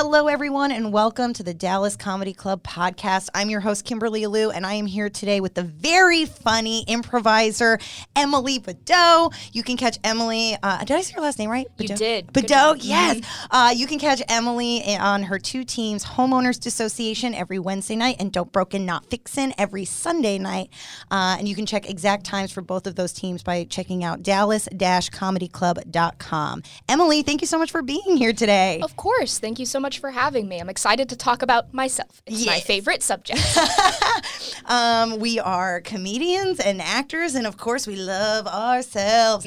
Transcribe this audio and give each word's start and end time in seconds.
Hello, 0.00 0.28
everyone, 0.28 0.70
and 0.70 0.92
welcome 0.92 1.32
to 1.32 1.42
the 1.42 1.52
Dallas 1.52 1.96
Comedy 1.96 2.32
Club 2.32 2.62
podcast. 2.62 3.30
I'm 3.34 3.50
your 3.50 3.58
host, 3.58 3.84
Kimberly 3.84 4.28
Lou, 4.28 4.50
and 4.50 4.64
I 4.64 4.74
am 4.74 4.86
here 4.86 5.10
today 5.10 5.40
with 5.40 5.54
the 5.54 5.64
very 5.64 6.24
funny 6.24 6.84
improviser, 6.86 7.80
Emily 8.14 8.60
Baudot. 8.60 9.34
You 9.52 9.64
can 9.64 9.76
catch 9.76 9.98
Emily. 10.04 10.56
Uh, 10.62 10.84
did 10.84 10.96
I 10.96 11.00
say 11.00 11.14
her 11.14 11.20
last 11.20 11.40
name 11.40 11.50
right? 11.50 11.66
You 11.78 11.88
did. 11.88 12.28
Baudot, 12.28 12.76
yes. 12.80 13.22
Uh, 13.50 13.72
you 13.74 13.88
can 13.88 13.98
catch 13.98 14.22
Emily 14.28 14.84
on 14.98 15.24
her 15.24 15.40
two 15.40 15.64
teams, 15.64 16.04
Homeowners 16.04 16.64
Association, 16.64 17.34
every 17.34 17.58
Wednesday 17.58 17.96
night, 17.96 18.18
and 18.20 18.30
Dope 18.30 18.52
Broken 18.52 18.86
Not 18.86 19.04
Fixin' 19.06 19.52
every 19.58 19.84
Sunday 19.84 20.38
night. 20.38 20.70
Uh, 21.10 21.34
and 21.40 21.48
you 21.48 21.56
can 21.56 21.66
check 21.66 21.90
exact 21.90 22.24
times 22.24 22.52
for 22.52 22.60
both 22.60 22.86
of 22.86 22.94
those 22.94 23.12
teams 23.12 23.42
by 23.42 23.64
checking 23.64 24.04
out 24.04 24.22
dallas-comedyclub.com. 24.22 26.62
Emily, 26.88 27.24
thank 27.24 27.40
you 27.40 27.48
so 27.48 27.58
much 27.58 27.72
for 27.72 27.82
being 27.82 28.16
here 28.16 28.32
today. 28.32 28.78
Of 28.80 28.96
course. 28.96 29.40
Thank 29.40 29.58
you 29.58 29.66
so 29.66 29.80
much 29.80 29.87
for 29.96 30.10
having 30.10 30.48
me. 30.48 30.60
I'm 30.60 30.68
excited 30.68 31.08
to 31.08 31.16
talk 31.16 31.42
about 31.42 31.72
myself. 31.72 32.22
It's 32.26 32.44
my 32.46 32.60
favorite 32.60 33.02
subject. 33.02 33.40
Um, 34.68 35.18
we 35.18 35.38
are 35.40 35.80
comedians 35.80 36.60
and 36.60 36.82
actors, 36.82 37.34
and 37.34 37.46
of 37.46 37.56
course, 37.56 37.86
we 37.86 37.96
love 37.96 38.46
ourselves. 38.46 39.46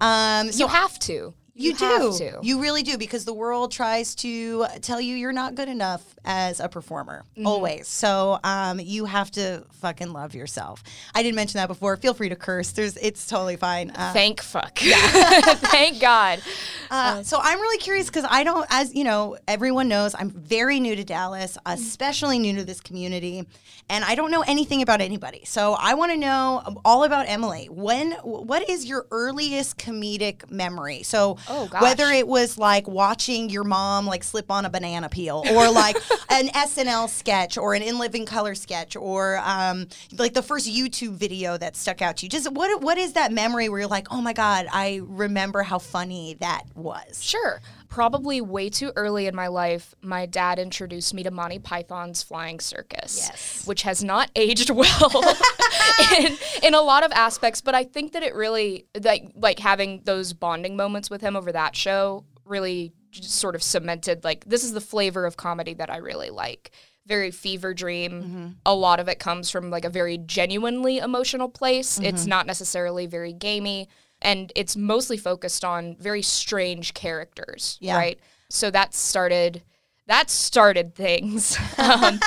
Um, 0.00 0.50
so 0.50 0.58
you 0.58 0.66
have 0.66 0.98
to. 1.00 1.34
You, 1.56 1.74
do. 1.74 1.84
have 1.84 2.16
to. 2.18 2.38
You 2.42 2.60
really 2.60 2.82
do 2.82 2.98
because 2.98 3.24
the 3.24 3.32
world 3.34 3.72
tries 3.72 4.14
to 4.16 4.66
tell 4.82 5.00
you 5.00 5.14
you're 5.16 5.32
not 5.32 5.54
good 5.54 5.68
enough 5.68 6.02
as 6.24 6.60
a 6.60 6.68
performer 6.68 7.24
Mm-hmm. 7.36 7.46
always. 7.46 7.86
So 7.88 8.38
um, 8.44 8.80
you 8.80 9.04
have 9.04 9.30
to 9.32 9.64
fucking 9.80 10.12
love 10.12 10.34
yourself. 10.34 10.82
I 11.14 11.22
didn't 11.22 11.36
mention 11.36 11.58
that 11.58 11.66
before. 11.68 11.96
Feel 11.96 12.14
free 12.14 12.28
to 12.30 12.36
curse. 12.36 12.72
There's 12.72 12.96
it's 12.96 13.26
totally 13.26 13.56
fine. 13.56 13.90
Uh, 13.90 14.12
Thank 14.12 14.40
fuck. 14.42 14.78
Thank 14.78 16.00
God. 16.00 16.40
Uh, 16.88 17.20
so 17.24 17.40
I'm 17.42 17.60
really 17.60 17.78
curious 17.78 18.06
because 18.06 18.24
I 18.30 18.44
don't, 18.44 18.64
as 18.70 18.94
you 18.94 19.02
know, 19.02 19.36
everyone 19.48 19.88
knows 19.88 20.14
I'm 20.16 20.30
very 20.30 20.78
new 20.78 20.94
to 20.94 21.02
Dallas, 21.02 21.58
especially 21.66 22.38
new 22.38 22.54
to 22.54 22.64
this 22.64 22.80
community, 22.80 23.44
and 23.90 24.04
I 24.04 24.14
don't 24.14 24.30
know 24.30 24.42
anything 24.46 24.82
about 24.82 25.00
anybody. 25.00 25.42
So 25.46 25.72
I 25.76 25.94
want 25.94 26.12
to 26.12 26.16
know 26.16 26.80
all 26.84 27.02
about 27.02 27.28
Emily. 27.28 27.66
When, 27.68 28.12
what 28.22 28.70
is 28.70 28.84
your 28.86 29.06
earliest 29.10 29.78
comedic 29.78 30.48
memory? 30.48 31.02
So 31.02 31.38
Oh, 31.48 31.66
gosh. 31.66 31.82
whether 31.82 32.06
it 32.06 32.26
was 32.26 32.58
like 32.58 32.88
watching 32.88 33.50
your 33.50 33.64
mom 33.64 34.06
like 34.06 34.24
slip 34.24 34.50
on 34.50 34.64
a 34.64 34.70
banana 34.70 35.08
peel, 35.08 35.44
or 35.50 35.70
like 35.70 35.96
an 36.30 36.48
SNL 36.48 37.08
sketch, 37.08 37.56
or 37.58 37.74
an 37.74 37.82
In 37.82 37.98
Living 37.98 38.26
Color 38.26 38.54
sketch, 38.54 38.96
or 38.96 39.40
um, 39.44 39.86
like 40.18 40.34
the 40.34 40.42
first 40.42 40.68
YouTube 40.68 41.14
video 41.14 41.56
that 41.56 41.76
stuck 41.76 42.02
out 42.02 42.18
to 42.18 42.26
you. 42.26 42.30
Just 42.30 42.50
what, 42.52 42.80
what 42.82 42.98
is 42.98 43.14
that 43.14 43.32
memory 43.32 43.68
where 43.68 43.80
you're 43.80 43.88
like, 43.88 44.08
oh 44.10 44.20
my 44.20 44.32
god, 44.32 44.66
I 44.72 45.00
remember 45.04 45.62
how 45.62 45.78
funny 45.78 46.36
that 46.40 46.64
was. 46.74 47.22
Sure. 47.22 47.60
Probably 47.96 48.42
way 48.42 48.68
too 48.68 48.92
early 48.94 49.26
in 49.26 49.34
my 49.34 49.46
life, 49.46 49.94
my 50.02 50.26
dad 50.26 50.58
introduced 50.58 51.14
me 51.14 51.22
to 51.22 51.30
Monty 51.30 51.58
Python's 51.58 52.22
Flying 52.22 52.60
Circus, 52.60 53.26
Yes. 53.26 53.66
which 53.66 53.84
has 53.84 54.04
not 54.04 54.30
aged 54.36 54.68
well 54.68 55.34
in, 56.20 56.36
in 56.62 56.74
a 56.74 56.82
lot 56.82 57.06
of 57.06 57.12
aspects. 57.12 57.62
But 57.62 57.74
I 57.74 57.84
think 57.84 58.12
that 58.12 58.22
it 58.22 58.34
really, 58.34 58.84
like, 59.02 59.32
like 59.34 59.58
having 59.60 60.02
those 60.04 60.34
bonding 60.34 60.76
moments 60.76 61.08
with 61.08 61.22
him 61.22 61.36
over 61.36 61.50
that 61.52 61.74
show 61.74 62.26
really 62.44 62.92
sort 63.12 63.54
of 63.54 63.62
cemented, 63.62 64.24
like, 64.24 64.44
this 64.44 64.62
is 64.62 64.74
the 64.74 64.82
flavor 64.82 65.24
of 65.24 65.38
comedy 65.38 65.72
that 65.72 65.88
I 65.88 65.96
really 65.96 66.28
like. 66.28 66.72
Very 67.06 67.30
fever 67.30 67.72
dream. 67.72 68.12
Mm-hmm. 68.12 68.46
A 68.66 68.74
lot 68.74 69.00
of 69.00 69.08
it 69.08 69.18
comes 69.18 69.50
from 69.50 69.70
like 69.70 69.86
a 69.86 69.90
very 69.90 70.18
genuinely 70.18 70.98
emotional 70.98 71.48
place. 71.48 71.98
It's 71.98 72.22
mm-hmm. 72.22 72.28
not 72.28 72.46
necessarily 72.46 73.06
very 73.06 73.32
gamey 73.32 73.88
and 74.22 74.52
it's 74.56 74.76
mostly 74.76 75.16
focused 75.16 75.64
on 75.64 75.96
very 75.98 76.22
strange 76.22 76.94
characters, 76.94 77.78
Yeah. 77.80 77.96
right? 77.96 78.20
So 78.48 78.70
that 78.70 78.94
started 78.94 79.62
that 80.06 80.30
started 80.30 80.94
things. 80.94 81.58
um, 81.78 82.20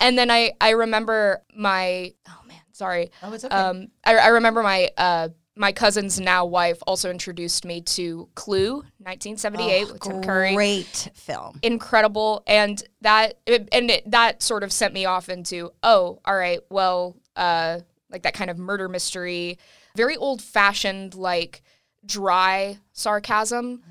and 0.00 0.16
then 0.18 0.30
I 0.30 0.52
I 0.60 0.70
remember 0.70 1.42
my 1.54 2.14
oh 2.28 2.40
man, 2.48 2.60
sorry. 2.72 3.10
Oh, 3.22 3.32
it's 3.32 3.44
okay. 3.44 3.54
Um, 3.54 3.88
I, 4.04 4.16
I 4.16 4.28
remember 4.28 4.62
my 4.62 4.90
uh 4.96 5.28
my 5.58 5.72
cousin's 5.72 6.20
now 6.20 6.44
wife 6.44 6.78
also 6.86 7.10
introduced 7.10 7.64
me 7.64 7.80
to 7.80 8.28
Clue, 8.34 8.82
1978 8.98 9.92
with 9.92 10.00
Tim 10.02 10.22
Curry 10.22 10.54
Great 10.54 11.10
film. 11.14 11.58
incredible 11.62 12.42
and 12.46 12.82
that 13.00 13.38
it, 13.46 13.68
and 13.72 13.90
it, 13.90 14.10
that 14.10 14.42
sort 14.42 14.62
of 14.62 14.72
sent 14.72 14.92
me 14.92 15.04
off 15.06 15.28
into 15.28 15.70
oh 15.82 16.20
all 16.24 16.36
right 16.36 16.60
well 16.70 17.16
uh 17.36 17.80
like 18.10 18.22
that 18.24 18.34
kind 18.34 18.50
of 18.50 18.58
murder 18.58 18.88
mystery 18.88 19.58
very 19.96 20.16
old 20.16 20.40
fashioned 20.42 21.14
like 21.14 21.62
dry 22.04 22.78
sarcasm 22.92 23.82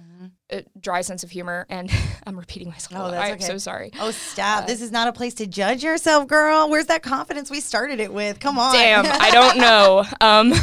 uh, 0.52 0.62
dry 0.80 1.02
sense 1.02 1.24
of 1.24 1.32
humor 1.32 1.66
and 1.70 1.90
i'm 2.28 2.38
repeating 2.38 2.70
myself 2.70 2.92
a 2.94 2.96
Mm-hmm. 2.96 3.14
Oh, 3.16 3.20
i'm 3.20 3.34
okay. 3.34 3.44
so 3.46 3.58
sorry 3.58 3.92
Oh, 4.00 4.12
stop. 4.12 4.68
this 4.68 4.82
is 4.82 4.92
not 4.92 5.08
a 5.08 5.12
place 5.14 5.34
to 5.36 5.48
judge 5.48 5.84
yourself, 5.84 6.28
girl. 6.28 6.70
Where's 6.70 6.86
that 6.86 7.02
confidence 7.04 7.50
we 7.50 7.60
started 7.60 8.00
it 8.00 8.14
with? 8.14 8.40
Come 8.40 8.58
on. 8.60 8.74
damn 8.74 9.06
i 9.06 9.32
don't 9.40 9.58
know 9.58 10.06
um 10.22 10.54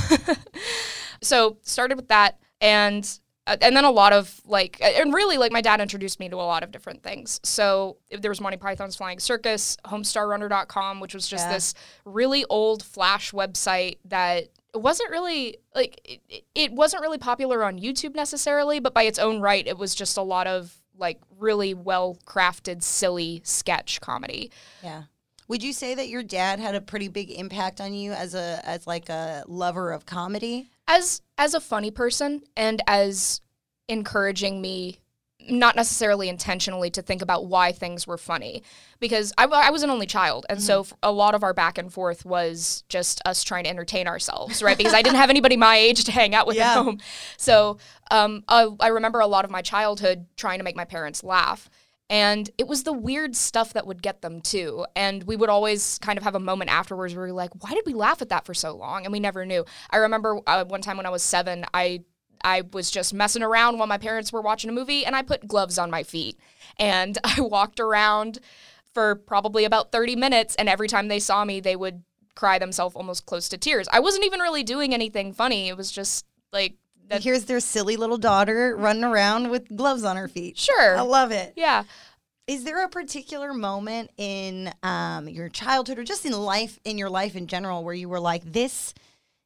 so 1.22 1.58
started 1.62 1.96
with 1.96 2.08
that 2.08 2.38
and 2.60 3.18
uh, 3.46 3.56
and 3.60 3.74
then 3.76 3.84
a 3.84 3.90
lot 3.90 4.12
of 4.12 4.40
like 4.46 4.78
and 4.80 5.12
really 5.12 5.36
like 5.36 5.50
my 5.52 5.60
dad 5.60 5.80
introduced 5.80 6.20
me 6.20 6.28
to 6.28 6.36
a 6.36 6.46
lot 6.46 6.62
of 6.62 6.70
different 6.70 7.02
things 7.02 7.40
so 7.42 7.96
there 8.20 8.30
was 8.30 8.40
monty 8.40 8.56
python's 8.56 8.94
flying 8.96 9.18
circus 9.18 9.76
homestarrunner.com 9.86 11.00
which 11.00 11.14
was 11.14 11.26
just 11.28 11.46
Yeah. 11.46 11.54
this 11.54 11.74
really 12.04 12.44
old 12.48 12.82
flash 12.84 13.32
website 13.32 13.98
that 14.06 14.44
wasn't 14.74 15.10
really 15.10 15.58
like 15.74 16.00
it- 16.04 16.20
it, 16.28 16.44
it 16.54 16.72
wasn't 16.72 17.02
really 17.02 17.18
popular 17.18 17.62
on 17.64 17.78
youtube 17.78 18.14
necessarily 18.14 18.80
but 18.80 18.94
by 18.94 19.02
its 19.02 19.18
own 19.18 19.40
right 19.40 19.66
it 19.66 19.76
was 19.76 19.94
just 19.94 20.16
a 20.16 20.22
lot 20.22 20.46
of 20.46 20.74
like 20.98 21.20
really 21.38 21.74
well 21.74 22.16
crafted 22.26 22.82
silly 22.82 23.40
sketch 23.44 24.00
comedy 24.00 24.50
Yeah. 24.82 25.02
Would 25.48 25.62
you 25.62 25.72
say 25.74 25.94
that 25.96 26.08
your 26.08 26.22
dad 26.22 26.60
had 26.60 26.74
a 26.74 26.80
pretty 26.80 27.08
big 27.08 27.30
impact 27.30 27.80
on 27.80 27.92
you 27.92 28.12
as 28.12 28.34
a 28.34 28.60
as 28.64 28.86
like 28.86 29.08
a 29.10 29.44
lover 29.46 29.90
of 29.92 30.06
comedy? 30.06 30.70
as 30.88 31.20
as 31.36 31.52
a 31.54 31.60
funny 31.60 31.90
person 31.90 32.42
and 32.56 32.80
as 32.86 33.40
encouraging 33.88 34.62
me 34.62 34.98
not 35.48 35.76
necessarily 35.76 36.28
intentionally 36.28 36.90
to 36.90 37.02
think 37.02 37.22
about 37.22 37.46
why 37.46 37.72
things 37.72 38.06
were 38.06 38.18
funny 38.18 38.62
because 39.00 39.32
I, 39.36 39.44
I 39.46 39.70
was 39.70 39.82
an 39.82 39.90
only 39.90 40.06
child 40.06 40.46
and 40.48 40.62
so 40.62 40.86
a 41.02 41.10
lot 41.12 41.34
of 41.34 41.42
our 41.42 41.52
back 41.54 41.78
and 41.78 41.92
forth 41.92 42.24
was 42.24 42.84
just 42.88 43.20
us 43.26 43.42
trying 43.42 43.64
to 43.64 43.70
entertain 43.70 44.06
ourselves 44.06 44.62
right 44.62 44.78
because 44.78 44.94
i 44.94 45.02
didn't 45.02 45.16
have 45.16 45.30
anybody 45.30 45.56
my 45.56 45.76
age 45.76 46.04
to 46.04 46.12
hang 46.12 46.34
out 46.34 46.46
with 46.46 46.56
Yeah. 46.56 46.72
at 46.72 46.76
home 46.84 47.00
so 47.36 47.78
um, 48.10 48.44
I, 48.48 48.68
I 48.80 48.88
remember 48.88 49.20
a 49.20 49.26
lot 49.26 49.44
of 49.44 49.50
my 49.50 49.62
childhood 49.62 50.26
trying 50.36 50.58
to 50.58 50.64
make 50.64 50.76
my 50.76 50.84
parents 50.84 51.24
laugh 51.24 51.68
and 52.10 52.50
it 52.58 52.66
was 52.68 52.82
the 52.82 52.92
weird 52.92 53.34
stuff 53.34 53.72
that 53.72 53.86
would 53.86 54.02
get 54.02 54.20
them 54.20 54.42
too. 54.42 54.84
And 54.94 55.22
we 55.22 55.34
would 55.34 55.48
always 55.48 55.96
kind 56.00 56.18
of 56.18 56.24
have 56.24 56.34
a 56.34 56.40
moment 56.40 56.70
afterwards 56.70 57.14
where 57.14 57.24
we 57.24 57.30
were 57.32 57.36
like, 57.36 57.52
why 57.64 57.70
did 57.70 57.84
we 57.86 57.94
laugh 57.94 58.20
at 58.20 58.28
that 58.28 58.44
for 58.44 58.52
so 58.52 58.76
long? 58.76 59.06
And 59.06 59.12
we 59.12 59.18
never 59.20 59.46
knew. 59.46 59.64
I 59.88 59.96
remember 59.96 60.38
uh, 60.46 60.66
one 60.66 60.82
time 60.82 60.98
when 60.98 61.06
I 61.06 61.10
was 61.10 61.22
seven, 61.22 61.64
I 61.72 62.02
I 62.44 62.62
was 62.72 62.90
just 62.90 63.12
messing 63.14 63.42
around 63.42 63.78
while 63.78 63.86
my 63.86 63.98
parents 63.98 64.32
were 64.32 64.40
watching 64.42 64.70
a 64.70 64.72
movie 64.72 65.04
and 65.04 65.14
I 65.16 65.22
put 65.22 65.46
gloves 65.48 65.78
on 65.78 65.90
my 65.90 66.02
feet. 66.02 66.38
And 66.78 67.18
I 67.24 67.40
walked 67.40 67.80
around 67.80 68.38
for 68.94 69.14
probably 69.14 69.64
about 69.64 69.92
30 69.92 70.16
minutes. 70.16 70.54
And 70.56 70.68
every 70.68 70.88
time 70.88 71.08
they 71.08 71.18
saw 71.18 71.44
me, 71.44 71.60
they 71.60 71.76
would 71.76 72.02
cry 72.34 72.58
themselves 72.58 72.96
almost 72.96 73.26
close 73.26 73.48
to 73.50 73.58
tears. 73.58 73.88
I 73.92 74.00
wasn't 74.00 74.24
even 74.24 74.40
really 74.40 74.62
doing 74.62 74.94
anything 74.94 75.32
funny. 75.32 75.68
It 75.68 75.76
was 75.76 75.90
just 75.92 76.24
like, 76.52 76.74
that, 77.08 77.22
Here's 77.22 77.44
their 77.44 77.60
silly 77.60 77.96
little 77.96 78.16
daughter 78.16 78.74
running 78.76 79.04
around 79.04 79.50
with 79.50 79.74
gloves 79.76 80.04
on 80.04 80.16
her 80.16 80.28
feet. 80.28 80.56
sure. 80.56 80.96
I 80.96 81.02
love 81.02 81.30
it. 81.32 81.52
yeah. 81.56 81.84
Is 82.46 82.64
there 82.64 82.84
a 82.84 82.88
particular 82.88 83.52
moment 83.54 84.10
in 84.16 84.72
um, 84.82 85.28
your 85.28 85.48
childhood 85.48 85.98
or 85.98 86.04
just 86.04 86.24
in 86.26 86.32
life, 86.32 86.78
in 86.84 86.98
your 86.98 87.08
life 87.10 87.36
in 87.36 87.46
general, 87.46 87.84
where 87.84 87.94
you 87.94 88.08
were 88.08 88.18
like, 88.20 88.42
this, 88.52 88.94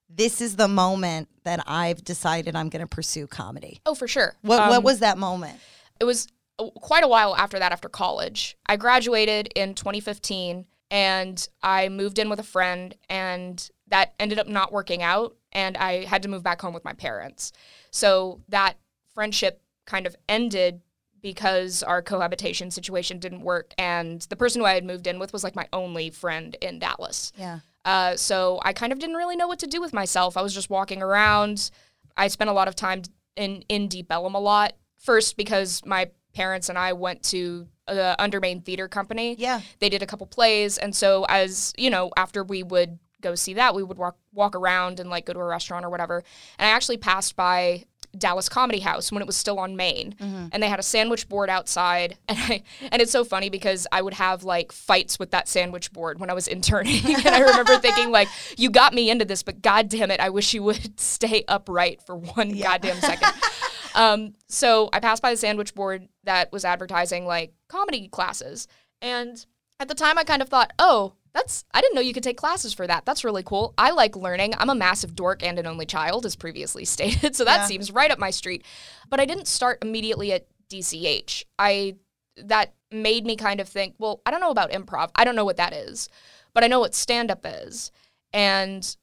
this 0.08 0.40
is 0.40 0.56
the 0.56 0.68
moment 0.68 1.28
that 1.44 1.62
I've 1.66 2.04
decided 2.04 2.54
I'm 2.56 2.68
going 2.68 2.80
to 2.80 2.86
pursue 2.86 3.26
comedy? 3.26 3.80
Oh, 3.86 3.94
for 3.94 4.08
sure. 4.08 4.34
What, 4.42 4.60
Um, 4.60 4.68
what 4.70 4.82
was 4.82 5.00
that 5.00 5.18
moment? 5.18 5.58
it 6.00 6.04
was 6.04 6.28
uh, 6.58 6.68
quite 6.70 7.04
a 7.04 7.08
while 7.08 7.34
after 7.36 7.58
that 7.58 7.72
after 7.72 7.88
college 7.88 8.56
i 8.66 8.76
graduated 8.76 9.48
in 9.56 9.74
2015 9.74 10.66
and 10.90 11.48
i 11.62 11.88
moved 11.88 12.18
in 12.18 12.28
with 12.28 12.38
a 12.38 12.42
friend 12.42 12.94
and 13.08 13.70
that 13.88 14.12
ended 14.20 14.38
up 14.38 14.46
not 14.46 14.72
working 14.72 15.02
out 15.02 15.34
and 15.52 15.76
i 15.78 16.04
had 16.04 16.22
to 16.22 16.28
move 16.28 16.42
back 16.42 16.60
home 16.60 16.74
with 16.74 16.84
my 16.84 16.92
parents 16.92 17.50
so 17.90 18.40
that 18.48 18.74
friendship 19.14 19.62
kind 19.86 20.06
of 20.06 20.14
ended 20.28 20.82
because 21.22 21.82
our 21.82 22.02
cohabitation 22.02 22.70
situation 22.70 23.18
didn't 23.18 23.40
work 23.40 23.72
and 23.78 24.22
the 24.28 24.36
person 24.36 24.60
who 24.60 24.66
i 24.66 24.74
had 24.74 24.84
moved 24.84 25.06
in 25.06 25.18
with 25.18 25.32
was 25.32 25.42
like 25.44 25.56
my 25.56 25.66
only 25.72 26.10
friend 26.10 26.56
in 26.60 26.78
dallas 26.78 27.32
Yeah. 27.38 27.60
Uh, 27.86 28.16
so 28.16 28.60
I 28.62 28.72
kind 28.72 28.92
of 28.92 28.98
didn't 28.98 29.16
really 29.16 29.36
know 29.36 29.46
what 29.46 29.60
to 29.60 29.66
do 29.66 29.80
with 29.80 29.92
myself. 29.92 30.36
I 30.36 30.42
was 30.42 30.52
just 30.52 30.68
walking 30.68 31.00
around. 31.02 31.70
I 32.16 32.28
spent 32.28 32.50
a 32.50 32.52
lot 32.52 32.68
of 32.68 32.74
time 32.74 33.02
in 33.36 33.64
in 33.68 33.88
Deep 33.88 34.10
Ellum 34.10 34.34
a 34.34 34.40
lot. 34.40 34.74
First 34.98 35.36
because 35.36 35.86
my 35.86 36.10
parents 36.34 36.68
and 36.68 36.76
I 36.76 36.92
went 36.92 37.22
to 37.24 37.68
the 37.86 38.16
Undermain 38.18 38.64
Theater 38.64 38.88
Company. 38.88 39.36
Yeah. 39.38 39.60
They 39.78 39.88
did 39.88 40.02
a 40.02 40.06
couple 40.06 40.26
plays, 40.26 40.76
and 40.76 40.94
so 40.94 41.24
as 41.28 41.72
you 41.78 41.88
know, 41.88 42.10
after 42.16 42.42
we 42.42 42.64
would 42.64 42.98
go 43.20 43.36
see 43.36 43.54
that, 43.54 43.74
we 43.74 43.84
would 43.84 43.98
walk 43.98 44.16
walk 44.32 44.56
around 44.56 44.98
and 44.98 45.08
like 45.08 45.24
go 45.24 45.32
to 45.32 45.38
a 45.38 45.44
restaurant 45.44 45.84
or 45.84 45.90
whatever. 45.90 46.24
And 46.58 46.66
I 46.66 46.70
actually 46.70 46.98
passed 46.98 47.36
by 47.36 47.84
Dallas 48.18 48.48
Comedy 48.48 48.80
House 48.80 49.12
when 49.12 49.22
it 49.22 49.26
was 49.26 49.36
still 49.36 49.58
on 49.58 49.76
Main, 49.76 50.14
and 50.20 50.62
they 50.62 50.68
had 50.68 50.78
a 50.78 50.82
sandwich 50.82 51.28
board 51.28 51.50
outside, 51.50 52.18
and 52.28 52.38
I 52.38 52.62
and 52.90 53.02
it's 53.02 53.12
so 53.12 53.24
funny 53.24 53.48
because 53.50 53.86
I 53.92 54.02
would 54.02 54.14
have 54.14 54.44
like 54.44 54.72
fights 54.72 55.18
with 55.18 55.30
that 55.30 55.48
sandwich 55.48 55.92
board 55.92 56.18
when 56.18 56.30
I 56.30 56.34
was 56.34 56.48
interning, 56.48 57.04
and 57.06 57.28
I 57.28 57.40
remember 57.40 57.76
thinking 57.78 58.10
like, 58.10 58.28
"You 58.56 58.70
got 58.70 58.94
me 58.94 59.10
into 59.10 59.24
this, 59.24 59.42
but 59.42 59.62
god 59.62 59.88
damn 59.88 60.10
it, 60.10 60.20
I 60.20 60.30
wish 60.30 60.54
you 60.54 60.62
would 60.62 60.98
stay 61.00 61.44
upright 61.48 62.02
for 62.06 62.16
one 62.16 62.56
goddamn 62.58 62.96
second. 62.96 63.32
Um, 63.94 64.34
so 64.48 64.90
I 64.92 65.00
passed 65.00 65.22
by 65.22 65.30
the 65.30 65.36
sandwich 65.36 65.74
board 65.74 66.08
that 66.24 66.52
was 66.52 66.64
advertising 66.64 67.26
like 67.26 67.54
comedy 67.68 68.08
classes, 68.08 68.68
and 69.00 69.44
at 69.80 69.88
the 69.88 69.94
time 69.94 70.18
I 70.18 70.24
kind 70.24 70.42
of 70.42 70.48
thought, 70.48 70.72
"Oh." 70.78 71.14
That's 71.36 71.66
I 71.74 71.82
didn't 71.82 71.94
know 71.94 72.00
you 72.00 72.14
could 72.14 72.22
take 72.22 72.38
classes 72.38 72.72
for 72.72 72.86
that. 72.86 73.04
That's 73.04 73.22
really 73.22 73.42
cool. 73.42 73.74
I 73.76 73.90
like 73.90 74.16
learning. 74.16 74.54
I'm 74.56 74.70
a 74.70 74.74
massive 74.74 75.14
dork 75.14 75.42
and 75.44 75.58
an 75.58 75.66
only 75.66 75.84
child, 75.84 76.24
as 76.24 76.34
previously 76.34 76.84
stated, 76.96 77.36
so 77.36 77.44
that 77.44 77.60
Yeah. 77.60 77.66
seems 77.66 77.92
right 77.92 78.10
up 78.10 78.18
my 78.18 78.30
street. 78.30 78.64
But 79.10 79.20
I 79.20 79.26
didn't 79.26 79.46
start 79.46 79.78
immediately 79.82 80.32
at 80.32 80.46
DCH. 80.70 81.44
I 81.58 81.96
that 82.38 82.74
made 82.90 83.26
me 83.26 83.36
kind 83.36 83.60
of 83.60 83.68
think, 83.68 83.94
well, 83.98 84.22
I 84.24 84.30
don't 84.30 84.40
know 84.40 84.50
about 84.50 84.70
improv. 84.70 85.10
I 85.14 85.24
don't 85.24 85.36
know 85.36 85.44
what 85.44 85.58
that 85.58 85.74
is, 85.74 86.08
but 86.54 86.64
I 86.64 86.68
know 86.68 86.80
what 86.80 86.94
stand 86.94 87.30
up 87.30 87.44
is. 87.44 87.92
And 88.32 88.96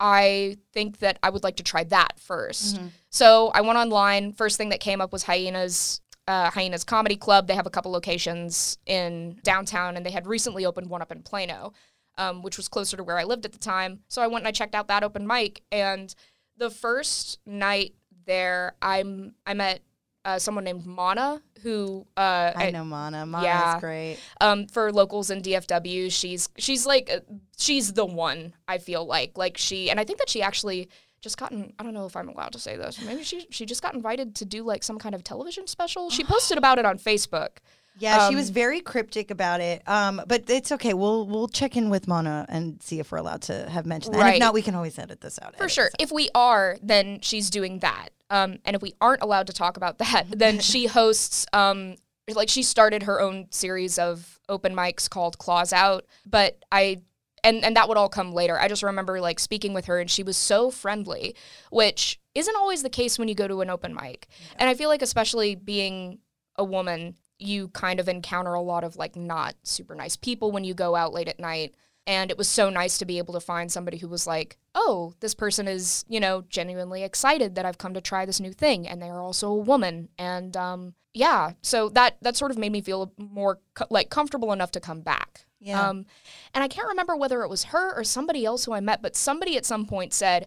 I 0.00 0.56
think 0.72 0.98
that 0.98 1.18
I 1.22 1.30
would 1.30 1.44
like 1.44 1.56
to 1.56 1.62
try 1.62 1.84
that 1.84 2.14
1st 2.18 2.74
mm-hmm. 2.74 2.86
So 3.10 3.52
I 3.54 3.60
went 3.60 3.78
online. 3.78 4.32
First 4.32 4.56
thing 4.56 4.70
that 4.70 4.80
came 4.80 5.00
up 5.00 5.12
was 5.12 5.22
Hyenas. 5.22 6.00
Uh, 6.26 6.50
Hyenas 6.50 6.84
Comedy 6.84 7.16
Club. 7.16 7.46
They 7.46 7.54
have 7.54 7.66
a 7.66 7.70
couple 7.70 7.92
locations 7.92 8.78
in 8.86 9.38
downtown, 9.42 9.96
and 9.96 10.06
they 10.06 10.10
had 10.10 10.26
recently 10.26 10.64
opened 10.64 10.88
one 10.88 11.02
up 11.02 11.12
in 11.12 11.22
Plano, 11.22 11.72
um, 12.16 12.42
which 12.42 12.56
was 12.56 12.68
closer 12.68 12.96
to 12.96 13.04
where 13.04 13.18
I 13.18 13.24
lived 13.24 13.44
at 13.44 13.52
the 13.52 13.58
time. 13.58 14.00
So 14.08 14.22
I 14.22 14.26
went 14.26 14.42
and 14.42 14.48
I 14.48 14.52
checked 14.52 14.74
out 14.74 14.88
that 14.88 15.04
open 15.04 15.26
mic. 15.26 15.62
And 15.70 16.14
the 16.56 16.70
first 16.70 17.40
night 17.46 17.94
there, 18.26 18.74
I'm 18.80 19.34
I 19.46 19.54
met 19.54 19.80
uh, 20.24 20.38
someone 20.38 20.64
named 20.64 20.86
Mana, 20.86 21.42
who 21.62 22.06
uh, 22.16 22.52
I 22.56 22.70
know 22.70 22.84
Mana. 22.84 23.26
Mana 23.26 23.44
yeah. 23.44 23.80
great. 23.80 24.18
um, 24.40 24.66
for 24.66 24.90
locals 24.92 25.30
in 25.30 25.42
DFW, 25.42 26.10
she's 26.10 26.48
she's 26.56 26.86
like 26.86 27.10
she's 27.58 27.92
the 27.92 28.06
one. 28.06 28.54
I 28.66 28.78
feel 28.78 29.04
like 29.04 29.36
like 29.36 29.58
she, 29.58 29.90
and 29.90 30.00
I 30.00 30.04
think 30.04 30.18
that 30.18 30.28
she 30.28 30.42
actually 30.42 30.88
just 31.24 31.36
gotten. 31.38 31.72
I 31.78 31.82
don't 31.82 31.94
know 31.94 32.06
if 32.06 32.14
I'm 32.14 32.28
allowed 32.28 32.52
to 32.52 32.58
say 32.60 32.76
this. 32.76 33.00
Maybe 33.04 33.24
she 33.24 33.46
she 33.50 33.66
just 33.66 33.82
got 33.82 33.94
invited 33.94 34.36
to 34.36 34.44
do 34.44 34.62
like 34.62 34.84
some 34.84 34.98
kind 34.98 35.14
of 35.14 35.24
television 35.24 35.66
special. 35.66 36.10
She 36.10 36.22
posted 36.22 36.56
about 36.58 36.78
it 36.78 36.84
on 36.84 36.98
Facebook. 36.98 37.56
Yeah, 37.96 38.28
she 38.28 38.34
was 38.34 38.48
Um, 38.48 38.54
very 38.54 38.80
cryptic 38.80 39.30
about 39.30 39.60
it. 39.60 39.82
Um, 39.88 40.20
but 40.26 40.50
it's 40.50 40.70
okay. 40.72 40.94
We'll 40.94 41.26
we'll 41.26 41.48
check 41.48 41.76
in 41.76 41.90
with 41.90 42.06
Mona 42.06 42.44
and 42.48 42.82
see 42.82 43.00
if 43.00 43.10
we're 43.10 43.18
allowed 43.18 43.42
to 43.42 43.68
have 43.70 43.86
mentioned 43.86 44.14
that. 44.16 44.20
And 44.20 44.34
if 44.34 44.40
not, 44.40 44.52
we 44.54 44.62
can 44.62 44.74
always 44.74 44.98
edit 44.98 45.20
this 45.20 45.38
out. 45.42 45.56
For 45.56 45.68
sure. 45.68 45.90
If 45.98 46.12
we 46.12 46.28
are, 46.34 46.76
then 46.82 47.20
she's 47.22 47.50
doing 47.50 47.78
that. 47.80 48.08
Um, 48.30 48.58
and 48.64 48.74
if 48.76 48.82
we 48.82 48.94
aren't 49.00 49.22
allowed 49.22 49.46
to 49.46 49.52
talk 49.52 49.76
about 49.76 49.98
that, 49.98 50.26
then 50.36 50.58
she 50.60 50.86
hosts, 50.86 51.46
um, 51.52 51.94
like, 52.28 52.48
she 52.48 52.62
started 52.64 53.04
her 53.04 53.20
own 53.20 53.46
series 53.50 53.96
of 53.98 54.40
open 54.48 54.74
mics 54.74 55.08
called 55.08 55.38
Claws 55.38 55.72
Out. 55.72 56.04
But 56.26 56.58
I, 56.72 57.02
and, 57.44 57.64
and 57.64 57.76
that 57.76 57.88
would 57.88 57.96
all 57.96 58.08
come 58.08 58.32
later. 58.32 58.58
I 58.58 58.66
just 58.66 58.82
remember, 58.82 59.20
like, 59.20 59.38
speaking 59.38 59.74
with 59.74 59.84
her, 59.84 60.00
and 60.00 60.10
she 60.10 60.24
was 60.24 60.36
so 60.36 60.70
friendly, 60.70 61.36
which 61.70 62.18
isn't 62.34 62.56
always 62.56 62.82
the 62.82 62.90
case 62.90 63.18
when 63.18 63.28
you 63.28 63.36
go 63.36 63.46
to 63.46 63.60
an 63.60 63.70
open 63.70 63.94
mic. 63.94 64.26
And 64.56 64.68
I 64.68 64.74
feel 64.74 64.88
like, 64.88 65.02
especially 65.02 65.54
being 65.54 66.18
a 66.56 66.64
woman, 66.64 67.14
you 67.38 67.68
kind 67.68 68.00
of 68.00 68.08
encounter 68.08 68.54
a 68.54 68.60
lot 68.60 68.82
of, 68.82 68.96
like, 68.96 69.14
not 69.14 69.54
super 69.62 69.94
nice 69.94 70.16
people 70.16 70.50
when 70.50 70.64
you 70.64 70.74
go 70.74 70.96
out 70.96 71.12
late 71.12 71.28
at 71.28 71.38
night. 71.38 71.74
And 72.06 72.30
it 72.30 72.36
was 72.36 72.48
so 72.48 72.68
nice 72.68 72.98
to 72.98 73.06
be 73.06 73.16
able 73.16 73.32
to 73.32 73.40
find 73.40 73.72
somebody 73.72 73.96
who 73.96 74.08
was 74.08 74.26
like, 74.26 74.58
oh, 74.74 75.14
this 75.20 75.34
person 75.34 75.66
is, 75.66 76.04
you 76.06 76.20
know, 76.20 76.44
genuinely 76.50 77.02
excited 77.02 77.54
that 77.54 77.64
I've 77.64 77.78
come 77.78 77.94
to 77.94 78.00
try 78.02 78.26
this 78.26 78.40
new 78.40 78.52
thing. 78.52 78.86
And 78.86 79.00
they 79.00 79.08
are 79.08 79.22
also 79.22 79.48
a 79.48 79.56
woman. 79.56 80.10
And 80.18 80.54
um, 80.54 80.94
yeah, 81.14 81.52
so 81.62 81.88
that, 81.90 82.18
that 82.20 82.36
sort 82.36 82.50
of 82.50 82.58
made 82.58 82.72
me 82.72 82.82
feel 82.82 83.12
more 83.16 83.58
co- 83.74 83.86
like 83.88 84.10
comfortable 84.10 84.52
enough 84.52 84.70
to 84.72 84.80
come 84.80 85.00
back. 85.00 85.43
Yeah. 85.64 85.88
Um, 85.88 86.04
and 86.52 86.62
I 86.62 86.68
can't 86.68 86.88
remember 86.88 87.16
whether 87.16 87.42
it 87.42 87.48
was 87.48 87.64
her 87.64 87.94
or 87.94 88.04
somebody 88.04 88.44
else 88.44 88.66
who 88.66 88.74
I 88.74 88.80
met, 88.80 89.00
but 89.00 89.16
somebody 89.16 89.56
at 89.56 89.64
some 89.64 89.86
point 89.86 90.12
said, 90.12 90.46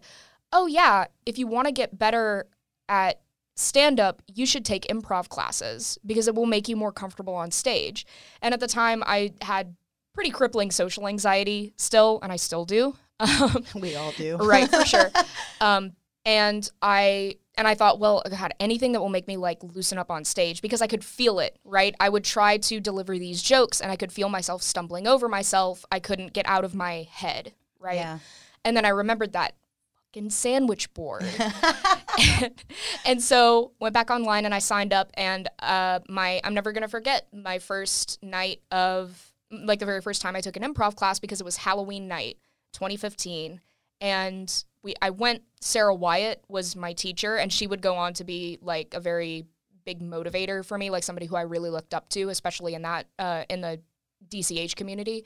oh, 0.52 0.66
yeah, 0.66 1.06
if 1.26 1.38
you 1.38 1.46
want 1.46 1.66
to 1.66 1.72
get 1.72 1.98
better 1.98 2.46
at 2.88 3.20
stand 3.56 3.98
up, 3.98 4.22
you 4.32 4.46
should 4.46 4.64
take 4.64 4.86
improv 4.86 5.28
classes 5.28 5.98
because 6.06 6.28
it 6.28 6.34
will 6.36 6.46
make 6.46 6.68
you 6.68 6.76
more 6.76 6.92
comfortable 6.92 7.34
on 7.34 7.50
stage. 7.50 8.06
And 8.40 8.54
at 8.54 8.60
the 8.60 8.68
time, 8.68 9.02
I 9.04 9.32
had 9.42 9.74
pretty 10.14 10.30
crippling 10.30 10.70
social 10.70 11.08
anxiety 11.08 11.74
still, 11.76 12.20
and 12.22 12.30
I 12.32 12.36
still 12.36 12.64
do. 12.64 12.96
Um, 13.18 13.64
we 13.74 13.96
all 13.96 14.12
do. 14.12 14.36
right, 14.36 14.70
for 14.70 14.84
sure. 14.84 15.10
Um, 15.60 15.94
and 16.24 16.70
I 16.80 17.38
and 17.58 17.66
I 17.66 17.74
thought, 17.74 17.98
well, 17.98 18.22
God, 18.30 18.54
anything 18.60 18.92
that 18.92 19.00
will 19.00 19.08
make 19.08 19.26
me 19.26 19.36
like 19.36 19.58
loosen 19.62 19.98
up 19.98 20.12
on 20.12 20.24
stage 20.24 20.62
because 20.62 20.80
I 20.80 20.86
could 20.86 21.04
feel 21.04 21.40
it, 21.40 21.58
right? 21.64 21.92
I 21.98 22.08
would 22.08 22.22
try 22.22 22.56
to 22.56 22.78
deliver 22.78 23.18
these 23.18 23.42
jokes 23.42 23.80
and 23.80 23.90
I 23.90 23.96
could 23.96 24.12
feel 24.12 24.28
myself 24.28 24.62
stumbling 24.62 25.08
over 25.08 25.28
myself. 25.28 25.84
I 25.90 25.98
couldn't 25.98 26.32
get 26.32 26.46
out 26.46 26.64
of 26.64 26.72
my 26.72 27.08
head, 27.10 27.52
right? 27.80 27.96
Yeah. 27.96 28.20
And 28.64 28.76
then 28.76 28.84
I 28.84 28.90
remembered 28.90 29.32
that 29.32 29.56
fucking 30.06 30.30
sandwich 30.30 30.94
board. 30.94 31.24
and, 32.18 32.64
and 33.04 33.20
so 33.20 33.72
went 33.80 33.92
back 33.92 34.08
online 34.08 34.44
and 34.44 34.54
I 34.54 34.60
signed 34.60 34.92
up 34.92 35.10
and 35.14 35.48
uh, 35.58 35.98
my 36.08 36.40
I'm 36.44 36.54
never 36.54 36.70
gonna 36.70 36.86
forget 36.86 37.26
my 37.32 37.58
first 37.58 38.22
night 38.22 38.62
of 38.70 39.32
like 39.50 39.80
the 39.80 39.86
very 39.86 40.00
first 40.00 40.22
time 40.22 40.36
I 40.36 40.40
took 40.40 40.56
an 40.56 40.62
improv 40.62 40.94
class 40.94 41.18
because 41.18 41.40
it 41.40 41.44
was 41.44 41.56
Halloween 41.56 42.06
night, 42.06 42.38
2015, 42.74 43.60
and 44.00 44.64
we 44.82 44.94
I 45.02 45.10
went. 45.10 45.42
Sarah 45.60 45.94
Wyatt 45.94 46.42
was 46.48 46.76
my 46.76 46.92
teacher, 46.92 47.36
and 47.36 47.52
she 47.52 47.66
would 47.66 47.82
go 47.82 47.96
on 47.96 48.14
to 48.14 48.24
be 48.24 48.58
like 48.62 48.94
a 48.94 49.00
very 49.00 49.46
big 49.84 50.00
motivator 50.00 50.64
for 50.64 50.76
me, 50.76 50.90
like 50.90 51.02
somebody 51.02 51.26
who 51.26 51.36
I 51.36 51.42
really 51.42 51.70
looked 51.70 51.94
up 51.94 52.08
to, 52.10 52.28
especially 52.28 52.74
in 52.74 52.82
that 52.82 53.06
uh, 53.18 53.44
in 53.48 53.60
the 53.60 53.80
DCH 54.28 54.76
community. 54.76 55.24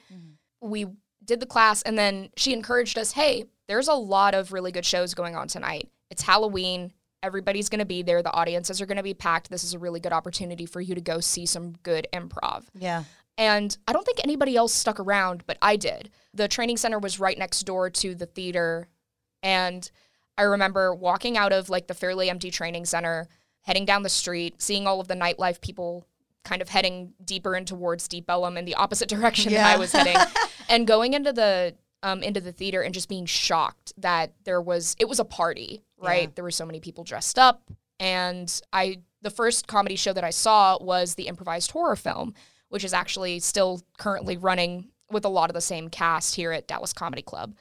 We 0.60 0.86
did 1.24 1.40
the 1.40 1.46
class, 1.46 1.82
and 1.82 1.98
then 1.98 2.30
she 2.36 2.52
encouraged 2.52 2.98
us, 2.98 3.12
"Hey, 3.12 3.44
there's 3.68 3.88
a 3.88 3.94
lot 3.94 4.34
of 4.34 4.52
really 4.52 4.72
good 4.72 4.86
shows 4.86 5.14
going 5.14 5.36
on 5.36 5.48
tonight. 5.48 5.90
It's 6.10 6.22
Halloween." 6.22 6.92
Everybody's 7.24 7.68
going 7.68 7.78
to 7.78 7.84
be 7.84 8.02
there. 8.02 8.20
The 8.20 8.32
audiences 8.32 8.80
are 8.80 8.86
going 8.86 8.96
to 8.96 9.02
be 9.04 9.14
packed. 9.14 9.48
This 9.48 9.62
is 9.62 9.74
a 9.74 9.78
really 9.78 10.00
good 10.00 10.12
opportunity 10.12 10.66
for 10.66 10.80
you 10.80 10.96
to 10.96 11.00
go 11.00 11.20
see 11.20 11.46
some 11.46 11.74
good 11.84 12.08
improv. 12.12 12.64
Yeah. 12.74 13.04
And 13.38 13.76
I 13.88 13.92
don't 13.92 14.04
think 14.04 14.18
anybody 14.22 14.56
else 14.56 14.72
stuck 14.72 15.00
around, 15.00 15.44
but 15.46 15.56
I 15.62 15.76
did. 15.76 16.10
The 16.34 16.48
training 16.48 16.76
center 16.76 16.98
was 16.98 17.20
right 17.20 17.38
next 17.38 17.62
door 17.62 17.90
to 17.90 18.14
the 18.14 18.26
theater. 18.26 18.88
And 19.42 19.90
I 20.38 20.42
remember 20.42 20.94
walking 20.94 21.36
out 21.36 21.52
of 21.52 21.68
like 21.70 21.86
the 21.86 21.94
fairly 21.94 22.30
empty 22.30 22.50
training 22.50 22.86
center, 22.86 23.28
heading 23.62 23.84
down 23.84 24.02
the 24.02 24.08
street, 24.08 24.60
seeing 24.60 24.86
all 24.86 25.00
of 25.00 25.08
the 25.08 25.14
nightlife 25.14 25.60
people 25.60 26.06
kind 26.44 26.60
of 26.60 26.68
heading 26.68 27.12
deeper 27.24 27.54
in 27.54 27.64
towards 27.64 28.08
Deep 28.08 28.24
Ellum 28.28 28.56
in 28.56 28.64
the 28.64 28.74
opposite 28.74 29.08
direction 29.08 29.52
that 29.52 29.76
I 29.76 29.78
was 29.78 29.92
heading, 29.92 30.16
and 30.68 30.86
going 30.86 31.14
into 31.14 31.32
the 31.32 31.74
um, 32.02 32.22
into 32.22 32.40
the 32.40 32.52
theater 32.52 32.82
and 32.82 32.92
just 32.92 33.08
being 33.08 33.26
shocked 33.26 33.92
that 33.98 34.32
there 34.44 34.60
was 34.60 34.96
it 34.98 35.08
was 35.08 35.20
a 35.20 35.24
party, 35.24 35.84
right? 35.98 36.28
Yeah. 36.28 36.32
There 36.34 36.44
were 36.44 36.50
so 36.50 36.66
many 36.66 36.80
people 36.80 37.04
dressed 37.04 37.38
up, 37.38 37.62
and 38.00 38.60
I 38.72 39.00
the 39.22 39.30
first 39.30 39.68
comedy 39.68 39.96
show 39.96 40.12
that 40.12 40.24
I 40.24 40.30
saw 40.30 40.78
was 40.80 41.14
the 41.14 41.28
improvised 41.28 41.70
horror 41.70 41.96
film, 41.96 42.34
which 42.68 42.84
is 42.84 42.92
actually 42.92 43.38
still 43.38 43.82
currently 43.98 44.36
running 44.36 44.88
with 45.10 45.24
a 45.24 45.28
lot 45.28 45.50
of 45.50 45.54
the 45.54 45.60
same 45.60 45.88
cast 45.88 46.34
here 46.34 46.52
at 46.52 46.66
Dallas 46.66 46.92
Comedy 46.92 47.22
Club. 47.22 47.54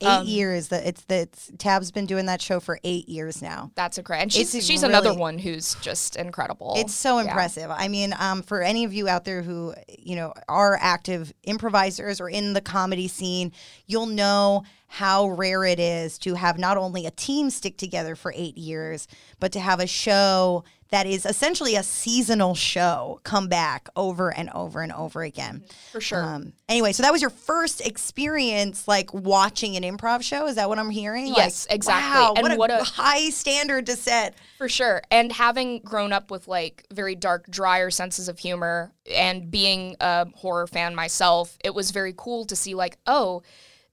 Eight 0.00 0.06
Um, 0.06 0.26
years. 0.26 0.68
That 0.68 0.86
it's 0.86 1.02
that 1.04 1.28
Tab's 1.58 1.90
been 1.90 2.06
doing 2.06 2.26
that 2.26 2.40
show 2.42 2.60
for 2.60 2.78
eight 2.84 3.08
years 3.08 3.40
now. 3.42 3.70
That's 3.74 3.96
incredible, 3.98 4.22
and 4.22 4.32
she's 4.32 4.54
It's 4.54 4.66
she's 4.66 4.82
another 4.82 5.14
one 5.14 5.38
who's 5.38 5.74
just 5.76 6.16
incredible. 6.16 6.74
It's 6.76 6.94
so 6.94 7.18
Yeah. 7.18 7.24
impressive. 7.26 7.70
I 7.70 7.88
mean, 7.88 8.14
um, 8.18 8.42
for 8.42 8.62
any 8.62 8.84
of 8.84 8.92
you 8.92 9.08
out 9.08 9.24
there 9.24 9.42
who 9.42 9.74
you 9.98 10.16
know 10.16 10.32
are 10.48 10.78
active 10.80 11.32
improvisers 11.44 12.20
or 12.20 12.28
in 12.28 12.52
the 12.52 12.60
comedy 12.60 13.08
scene, 13.08 13.52
you'll 13.86 14.06
know 14.06 14.64
how 14.94 15.26
rare 15.28 15.64
it 15.64 15.80
is 15.80 16.18
to 16.18 16.34
have 16.34 16.56
not 16.56 16.76
only 16.76 17.04
a 17.04 17.10
team 17.10 17.50
stick 17.50 17.76
together 17.76 18.14
for 18.14 18.32
eight 18.36 18.56
years, 18.56 19.08
but 19.40 19.50
to 19.52 19.58
have 19.58 19.80
a 19.80 19.86
show 19.88 20.62
that 20.90 21.04
is 21.06 21.26
essentially 21.26 21.74
a 21.74 21.82
seasonal 21.82 22.54
show 22.54 23.18
come 23.24 23.48
back 23.48 23.88
over 23.96 24.32
and 24.32 24.48
over 24.50 24.80
and 24.82 24.92
over 24.92 25.24
again. 25.24 25.64
for 25.90 26.00
sure. 26.00 26.22
Um, 26.22 26.52
anyway, 26.68 26.92
so 26.92 27.02
that 27.02 27.10
was 27.10 27.20
your 27.20 27.30
first 27.30 27.84
experience, 27.84 28.86
like 28.86 29.12
watching 29.12 29.76
an 29.76 29.82
improv 29.82 30.22
show. 30.22 30.46
Is 30.46 30.54
that 30.54 30.68
what 30.68 30.78
I'm 30.78 30.90
hearing? 30.90 31.26
Yes, 31.34 31.66
Like, 31.68 31.74
exactly. 31.74 32.20
Wow, 32.20 32.34
And 32.36 32.42
what 32.44 32.52
a 32.52 32.56
what 32.56 32.70
a- 32.70 32.84
high 32.84 33.30
standard 33.30 33.86
to 33.86 33.96
set. 33.96 34.36
For 34.58 34.68
sure. 34.68 35.02
And 35.10 35.32
having 35.32 35.80
grown 35.80 36.12
up 36.12 36.30
with 36.30 36.46
like 36.46 36.86
very 36.92 37.16
dark, 37.16 37.50
drier 37.50 37.90
senses 37.90 38.28
of 38.28 38.38
humor 38.38 38.92
and 39.12 39.50
being 39.50 39.96
a 39.98 40.28
horror 40.36 40.68
fan 40.68 40.94
myself, 40.94 41.58
it 41.64 41.74
was 41.74 41.90
very 41.90 42.14
cool 42.16 42.44
to 42.44 42.54
see 42.54 42.74
like, 42.76 42.98
oh, 43.08 43.42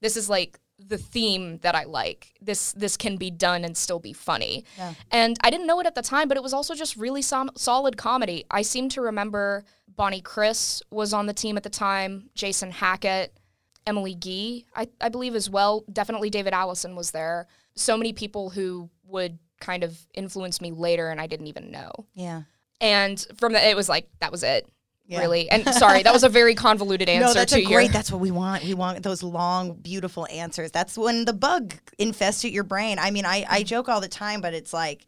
this 0.00 0.16
is 0.16 0.28
like 0.28 0.58
the 0.86 0.98
theme 0.98 1.58
that 1.58 1.74
I 1.74 1.84
like. 1.84 2.34
This 2.40 2.72
this 2.72 2.96
can 2.96 3.16
be 3.16 3.30
done 3.30 3.64
and 3.64 3.76
still 3.76 3.98
be 3.98 4.12
funny. 4.12 4.64
Yeah. 4.76 4.94
And 5.10 5.36
I 5.42 5.50
didn't 5.50 5.66
know 5.66 5.80
it 5.80 5.86
at 5.86 5.94
the 5.94 6.02
time, 6.02 6.28
but 6.28 6.36
it 6.36 6.42
was 6.42 6.52
also 6.52 6.74
just 6.74 6.96
really 6.96 7.22
som- 7.22 7.50
solid 7.56 7.96
comedy. 7.96 8.44
I 8.50 8.62
seem 8.62 8.88
to 8.90 9.00
remember 9.00 9.64
Bonnie 9.88 10.20
Chris 10.20 10.82
was 10.90 11.12
on 11.12 11.26
the 11.26 11.34
team 11.34 11.56
at 11.56 11.62
the 11.62 11.70
time, 11.70 12.30
Jason 12.34 12.70
Hackett, 12.70 13.36
Emily 13.86 14.14
Gee, 14.14 14.66
I, 14.74 14.88
I 15.00 15.08
believe 15.08 15.34
as 15.34 15.50
well. 15.50 15.84
Definitely 15.92 16.30
David 16.30 16.52
Allison 16.52 16.96
was 16.96 17.10
there. 17.10 17.46
So 17.74 17.96
many 17.96 18.12
people 18.12 18.50
who 18.50 18.90
would 19.04 19.38
kind 19.60 19.84
of 19.84 19.98
influence 20.14 20.60
me 20.60 20.72
later 20.72 21.08
and 21.08 21.20
I 21.20 21.26
didn't 21.26 21.46
even 21.46 21.70
know. 21.70 21.90
Yeah. 22.14 22.42
And 22.80 23.24
from 23.36 23.52
that, 23.52 23.64
it 23.64 23.76
was 23.76 23.88
like, 23.88 24.08
that 24.20 24.32
was 24.32 24.42
it. 24.42 24.68
Yeah. 25.06 25.20
Really. 25.20 25.50
And 25.50 25.66
sorry, 25.74 26.02
that 26.04 26.12
was 26.12 26.24
a 26.24 26.28
very 26.28 26.54
convoluted 26.54 27.08
answer 27.08 27.26
no, 27.26 27.34
that's 27.34 27.52
to 27.52 27.58
a 27.58 27.64
great. 27.64 27.84
your. 27.84 27.92
That's 27.92 28.10
what 28.10 28.20
we 28.20 28.30
want. 28.30 28.64
We 28.64 28.74
want 28.74 29.02
those 29.02 29.22
long, 29.22 29.74
beautiful 29.74 30.26
answers. 30.30 30.70
That's 30.70 30.96
when 30.96 31.24
the 31.24 31.32
bug 31.32 31.74
infested 31.98 32.52
your 32.52 32.64
brain. 32.64 32.98
I 32.98 33.10
mean, 33.10 33.26
I, 33.26 33.44
I 33.48 33.62
mm. 33.62 33.66
joke 33.66 33.88
all 33.88 34.00
the 34.00 34.08
time, 34.08 34.40
but 34.40 34.54
it's 34.54 34.72
like, 34.72 35.06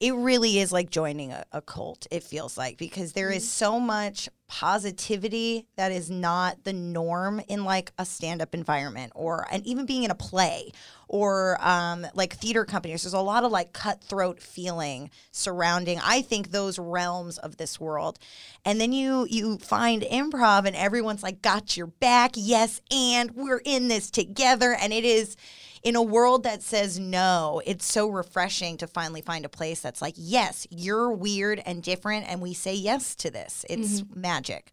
it 0.00 0.14
really 0.14 0.58
is 0.58 0.72
like 0.72 0.88
joining 0.88 1.30
a, 1.30 1.44
a 1.52 1.60
cult. 1.60 2.06
It 2.10 2.22
feels 2.24 2.56
like 2.56 2.78
because 2.78 3.12
there 3.12 3.30
is 3.30 3.48
so 3.48 3.78
much 3.78 4.30
positivity 4.48 5.66
that 5.76 5.92
is 5.92 6.10
not 6.10 6.64
the 6.64 6.72
norm 6.72 7.40
in 7.48 7.64
like 7.64 7.92
a 7.98 8.04
stand-up 8.06 8.52
environment 8.52 9.12
or 9.14 9.46
and 9.52 9.64
even 9.64 9.86
being 9.86 10.02
in 10.02 10.10
a 10.10 10.14
play 10.14 10.72
or 11.06 11.58
um, 11.60 12.06
like 12.14 12.34
theater 12.34 12.64
companies. 12.64 13.02
There's 13.02 13.12
a 13.12 13.20
lot 13.20 13.44
of 13.44 13.52
like 13.52 13.74
cutthroat 13.74 14.40
feeling 14.40 15.10
surrounding. 15.32 16.00
I 16.02 16.22
think 16.22 16.50
those 16.50 16.78
realms 16.78 17.36
of 17.36 17.58
this 17.58 17.78
world, 17.78 18.18
and 18.64 18.80
then 18.80 18.92
you 18.92 19.26
you 19.28 19.58
find 19.58 20.02
improv 20.02 20.64
and 20.66 20.74
everyone's 20.74 21.22
like 21.22 21.42
got 21.42 21.76
your 21.76 21.88
back. 21.88 22.32
Yes, 22.36 22.80
and 22.90 23.32
we're 23.32 23.62
in 23.64 23.88
this 23.88 24.10
together, 24.10 24.74
and 24.80 24.94
it 24.94 25.04
is 25.04 25.36
in 25.82 25.96
a 25.96 26.02
world 26.02 26.42
that 26.42 26.62
says 26.62 26.98
no, 26.98 27.62
it's 27.64 27.86
so 27.86 28.08
refreshing 28.08 28.76
to 28.78 28.86
finally 28.86 29.22
find 29.22 29.44
a 29.44 29.48
place 29.48 29.80
that's 29.80 30.02
like, 30.02 30.14
yes, 30.16 30.66
you're 30.70 31.10
weird 31.10 31.62
and 31.64 31.82
different, 31.82 32.26
and 32.28 32.40
we 32.42 32.52
say 32.52 32.74
yes 32.74 33.14
to 33.16 33.30
this. 33.30 33.64
It's 33.70 34.04
magic. 34.14 34.70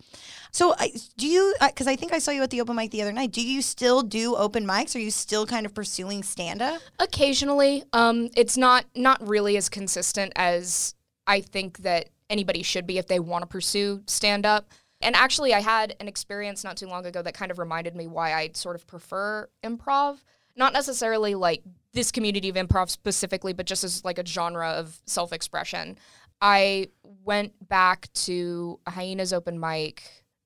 So, 0.52 0.76
I- 0.78 0.92
do 1.18 1.28
you, 1.28 1.56
because 1.66 1.88
I 1.88 1.96
think 1.96 2.12
I 2.14 2.20
saw 2.20 2.32
you 2.32 2.44
at 2.44 2.50
the 2.50 2.60
open 2.62 2.76
mic 2.76 2.92
the 2.92 3.02
other 3.02 3.14
night, 3.14 3.32
do 3.32 3.42
you 3.42 3.62
still 3.62 4.02
do 4.02 4.36
open 4.36 4.66
mics? 4.66 4.96
Are 4.96 5.00
you 5.00 5.12
still 5.12 5.46
kind 5.46 5.66
of 5.66 5.74
pursuing 5.74 6.24
stand 6.24 6.62
up? 6.62 6.82
Occasionally, 7.00 7.84
um, 7.94 8.30
it's 8.36 8.58
not 8.58 8.86
not 8.96 9.26
really 9.26 9.58
as 9.58 9.70
consistent 9.70 10.34
as 10.36 10.94
I 11.26 11.42
think 11.42 11.80
that 11.80 12.10
anybody 12.30 12.64
should 12.64 12.86
be 12.86 12.98
if 12.98 13.08
they 13.08 13.20
want 13.20 13.44
to 13.44 13.48
pursue 13.48 14.04
stand 14.08 14.46
up. 14.46 14.68
And 15.00 15.16
actually, 15.16 15.54
I 15.54 15.62
had 15.62 15.96
an 16.00 16.08
experience 16.08 16.64
not 16.64 16.76
too 16.78 16.88
long 16.88 17.06
ago 17.06 17.22
that 17.22 17.34
kind 17.34 17.52
of 17.52 17.60
reminded 17.60 17.96
me 17.96 18.08
why 18.08 18.34
I 18.34 18.50
sort 18.54 18.76
of 18.76 18.88
prefer 18.88 19.48
improv. 19.64 20.18
Not 20.58 20.74
necessarily 20.74 21.36
like 21.36 21.62
this 21.94 22.12
community 22.12 22.50
of 22.50 22.56
improv 22.56 22.90
specifically, 22.90 23.54
but 23.54 23.66
just 23.66 23.84
as 23.84 24.04
like 24.04 24.18
a 24.18 24.26
genre 24.26 24.70
of 24.72 25.00
self 25.06 25.32
expression. 25.32 25.98
I 26.42 26.90
went 27.24 27.54
back 27.68 28.12
to 28.14 28.80
a 28.86 28.92
Hyenas 28.92 29.34
open 29.34 29.60
mic, 29.60 30.04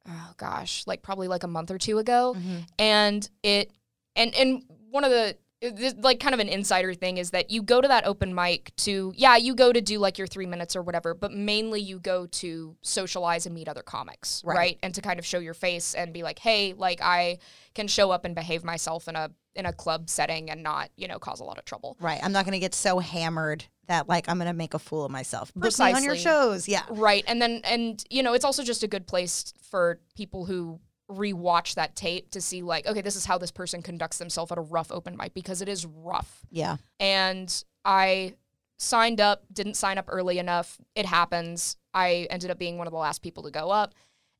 oh 0.08 0.34
gosh, 0.38 0.84
like 0.88 1.02
probably 1.02 1.28
like 1.28 1.44
a 1.44 1.48
month 1.48 1.72
or 1.72 1.78
two 1.78 1.98
ago. 1.98 2.36
Mm-hmm. 2.38 2.58
And 2.80 3.30
it, 3.44 3.72
and, 4.16 4.34
and 4.36 4.64
one 4.90 5.04
of 5.04 5.12
the, 5.12 5.36
this, 5.62 5.94
like 6.00 6.20
kind 6.20 6.34
of 6.34 6.40
an 6.40 6.48
insider 6.50 6.94
thing 6.94 7.18
is 7.18 7.32
that 7.32 7.52
you 7.52 7.62
go 7.62 7.82
to 7.82 7.88
that 7.88 8.06
open 8.08 8.34
mic 8.34 8.72
to 8.78 9.14
yeah 9.16 9.36
you 9.36 9.54
go 9.54 9.72
to 9.72 9.80
do 9.80 10.00
like 10.00 10.18
your 10.18 10.26
three 10.26 10.48
minutes 10.48 10.76
or 10.76 10.82
whatever 10.82 11.14
but 11.14 11.32
mainly 11.32 11.80
you 11.80 12.00
go 12.00 12.26
to 12.26 12.76
socialize 12.82 13.46
and 13.46 13.54
meet 13.54 13.68
other 13.70 13.84
comics 13.84 14.42
Right. 14.44 14.58
right. 14.58 14.80
and 14.82 14.96
to 14.96 15.02
kind 15.04 15.20
of 15.20 15.26
show 15.26 15.38
your 15.38 15.54
face 15.54 15.94
and 15.94 16.14
be 16.14 16.24
like 16.24 16.40
hey 16.40 16.74
like 16.74 17.00
i 17.00 17.38
can 17.76 17.88
show 17.88 18.10
up 18.10 18.26
and 18.26 18.34
behave 18.34 18.64
myself 18.64 19.08
in 19.08 19.16
a 19.16 19.30
in 19.56 19.66
a 19.66 19.74
club 19.74 20.10
setting 20.10 20.50
and 20.50 20.64
not 20.64 20.90
you 20.96 21.08
know 21.08 21.20
cause 21.20 21.40
a 21.40 21.44
lot 21.44 21.58
of 21.58 21.66
trouble 21.66 21.98
Right. 22.00 22.20
I'm 22.24 22.32
not 22.32 22.46
going 22.46 22.54
to 22.54 22.60
get 22.60 22.74
so 22.74 23.00
hammered 23.00 23.66
that 23.88 24.08
like 24.08 24.30
I'm 24.30 24.38
going 24.38 24.48
to 24.48 24.54
make 24.54 24.74
a 24.74 24.80
fool 24.80 25.06
of 25.06 25.12
myself. 25.12 25.54
Book 25.54 25.78
me 25.78 25.92
on 25.92 26.04
your 26.04 26.16
shows. 26.16 26.68
Yeah. 26.68 26.84
Right. 26.90 27.24
And 27.28 27.42
then 27.42 27.62
and 27.66 28.04
you 28.10 28.24
know, 28.24 28.34
it's 28.34 28.46
also 28.46 28.64
just 28.64 28.84
a 28.84 28.88
good 28.88 29.08
place 29.08 29.54
for 29.70 30.00
people 30.16 30.46
who 30.46 30.80
rewatch 31.10 31.76
that 31.76 31.96
tape 31.96 32.32
to 32.32 32.42
see 32.42 32.62
like, 32.62 32.88
okay, 32.88 33.02
this 33.02 33.16
is 33.16 33.26
how 33.26 33.38
this 33.38 33.52
person 33.52 33.82
conducts 33.82 34.18
themselves 34.18 34.52
at 34.52 34.58
a 34.58 34.62
rough 34.62 34.92
open 34.92 35.18
mic 35.18 35.34
because 35.34 35.62
it 35.62 35.68
is 35.68 35.86
rough. 35.86 36.40
Yeah. 36.50 36.78
And 37.00 37.64
I 37.84 38.36
signed 38.78 39.20
up, 39.20 39.44
didn't 39.52 39.76
sign 39.76 39.98
up 39.98 40.06
early 40.08 40.40
enough. 40.40 40.78
It 40.96 41.06
happens. 41.06 41.78
I 41.94 42.28
ended 42.30 42.50
up 42.50 42.58
being 42.58 42.78
one 42.78 42.88
of 42.88 42.92
the 42.92 43.00
last 43.00 43.22
people 43.22 43.44
to 43.44 43.52
go 43.52 43.70
up. 43.70 43.94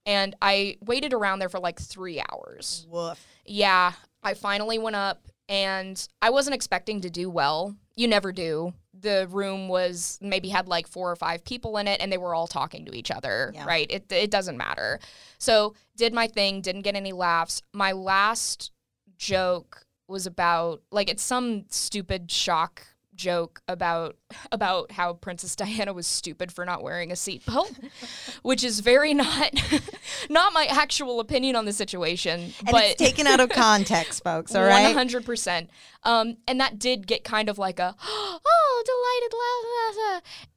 And 0.06 0.36
I 0.42 0.78
waited 0.84 1.14
around 1.14 1.40
there 1.40 1.50
for 1.50 1.60
like 1.60 1.80
three 1.80 2.22
hours. 2.32 2.88
Woof. 2.90 3.24
Yeah, 3.46 3.92
I 4.24 4.34
finally 4.34 4.78
went 4.80 4.96
up 4.96 5.28
and 5.50 6.08
I 6.22 6.30
wasn't 6.30 6.56
expecting 6.56 7.02
to 7.02 7.10
do 7.10 7.30
well. 7.30 7.76
You 7.96 8.08
never 8.08 8.32
do. 8.32 8.74
The 8.94 9.28
room 9.32 9.68
was 9.68 10.18
maybe 10.22 10.50
had 10.50 10.68
like 10.68 10.88
four 10.88 11.12
or 11.12 11.16
five 11.16 11.44
people 11.44 11.78
in 11.78 11.88
it 11.88 12.00
and 12.02 12.12
they 12.12 12.18
were 12.18 12.34
all 12.36 12.48
talking 12.48 12.86
to 12.86 12.96
each 12.96 13.12
other, 13.12 13.52
Yeah. 13.54 13.66
right? 13.66 13.88
It 13.90 14.12
it 14.12 14.32
doesn't 14.32 14.58
matter. 14.58 15.00
So, 15.40 15.74
did 15.98 16.14
my 16.14 16.28
thing, 16.28 16.62
didn't 16.62 16.82
get 16.84 16.96
any 16.96 17.12
laughs. 17.12 17.62
My 17.74 17.92
last 17.94 18.72
joke 19.18 19.86
was 20.08 20.26
about 20.26 20.82
like 20.92 21.10
it's 21.10 21.24
some 21.24 21.66
stupid 21.70 22.32
shock 22.32 22.86
joke 23.22 23.62
about 23.68 24.18
about 24.52 24.92
how 24.92 25.14
Princess 25.14 25.56
Diana 25.56 25.94
was 25.94 26.08
stupid 26.08 26.52
for 26.52 26.66
not 26.66 26.84
wearing 26.84 27.12
a 27.12 27.16
seatbelt, 27.16 27.74
which 28.42 28.64
is 28.64 28.80
very 28.80 29.14
not 29.14 29.54
not 30.30 30.54
my 30.54 30.66
actual 30.66 31.20
opinion 31.20 31.56
on 31.56 31.66
the 31.66 31.74
situation. 31.74 32.40
And 32.42 32.72
but 32.72 32.84
it's 32.84 32.96
taken 32.96 33.28
out 33.28 33.40
of 33.40 33.50
context, 33.50 34.24
folks. 34.24 34.56
All 34.56 34.64
right. 34.64 34.84
one 34.84 34.94
hundred 34.94 35.26
percent. 35.26 35.70
Um, 36.04 36.38
and 36.48 36.60
that 36.60 36.80
did 36.80 37.06
get 37.06 37.24
kind 37.24 37.48
of 37.48 37.58
like 37.60 37.80
a 37.80 37.96
oh 38.04 38.40
delighted 38.84 39.32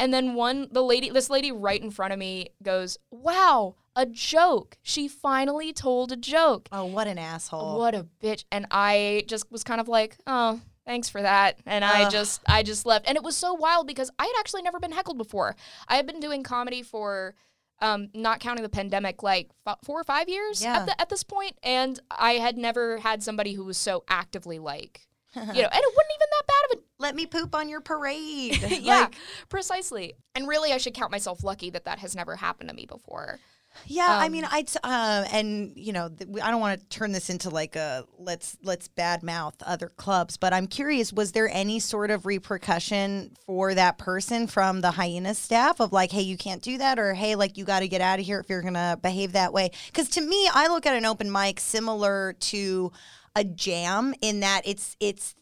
and 0.00 0.12
then 0.14 0.34
one 0.34 0.68
the 0.70 0.82
lady 0.82 1.10
this 1.10 1.28
lady 1.28 1.52
right 1.52 1.82
in 1.82 1.90
front 1.90 2.12
of 2.12 2.18
me 2.18 2.48
goes 2.62 2.98
wow 3.10 3.74
a 3.96 4.06
joke 4.06 4.76
she 4.82 5.06
finally 5.08 5.72
told 5.72 6.10
a 6.10 6.16
joke 6.16 6.68
Oh, 6.72 6.84
what 6.86 7.06
an 7.06 7.18
asshole. 7.18 7.78
what 7.78 7.94
a 7.94 8.06
bitch 8.22 8.44
and 8.50 8.66
I 8.70 9.24
just 9.26 9.50
was 9.52 9.62
kind 9.64 9.80
of 9.80 9.88
like 9.88 10.16
oh 10.26 10.60
thanks 10.86 11.08
for 11.08 11.22
that 11.22 11.58
and 11.66 11.84
I 11.84 12.04
Ugh. 12.04 12.12
just 12.12 12.40
I 12.46 12.62
just 12.62 12.84
left 12.86 13.06
and 13.08 13.16
it 13.16 13.22
was 13.22 13.36
so 13.36 13.54
wild 13.54 13.86
because 13.86 14.10
I 14.18 14.24
had 14.24 14.34
actually 14.38 14.62
never 14.62 14.78
been 14.80 14.92
heckled 14.92 15.18
before 15.18 15.56
I 15.88 15.96
had 15.96 16.06
been 16.06 16.20
doing 16.20 16.42
comedy 16.42 16.82
for 16.82 17.34
um, 17.80 18.08
not 18.14 18.38
counting 18.38 18.62
the 18.62 18.68
pandemic, 18.68 19.22
like 19.24 19.50
f- 19.66 19.78
four 19.84 20.00
or 20.00 20.04
five 20.04 20.28
years 20.28 20.62
Yeah. 20.62 20.76
at, 20.78 20.86
the, 20.86 21.00
at 21.00 21.08
this 21.10 21.24
point, 21.24 21.58
and 21.62 21.98
I 22.08 22.34
had 22.34 22.56
never 22.56 22.98
had 22.98 23.22
somebody 23.22 23.52
who 23.54 23.64
was 23.64 23.76
so 23.76 24.04
actively 24.08 24.60
like, 24.60 25.08
you 25.34 25.40
know, 25.42 25.44
and 25.52 25.56
it 25.58 25.60
wasn't 25.60 26.12
even 26.14 26.28
that 26.30 26.46
bad 26.46 26.72
of 26.72 26.78
a 26.78 26.82
Let 27.00 27.14
me 27.16 27.26
poop 27.26 27.52
on 27.54 27.68
your 27.68 27.80
parade. 27.80 28.62
yeah, 28.80 29.00
Like, 29.00 29.16
precisely. 29.48 30.14
And 30.36 30.46
really, 30.46 30.72
I 30.72 30.78
should 30.78 30.94
count 30.94 31.10
myself 31.10 31.42
lucky 31.42 31.68
that 31.70 31.84
that 31.84 31.98
has 31.98 32.14
never 32.14 32.36
happened 32.36 32.68
to 32.70 32.74
me 32.76 32.86
before. 32.86 33.40
Yeah, 33.86 34.06
I 34.08 34.26
Um, 34.26 34.32
mean, 34.32 34.44
I'd 34.50 34.68
uh, 34.82 35.24
and 35.32 35.72
you 35.76 35.92
know, 35.92 36.08
th- 36.08 36.28
we- 36.28 36.40
I 36.40 36.50
don't 36.50 36.60
want 36.60 36.80
to 36.80 36.86
turn 36.96 37.12
this 37.12 37.30
into 37.30 37.50
like 37.50 37.76
a 37.76 38.04
let's 38.18 38.56
let's 38.62 38.88
badmouth 38.88 39.54
other 39.64 39.88
clubs, 39.88 40.36
but 40.36 40.52
I'm 40.52 40.66
curious, 40.66 41.12
was 41.12 41.32
there 41.32 41.48
any 41.48 41.80
sort 41.80 42.10
of 42.10 42.26
repercussion 42.26 43.36
for 43.46 43.74
that 43.74 43.98
person 43.98 44.46
from 44.46 44.80
the 44.80 44.92
hyena 44.92 45.34
staff 45.34 45.80
of 45.80 45.92
like, 45.92 46.10
hey, 46.12 46.22
you 46.22 46.36
can't 46.36 46.62
do 46.62 46.78
that, 46.78 46.98
or 46.98 47.14
hey, 47.14 47.34
like 47.34 47.56
you 47.56 47.64
got 47.64 47.80
to 47.80 47.88
get 47.88 48.00
out 48.00 48.18
of 48.20 48.24
here 48.26 48.40
if 48.40 48.48
you're 48.48 48.62
gonna 48.62 48.98
behave 49.02 49.32
that 49.32 49.52
way? 49.52 49.70
Because 49.86 50.08
to 50.10 50.20
me, 50.20 50.48
I 50.52 50.68
look 50.68 50.86
at 50.86 50.94
an 50.96 51.04
open 51.04 51.30
mic 51.30 51.60
similar 51.60 52.34
to 52.40 52.92
a 53.36 53.44
jam 53.44 54.14
in 54.20 54.40
that 54.40 54.62
it's 54.64 54.96
it's 55.00 55.34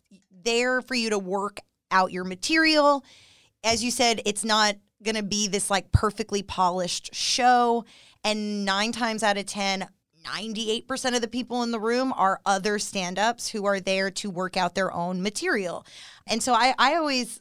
there 0.44 0.80
for 0.82 0.94
you 0.94 1.10
to 1.10 1.18
work 1.18 1.60
out 1.90 2.10
your 2.10 2.24
material 2.24 3.04
as 3.64 3.84
you 3.84 3.90
said, 3.92 4.20
it's 4.24 4.44
not 4.44 4.74
going 5.04 5.14
to 5.14 5.22
be 5.22 5.46
this 5.46 5.70
like 5.70 5.92
perfectly 5.92 6.42
polished 6.42 7.14
show. 7.14 7.84
And 8.24 8.64
nine 8.64 8.92
times 8.92 9.22
out 9.22 9.36
of 9.36 9.46
10, 9.46 9.88
98% 10.24 11.14
of 11.14 11.20
the 11.20 11.28
people 11.28 11.62
in 11.62 11.70
the 11.70 11.80
room 11.80 12.12
are 12.16 12.40
other 12.46 12.78
stand 12.78 13.18
ups 13.18 13.48
who 13.48 13.64
are 13.64 13.80
there 13.80 14.10
to 14.10 14.30
work 14.30 14.56
out 14.56 14.74
their 14.74 14.92
own 14.92 15.22
material. 15.22 15.84
And 16.26 16.42
so 16.42 16.54
I, 16.54 16.74
I 16.78 16.94
always, 16.94 17.40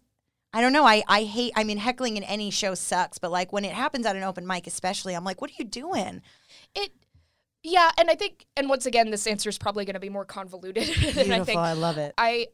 I 0.53 0.61
don't 0.61 0.73
know, 0.73 0.85
I, 0.85 1.03
I 1.07 1.23
hate, 1.23 1.53
I 1.55 1.63
mean, 1.63 1.77
heckling 1.77 2.17
in 2.17 2.23
any 2.23 2.49
show 2.49 2.73
sucks, 2.73 3.19
but 3.19 3.31
like 3.31 3.53
when 3.53 3.65
it 3.65 3.73
happens 3.73 4.05
at 4.05 4.15
an 4.15 4.23
open 4.23 4.47
mic, 4.47 4.65
especially, 4.65 5.13
I'm 5.13 5.23
like, 5.23 5.41
what 5.41 5.51
are 5.51 5.55
you 5.57 5.65
doing? 5.65 6.21
It, 6.73 6.91
yeah, 7.63 7.91
and 7.99 8.09
I 8.09 8.15
think, 8.15 8.47
and 8.57 8.67
once 8.67 8.87
again, 8.87 9.11
this 9.11 9.27
answer 9.27 9.47
is 9.47 9.59
probably 9.59 9.85
going 9.85 9.93
to 9.93 9.99
be 9.99 10.09
more 10.09 10.25
convoluted 10.25 10.87
than 11.13 11.31
I 11.31 11.43
think. 11.43 11.59
I 11.59 11.73
love 11.73 11.99
it. 11.99 12.13
I 12.17 12.47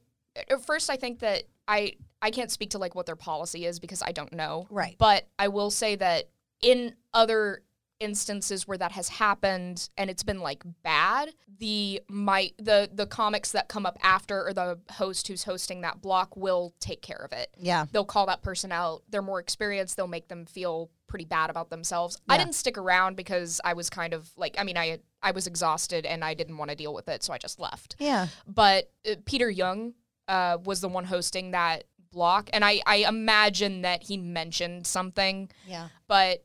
at 0.49 0.65
first 0.65 0.89
I 0.89 0.95
think 0.95 1.19
that 1.19 1.43
I 1.67 1.93
I 2.21 2.31
can't 2.31 2.51
speak 2.51 2.71
to 2.71 2.77
like 2.77 2.95
what 2.95 3.05
their 3.05 3.15
policy 3.15 3.65
is 3.65 3.79
because 3.79 4.01
I 4.01 4.11
don't 4.11 4.33
know. 4.33 4.67
Right. 4.69 4.95
But 4.97 5.27
I 5.37 5.49
will 5.49 5.71
say 5.71 5.95
that 5.95 6.29
in 6.61 6.95
other 7.13 7.61
instances 7.99 8.67
where 8.67 8.77
that 8.77 8.91
has 8.91 9.09
happened 9.09 9.89
and 9.97 10.09
it's 10.09 10.23
been 10.23 10.39
like 10.39 10.63
bad, 10.83 11.33
the 11.59 12.01
my 12.09 12.51
the 12.57 12.89
the 12.93 13.05
comics 13.07 13.51
that 13.53 13.67
come 13.67 13.85
up 13.85 13.97
after 14.03 14.47
or 14.47 14.53
the 14.53 14.79
host 14.91 15.27
who's 15.27 15.43
hosting 15.43 15.81
that 15.81 16.01
block 16.01 16.35
will 16.37 16.73
take 16.79 17.01
care 17.01 17.17
of 17.17 17.31
it. 17.33 17.49
Yeah. 17.57 17.85
They'll 17.91 18.05
call 18.05 18.25
that 18.27 18.41
person 18.41 18.71
out. 18.71 19.03
They're 19.09 19.21
more 19.21 19.39
experienced. 19.39 19.97
They'll 19.97 20.07
make 20.07 20.27
them 20.27 20.45
feel 20.45 20.89
pretty 21.07 21.25
bad 21.25 21.49
about 21.49 21.69
themselves. 21.69 22.19
I 22.27 22.37
didn't 22.37 22.55
stick 22.55 22.77
around 22.77 23.15
because 23.15 23.61
I 23.63 23.73
was 23.73 23.89
kind 23.89 24.13
of 24.13 24.29
like 24.37 24.55
I 24.59 24.63
mean 24.63 24.77
I 24.77 24.99
I 25.23 25.31
was 25.31 25.47
exhausted 25.47 26.05
and 26.05 26.23
I 26.23 26.33
didn't 26.33 26.57
want 26.57 26.69
to 26.69 26.75
deal 26.75 26.93
with 26.93 27.07
it, 27.09 27.23
so 27.23 27.33
I 27.33 27.37
just 27.37 27.59
left 27.59 27.95
Yeah. 27.99 28.27
but 28.47 28.91
uh, 29.09 29.15
Peter 29.25 29.49
Young 29.49 29.93
uh, 30.27 30.57
was 30.63 30.81
the 30.81 30.89
one 30.89 31.05
hosting 31.05 31.51
that 31.51 31.85
block, 32.11 32.49
and 32.53 32.63
I, 32.65 32.81
I 32.85 32.97
imagine 33.07 33.81
that 33.83 34.03
he 34.03 34.17
mentioned 34.17 34.85
something, 34.85 35.49
Yeah. 35.65 35.87
but 36.07 36.43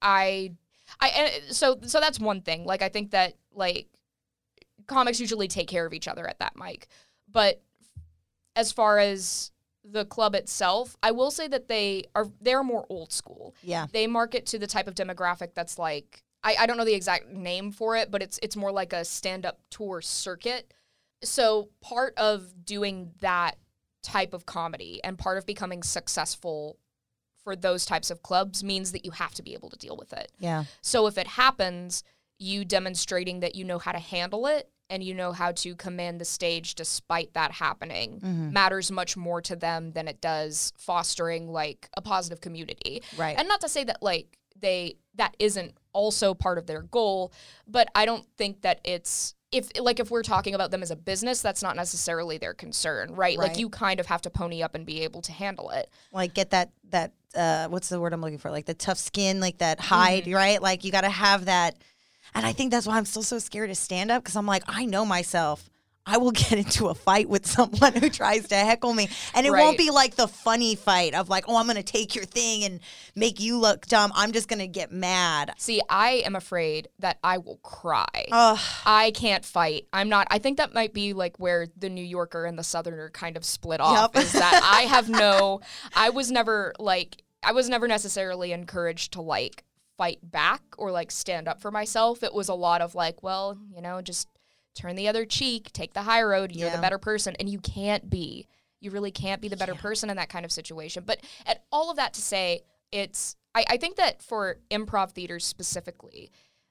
I, 0.00 0.52
I 1.00 1.40
so 1.50 1.78
so 1.82 2.00
that's 2.00 2.20
one 2.20 2.42
thing. 2.42 2.64
Like 2.64 2.82
I 2.82 2.88
think 2.88 3.10
that 3.10 3.34
like 3.52 3.88
comics 4.86 5.20
usually 5.20 5.48
take 5.48 5.68
care 5.68 5.86
of 5.86 5.92
each 5.92 6.08
other 6.08 6.26
at 6.26 6.38
that 6.38 6.56
mic, 6.56 6.88
but 7.30 7.62
as 8.54 8.72
far 8.72 8.98
as 8.98 9.50
the 9.84 10.04
club 10.04 10.34
itself, 10.34 10.96
I 11.02 11.10
will 11.10 11.30
say 11.30 11.48
that 11.48 11.68
they 11.68 12.04
are 12.14 12.26
they're 12.40 12.62
more 12.62 12.86
old 12.88 13.12
school. 13.12 13.54
Yeah. 13.62 13.86
They 13.92 14.06
market 14.06 14.46
to 14.46 14.58
the 14.58 14.66
type 14.66 14.86
of 14.86 14.94
demographic 14.94 15.54
that's 15.54 15.78
like 15.78 16.22
I, 16.44 16.56
I 16.60 16.66
don't 16.66 16.76
know 16.76 16.84
the 16.84 16.94
exact 16.94 17.28
name 17.28 17.72
for 17.72 17.96
it, 17.96 18.10
but 18.10 18.22
it's 18.22 18.38
it's 18.42 18.56
more 18.56 18.72
like 18.72 18.92
a 18.92 19.04
stand-up 19.04 19.60
tour 19.70 20.00
circuit. 20.00 20.72
So 21.22 21.68
part 21.80 22.14
of 22.16 22.64
doing 22.64 23.12
that 23.20 23.56
type 24.02 24.34
of 24.34 24.46
comedy 24.46 25.00
and 25.04 25.16
part 25.16 25.38
of 25.38 25.46
becoming 25.46 25.82
successful 25.82 26.78
for 27.44 27.56
those 27.56 27.84
types 27.84 28.10
of 28.10 28.22
clubs 28.22 28.62
means 28.62 28.92
that 28.92 29.04
you 29.04 29.10
have 29.12 29.34
to 29.34 29.42
be 29.42 29.52
able 29.54 29.70
to 29.70 29.76
deal 29.76 29.96
with 29.96 30.12
it. 30.12 30.30
Yeah. 30.38 30.64
So 30.80 31.06
if 31.06 31.18
it 31.18 31.26
happens, 31.26 32.04
you 32.38 32.64
demonstrating 32.64 33.40
that 33.40 33.54
you 33.54 33.64
know 33.64 33.78
how 33.78 33.92
to 33.92 33.98
handle 33.98 34.46
it 34.46 34.68
and 34.90 35.02
you 35.02 35.14
know 35.14 35.32
how 35.32 35.52
to 35.52 35.74
command 35.74 36.20
the 36.20 36.24
stage 36.24 36.74
despite 36.74 37.32
that 37.34 37.52
happening 37.52 38.20
Mm-hmm. 38.20 38.52
matters 38.52 38.90
much 38.92 39.16
more 39.16 39.40
to 39.42 39.56
them 39.56 39.92
than 39.92 40.06
it 40.08 40.20
does 40.20 40.72
fostering 40.76 41.48
like 41.50 41.88
a 41.96 42.02
positive 42.02 42.40
community. 42.40 43.02
Right. 43.16 43.36
And 43.38 43.48
not 43.48 43.60
to 43.62 43.68
say 43.68 43.84
that 43.84 44.02
like 44.02 44.38
they 44.60 44.96
that 45.14 45.34
isn't 45.38 45.74
also 45.92 46.34
part 46.34 46.58
of 46.58 46.66
their 46.66 46.82
goal, 46.82 47.32
but 47.66 47.88
I 47.94 48.06
don't 48.06 48.26
think 48.36 48.62
that 48.62 48.80
it's 48.84 49.34
if 49.52 49.70
like 49.78 50.00
if 50.00 50.10
we're 50.10 50.22
talking 50.22 50.54
about 50.54 50.70
them 50.70 50.82
as 50.82 50.90
a 50.90 50.96
business, 50.96 51.42
that's 51.42 51.62
not 51.62 51.76
necessarily 51.76 52.38
their 52.38 52.54
concern, 52.54 53.10
right? 53.10 53.38
Right. 53.38 53.48
Like 53.48 53.58
you 53.58 53.68
kind 53.68 54.00
of 54.00 54.06
have 54.06 54.22
to 54.22 54.30
pony 54.30 54.62
up 54.62 54.74
and 54.74 54.84
be 54.84 55.02
able 55.02 55.20
to 55.22 55.32
handle 55.32 55.70
it. 55.70 55.90
like 56.12 56.34
get 56.34 56.50
that 56.50 56.70
that 56.90 57.12
uh 57.34 57.68
what's 57.68 57.88
the 57.88 58.00
word 58.00 58.12
I'm 58.12 58.20
looking 58.20 58.38
for? 58.38 58.50
Like 58.50 58.66
the 58.66 58.74
tough 58.74 58.98
skin, 58.98 59.40
like 59.40 59.58
that 59.58 59.78
hide, 59.78 60.26
right? 60.26 60.60
Like 60.60 60.84
you 60.84 60.90
got 60.90 61.02
to 61.02 61.10
have 61.10 61.44
that. 61.44 61.76
And 62.34 62.46
I 62.46 62.52
think 62.52 62.70
that's 62.70 62.86
why 62.86 62.96
I'm 62.96 63.04
still 63.04 63.22
so 63.22 63.38
scared 63.38 63.68
to 63.68 63.74
stand 63.74 64.10
up 64.10 64.22
because 64.22 64.36
I'm 64.36 64.46
like, 64.46 64.62
I 64.66 64.86
know 64.86 65.04
myself. 65.04 65.68
I 66.04 66.18
will 66.18 66.30
get 66.32 66.52
into 66.52 66.88
a 66.88 66.94
fight 66.94 67.28
with 67.28 67.46
someone 67.46 67.94
who 67.94 68.08
tries 68.08 68.48
to 68.48 68.56
heckle 68.56 68.92
me. 68.92 69.08
And 69.34 69.46
it 69.46 69.50
won't 69.50 69.78
be 69.78 69.90
like 69.90 70.16
the 70.16 70.28
funny 70.28 70.74
fight 70.74 71.14
of 71.14 71.28
like, 71.28 71.44
oh, 71.48 71.56
I'm 71.56 71.66
going 71.66 71.76
to 71.76 71.82
take 71.82 72.14
your 72.14 72.24
thing 72.24 72.64
and 72.64 72.80
make 73.14 73.40
you 73.40 73.58
look 73.58 73.86
dumb. 73.86 74.12
I'm 74.14 74.32
just 74.32 74.48
going 74.48 74.58
to 74.58 74.66
get 74.66 74.90
mad. 74.90 75.54
See, 75.58 75.80
I 75.88 76.22
am 76.24 76.34
afraid 76.34 76.88
that 76.98 77.18
I 77.22 77.38
will 77.38 77.58
cry. 77.58 78.26
Ugh. 78.30 78.58
I 78.84 79.12
can't 79.12 79.44
fight. 79.44 79.86
I'm 79.92 80.08
not. 80.08 80.26
I 80.30 80.38
think 80.38 80.58
that 80.58 80.74
might 80.74 80.92
be 80.92 81.12
like 81.12 81.38
where 81.38 81.66
the 81.76 81.88
New 81.88 82.04
Yorker 82.04 82.44
and 82.44 82.58
the 82.58 82.64
Southerner 82.64 83.10
kind 83.10 83.36
of 83.36 83.44
split 83.44 83.80
off. 83.80 84.12
Yep. 84.14 84.24
Is 84.24 84.32
that 84.32 84.60
I 84.64 84.82
have 84.88 85.08
no. 85.08 85.60
I 85.94 86.10
was 86.10 86.30
never 86.30 86.72
like. 86.78 87.22
I 87.44 87.52
was 87.52 87.68
never 87.68 87.88
necessarily 87.88 88.52
encouraged 88.52 89.14
to 89.14 89.20
like 89.20 89.64
fight 89.98 90.18
back 90.22 90.62
or 90.78 90.90
like 90.90 91.10
stand 91.10 91.48
up 91.48 91.60
for 91.60 91.70
myself. 91.70 92.22
It 92.22 92.32
was 92.32 92.48
a 92.48 92.54
lot 92.54 92.80
of 92.80 92.94
like, 92.94 93.22
well, 93.22 93.58
you 93.74 93.82
know, 93.82 94.00
just 94.00 94.28
turn 94.74 94.96
the 94.96 95.08
other 95.08 95.24
cheek, 95.24 95.72
take 95.72 95.92
the 95.94 96.02
high 96.02 96.22
road. 96.22 96.52
You're 96.54 96.68
Yeah. 96.68 96.76
the 96.76 96.82
better 96.82 96.98
person, 96.98 97.36
and 97.38 97.48
you 97.48 97.58
can't 97.60 98.08
be. 98.10 98.46
You 98.80 98.90
really 98.90 99.10
can't 99.12 99.40
be 99.40 99.48
the 99.48 99.56
better 99.56 99.74
person 99.74 100.10
in 100.10 100.16
that 100.16 100.28
kind 100.28 100.44
of 100.44 100.50
situation. 100.52 101.04
But 101.06 101.20
at 101.46 101.64
all 101.70 101.90
of 101.90 101.96
that 101.96 102.14
to 102.14 102.20
say, 102.22 102.62
it's. 102.90 103.36
I, 103.54 103.64
I 103.68 103.76
think 103.76 103.96
that 103.96 104.22
for 104.22 104.56
improv 104.70 105.12
theaters 105.12 105.44
specifically, 105.44 106.30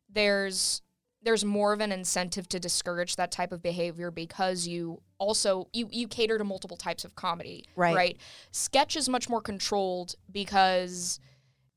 there's 0.10 0.82
there's 1.24 1.46
more 1.46 1.72
of 1.72 1.80
an 1.82 1.92
incentive 1.92 2.50
to 2.50 2.60
discourage 2.60 3.16
that 3.16 3.32
type 3.32 3.52
of 3.52 3.62
behavior 3.62 4.10
because 4.10 4.66
you 4.68 5.02
also 5.20 5.68
you 5.72 5.88
you 5.92 6.08
cater 6.08 6.38
to 6.40 6.44
multiple 6.44 6.76
types 6.76 7.06
of 7.06 7.14
comedy 7.14 7.64
Right. 7.76 7.96
right 7.96 8.18
sketch 8.50 8.96
is 8.96 9.08
much 9.08 9.30
more 9.30 9.40
controlled 9.40 10.16
because 10.32 11.20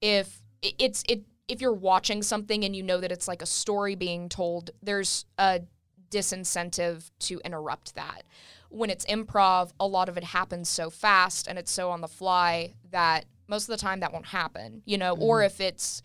if 0.01 0.41
it- 0.63 0.75
it's 0.79 1.03
it 1.11 1.25
if 1.47 1.61
you're 1.61 1.75
watching 1.75 2.23
something 2.23 2.65
and 2.65 2.75
you 2.75 2.83
know 2.83 2.99
that 3.01 3.13
it's 3.13 3.29
like 3.29 3.43
a 3.43 3.47
story 3.47 3.95
being 3.95 4.31
told 4.31 4.71
there's 4.83 5.27
a 5.37 5.61
disincentive 6.15 7.11
to 7.19 7.41
interrupt 7.45 7.95
that 7.95 8.23
when 8.71 8.91
it's 8.91 9.05
improv 9.07 9.71
a 9.79 9.87
lot 9.87 10.09
of 10.09 10.17
it 10.17 10.25
happens 10.25 10.69
so 10.69 10.91
fast 10.91 11.47
and 11.47 11.59
it's 11.59 11.71
so 11.71 11.91
on 11.91 12.01
the 12.01 12.09
fly 12.09 12.73
that 12.91 13.25
most 13.49 13.65
of 13.69 13.69
the 13.69 13.77
time 13.77 14.01
that 14.01 14.13
won't 14.13 14.27
happen 14.27 14.83
you 14.85 14.99
know 14.99 15.15
or 15.17 15.43
if 15.43 15.61
it's 15.61 16.03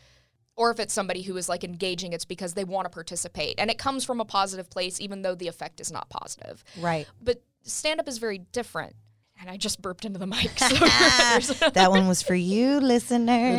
or 0.56 0.72
if 0.72 0.80
it's 0.80 0.94
somebody 0.94 1.22
who 1.22 1.36
is 1.38 1.48
like 1.50 1.64
engaging 1.64 2.14
it's 2.14 2.26
because 2.26 2.54
they 2.54 2.64
want 2.64 2.86
to 2.86 2.90
participate 2.90 3.56
and 3.58 3.70
it 3.72 3.78
comes 3.78 4.04
from 4.06 4.20
a 4.20 4.26
positive 4.26 4.70
place 4.70 5.00
even 5.00 5.22
though 5.22 5.36
the 5.36 5.48
effect 5.48 5.80
is 5.80 5.92
not 5.92 6.10
positive 6.10 6.64
Right. 6.80 7.08
but 7.22 7.42
stand 7.64 8.00
up 8.00 8.08
is 8.08 8.18
very 8.18 8.40
different 8.52 8.96
and 9.40 9.50
i 9.50 9.56
just 9.58 9.82
burped 9.82 10.04
into 10.06 10.20
the 10.20 10.28
mic 10.28 10.52
so 10.60 11.70
that 11.72 11.90
one 11.92 12.08
was 12.08 12.22
for 12.22 12.36
you, 12.36 12.80
listeners. 12.82 13.58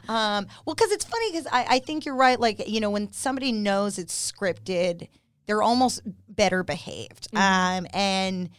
Um, 0.08 0.46
well, 0.66 0.74
because 0.76 0.92
it's 0.92 1.04
funny 1.04 1.30
because 1.32 1.46
I, 1.50 1.64
I 1.76 1.78
think 1.78 2.04
you're 2.04 2.14
right. 2.14 2.38
Like, 2.38 2.68
you 2.68 2.80
know, 2.80 2.90
when 2.90 3.10
somebody 3.12 3.50
knows 3.52 3.98
it's 3.98 4.32
scripted, 4.32 5.08
they're 5.48 5.62
almost 5.62 6.02
better 6.28 6.62
behaved. 6.62 7.26
Um, 7.34 7.88
and 7.92 8.50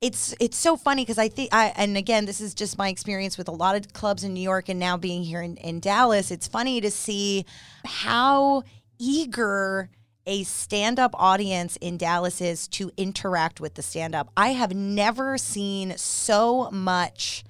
it's 0.00 0.34
it's 0.40 0.56
so 0.56 0.76
funny 0.76 1.02
because 1.02 1.18
I 1.18 1.28
think 1.28 1.50
I 1.52 1.72
and 1.76 1.96
again 1.96 2.24
this 2.24 2.40
is 2.40 2.54
just 2.54 2.78
my 2.78 2.88
experience 2.88 3.36
with 3.36 3.48
a 3.48 3.52
lot 3.52 3.76
of 3.76 3.92
clubs 3.92 4.24
in 4.24 4.32
New 4.32 4.40
York 4.40 4.68
and 4.68 4.80
now 4.80 4.96
being 4.96 5.22
here 5.22 5.42
in, 5.42 5.56
in 5.58 5.78
Dallas. 5.78 6.30
It's 6.30 6.48
funny 6.48 6.80
to 6.80 6.90
see 6.90 7.44
how 7.84 8.64
eager 8.98 9.90
a 10.26 10.42
stand-up 10.44 11.12
audience 11.14 11.76
in 11.76 11.96
Dallas 11.96 12.40
is 12.40 12.68
to 12.68 12.90
interact 12.96 13.60
with 13.60 13.74
the 13.74 13.82
stand-up. 13.82 14.30
I 14.36 14.48
have 14.48 14.74
never 14.74 15.38
seen 15.38 15.96
so 15.96 16.70
much 16.70 17.44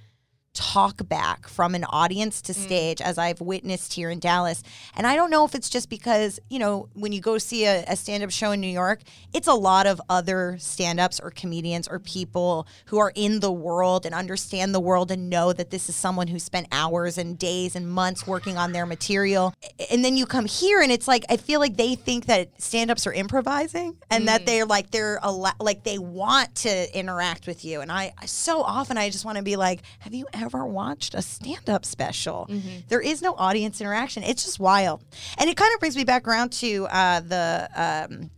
talk 0.55 1.09
back 1.09 1.47
from 1.47 1.75
an 1.75 1.85
audience 1.85 2.43
to 2.43 2.53
mm. 2.53 2.57
stage 2.57 3.01
as 3.01 3.19
I've 3.19 3.41
witnessed 3.41 3.93
here 3.93 4.11
in 4.11 4.19
Dallas. 4.19 4.63
And 4.97 5.07
I 5.07 5.15
don't 5.15 5.31
know 5.31 5.45
if 5.45 5.55
it's 5.55 5.69
just 5.69 5.89
because, 5.89 6.41
you 6.51 6.59
know, 6.59 6.89
when 6.95 7.13
you 7.13 7.21
go 7.21 7.39
see 7.39 7.65
a, 7.65 7.85
a 7.87 7.97
stand 7.97 8.23
up 8.23 8.31
show 8.31 8.51
in 8.53 8.61
New 8.61 8.67
York, 8.67 9.03
it's 9.33 9.47
a 9.47 9.55
lot 9.55 9.87
of 9.87 10.01
other 10.09 10.57
stand 10.59 10.99
ups 11.01 11.21
or 11.21 11.31
comedians 11.31 11.87
or 11.87 11.99
people 11.99 12.67
who 12.87 12.99
are 12.99 13.13
in 13.15 13.41
the 13.41 13.53
world 13.53 14.05
and 14.05 14.15
understand 14.15 14.75
the 14.75 14.81
world 14.81 15.11
and 15.11 15.31
know 15.31 15.53
that 15.53 15.71
this 15.71 15.89
is 15.89 15.97
someone 15.97 16.27
who 16.27 16.39
spent 16.39 16.67
hours 16.73 17.19
and 17.19 17.39
days 17.39 17.77
and 17.77 17.91
months 17.91 18.27
working 18.27 18.57
on 18.57 18.73
their 18.73 18.87
material. 18.87 19.55
And 19.91 20.05
then 20.05 20.17
you 20.17 20.27
come 20.27 20.47
here 20.47 20.81
and 20.81 20.91
it's 20.91 21.07
like, 21.07 21.25
I 21.29 21.37
feel 21.37 21.61
like 21.61 21.77
they 21.77 21.95
think 21.95 22.27
that 22.27 22.61
stand 22.61 22.91
ups 22.91 23.07
are 23.07 23.13
improvising 23.13 23.97
and 24.11 24.27
that 24.29 24.43
mm. 24.43 24.47
they're 24.47 24.67
like, 24.67 24.91
they're 24.91 25.21
a 25.23 25.31
like 25.31 25.85
they 25.85 25.99
want 25.99 26.55
to 26.57 26.99
interact 26.99 27.47
with 27.47 27.65
you. 27.65 27.81
And 27.81 27.93
I, 27.93 28.13
so 28.27 28.63
often 28.63 28.99
I 28.99 29.11
just 29.11 29.25
want 29.25 29.39
to 29.39 29.45
be 29.45 29.57
like, 29.57 29.83
have 30.01 30.15
you 30.15 30.27
ever 30.43 30.65
watched 30.67 31.15
a 31.15 31.23
stand 31.23 31.69
up 31.69 31.85
special? 31.85 32.49
There 32.89 33.01
is 33.01 33.23
no 33.23 33.35
audience 33.37 33.81
interaction. 33.81 34.23
It's 34.23 34.45
just 34.45 34.59
wild. 34.61 35.05
And 35.39 35.49
it 35.51 35.57
kind 35.57 35.73
of 35.75 35.81
brings 35.81 35.97
me 35.97 36.05
back 36.05 36.27
around 36.29 36.53
to 36.53 36.87
uh, 36.91 37.21
the. 37.21 37.69
Um, 38.11 38.31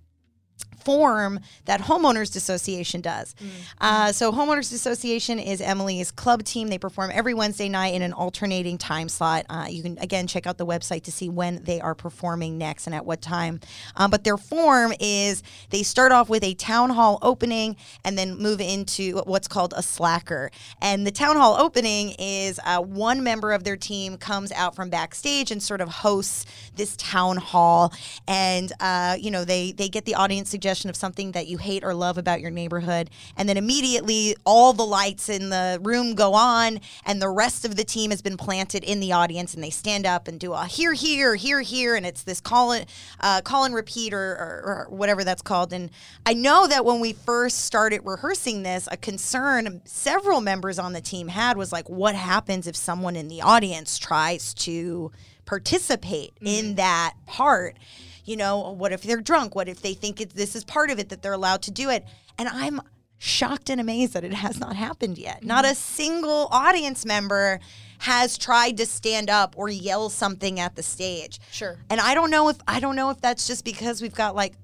form 0.84 1.40
that 1.64 1.80
homeowners 1.80 2.36
association 2.36 3.00
does. 3.00 3.34
Uh, 3.80 4.12
so 4.12 4.32
homeowners 4.32 4.72
association 4.72 5.38
is 5.38 5.60
emily's 5.60 6.10
club 6.10 6.42
team. 6.44 6.68
They 6.68 6.78
perform 6.78 7.10
every 7.12 7.34
wednesday 7.34 7.68
night 7.68 7.94
in 7.94 8.02
an 8.02 8.12
alternating 8.12 8.78
time 8.78 9.08
slot. 9.08 9.46
Uh, 9.48 9.66
you 9.68 9.82
can 9.82 9.98
again 9.98 10.26
check 10.26 10.46
out 10.46 10.58
the 10.58 10.66
website 10.66 11.02
to 11.04 11.12
see 11.12 11.28
when 11.28 11.62
they 11.64 11.80
are 11.80 11.94
performing 11.94 12.58
next 12.58 12.86
and 12.86 12.94
at 12.94 13.04
what 13.04 13.20
time. 13.22 13.60
Um, 13.96 14.10
but 14.10 14.24
their 14.24 14.36
form 14.36 14.92
is 15.00 15.42
they 15.70 15.82
start 15.82 16.12
off 16.12 16.28
with 16.28 16.44
a 16.44 16.54
town 16.54 16.90
hall 16.90 17.18
opening 17.22 17.76
and 18.04 18.16
then 18.16 18.36
move 18.36 18.60
into 18.60 19.18
what's 19.24 19.48
called 19.48 19.74
a 19.76 19.82
slacker. 19.82 20.50
And 20.80 21.06
the 21.06 21.10
town 21.10 21.36
hall 21.36 21.56
opening 21.56 22.14
is 22.18 22.60
uh, 22.64 22.80
one 22.80 23.22
member 23.22 23.52
of 23.52 23.64
their 23.64 23.76
team 23.76 24.16
comes 24.16 24.52
out 24.52 24.74
from 24.74 24.90
backstage 24.90 25.50
and 25.50 25.62
sort 25.62 25.80
of 25.80 25.88
hosts 25.88 26.46
this 26.76 26.96
town 26.96 27.36
hall. 27.36 27.92
And 28.26 28.72
uh, 28.80 29.16
you 29.18 29.30
know 29.30 29.44
they 29.44 29.72
they 29.72 29.88
get 29.88 30.04
the 30.04 30.14
audience 30.14 30.54
suggestion 30.70 30.88
of 30.88 30.94
something 30.94 31.32
that 31.32 31.48
you 31.48 31.58
hate 31.58 31.82
or 31.82 31.92
love 31.92 32.16
about 32.16 32.40
your 32.40 32.50
neighborhood 32.50 33.10
and 33.36 33.48
then 33.48 33.56
immediately 33.56 34.36
all 34.46 34.72
the 34.72 34.86
lights 34.86 35.28
in 35.28 35.50
the 35.50 35.80
room 35.82 36.14
go 36.14 36.32
on 36.32 36.78
and 37.04 37.20
the 37.20 37.28
rest 37.28 37.64
of 37.64 37.74
the 37.74 37.82
team 37.82 38.12
has 38.12 38.22
been 38.22 38.36
planted 38.36 38.84
in 38.84 39.00
the 39.00 39.10
audience 39.10 39.52
and 39.52 39.64
they 39.64 39.70
stand 39.70 40.06
up 40.06 40.28
and 40.28 40.38
do 40.38 40.52
a 40.52 40.66
here 40.66 40.92
here 40.92 41.34
here 41.34 41.60
here 41.60 41.96
and 41.96 42.06
it's 42.06 42.22
this 42.22 42.40
call 42.40 42.70
and 42.70 42.86
uh, 43.18 43.40
call 43.40 43.64
and 43.64 43.74
repeat 43.74 44.14
or, 44.14 44.18
or, 44.20 44.62
or 44.64 44.86
whatever 44.90 45.24
that's 45.24 45.42
called. 45.42 45.72
And 45.72 45.90
i 46.24 46.34
know 46.34 46.68
that 46.68 46.84
when 46.84 47.00
we 47.00 47.14
first 47.14 47.64
started 47.64 48.02
rehearsing 48.04 48.62
this 48.62 48.88
a 48.92 48.96
concern 48.96 49.80
several 49.86 50.40
members 50.40 50.78
on 50.78 50.92
the 50.92 51.00
team 51.00 51.26
had 51.26 51.56
was 51.56 51.72
like 51.72 51.90
what 51.90 52.14
happens 52.14 52.68
if 52.68 52.76
someone 52.76 53.16
in 53.16 53.26
the 53.26 53.42
audience 53.42 53.98
tries 53.98 54.54
to 54.54 55.10
participate 55.46 56.32
in 56.40 56.76
that 56.76 57.14
part 57.26 57.76
you 58.24 58.36
know 58.36 58.70
what 58.72 58.92
if 58.92 59.02
they're 59.02 59.20
drunk? 59.20 59.54
What 59.54 59.68
if 59.68 59.82
they 59.82 59.94
think 59.94 60.20
it, 60.20 60.30
this 60.30 60.54
is 60.56 60.64
part 60.64 60.90
of 60.90 60.98
it 60.98 61.08
that 61.08 61.22
they're 61.22 61.32
allowed 61.32 61.62
to 61.62 61.70
do 61.70 61.90
it? 61.90 62.04
And 62.38 62.48
i'm 62.48 62.80
shocked 63.22 63.68
and 63.68 63.80
amazed 63.80 64.14
that 64.14 64.24
it 64.24 64.32
has 64.32 64.58
not 64.58 64.74
happened 64.74 65.18
yet. 65.18 65.38
Mm-hmm. 65.38 65.48
Not 65.48 65.64
a 65.66 65.74
single 65.74 66.48
audience 66.50 67.04
member 67.04 67.60
has 67.98 68.38
tried 68.38 68.78
to 68.78 68.86
stand 68.86 69.28
up 69.28 69.54
or 69.58 69.68
yell 69.68 70.08
something 70.08 70.58
at 70.58 70.74
the 70.74 70.82
stage. 70.82 71.38
Sure. 71.52 71.76
and 71.90 72.00
i 72.00 72.14
don't 72.14 72.30
know 72.30 72.48
if 72.48 72.56
i 72.66 72.80
don't 72.80 72.96
know 72.96 73.10
if 73.10 73.20
that's 73.20 73.46
just 73.46 73.64
because 73.64 74.00
we've 74.00 74.14
got 74.14 74.34
like 74.34 74.54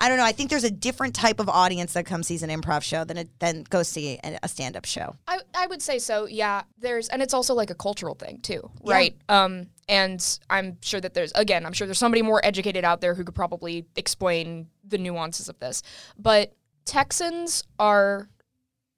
I 0.00 0.08
don't 0.08 0.18
know. 0.18 0.24
I 0.24 0.32
think 0.32 0.50
there's 0.50 0.64
a 0.64 0.70
different 0.70 1.14
type 1.14 1.40
of 1.40 1.48
audience 1.48 1.94
that 1.94 2.06
comes 2.06 2.26
sees 2.26 2.42
an 2.42 2.50
improv 2.50 2.82
show 2.82 3.04
than 3.04 3.16
it 3.16 3.28
than 3.38 3.62
goes 3.64 3.88
see 3.88 4.18
a, 4.22 4.38
a 4.42 4.48
stand 4.48 4.76
up 4.76 4.84
show. 4.84 5.16
I, 5.26 5.40
I 5.54 5.66
would 5.66 5.82
say 5.82 5.98
so 5.98 6.26
yeah 6.26 6.62
there's 6.78 7.08
and 7.08 7.22
it's 7.22 7.34
also 7.34 7.54
like 7.54 7.70
a 7.70 7.74
cultural 7.74 8.14
thing 8.14 8.38
too 8.40 8.70
right 8.84 9.16
um 9.28 9.66
and 9.88 10.38
i'm 10.48 10.78
sure 10.80 11.00
that 11.00 11.14
there's 11.14 11.32
again 11.32 11.66
i'm 11.66 11.72
sure 11.72 11.86
there's 11.86 11.98
somebody 11.98 12.22
more 12.22 12.40
educated 12.44 12.84
out 12.84 13.00
there 13.00 13.14
who 13.14 13.24
could 13.24 13.34
probably 13.34 13.84
explain 13.96 14.68
the 14.86 14.98
nuances 14.98 15.48
of 15.48 15.58
this 15.58 15.82
but 16.18 16.54
texans 16.84 17.64
are 17.78 18.28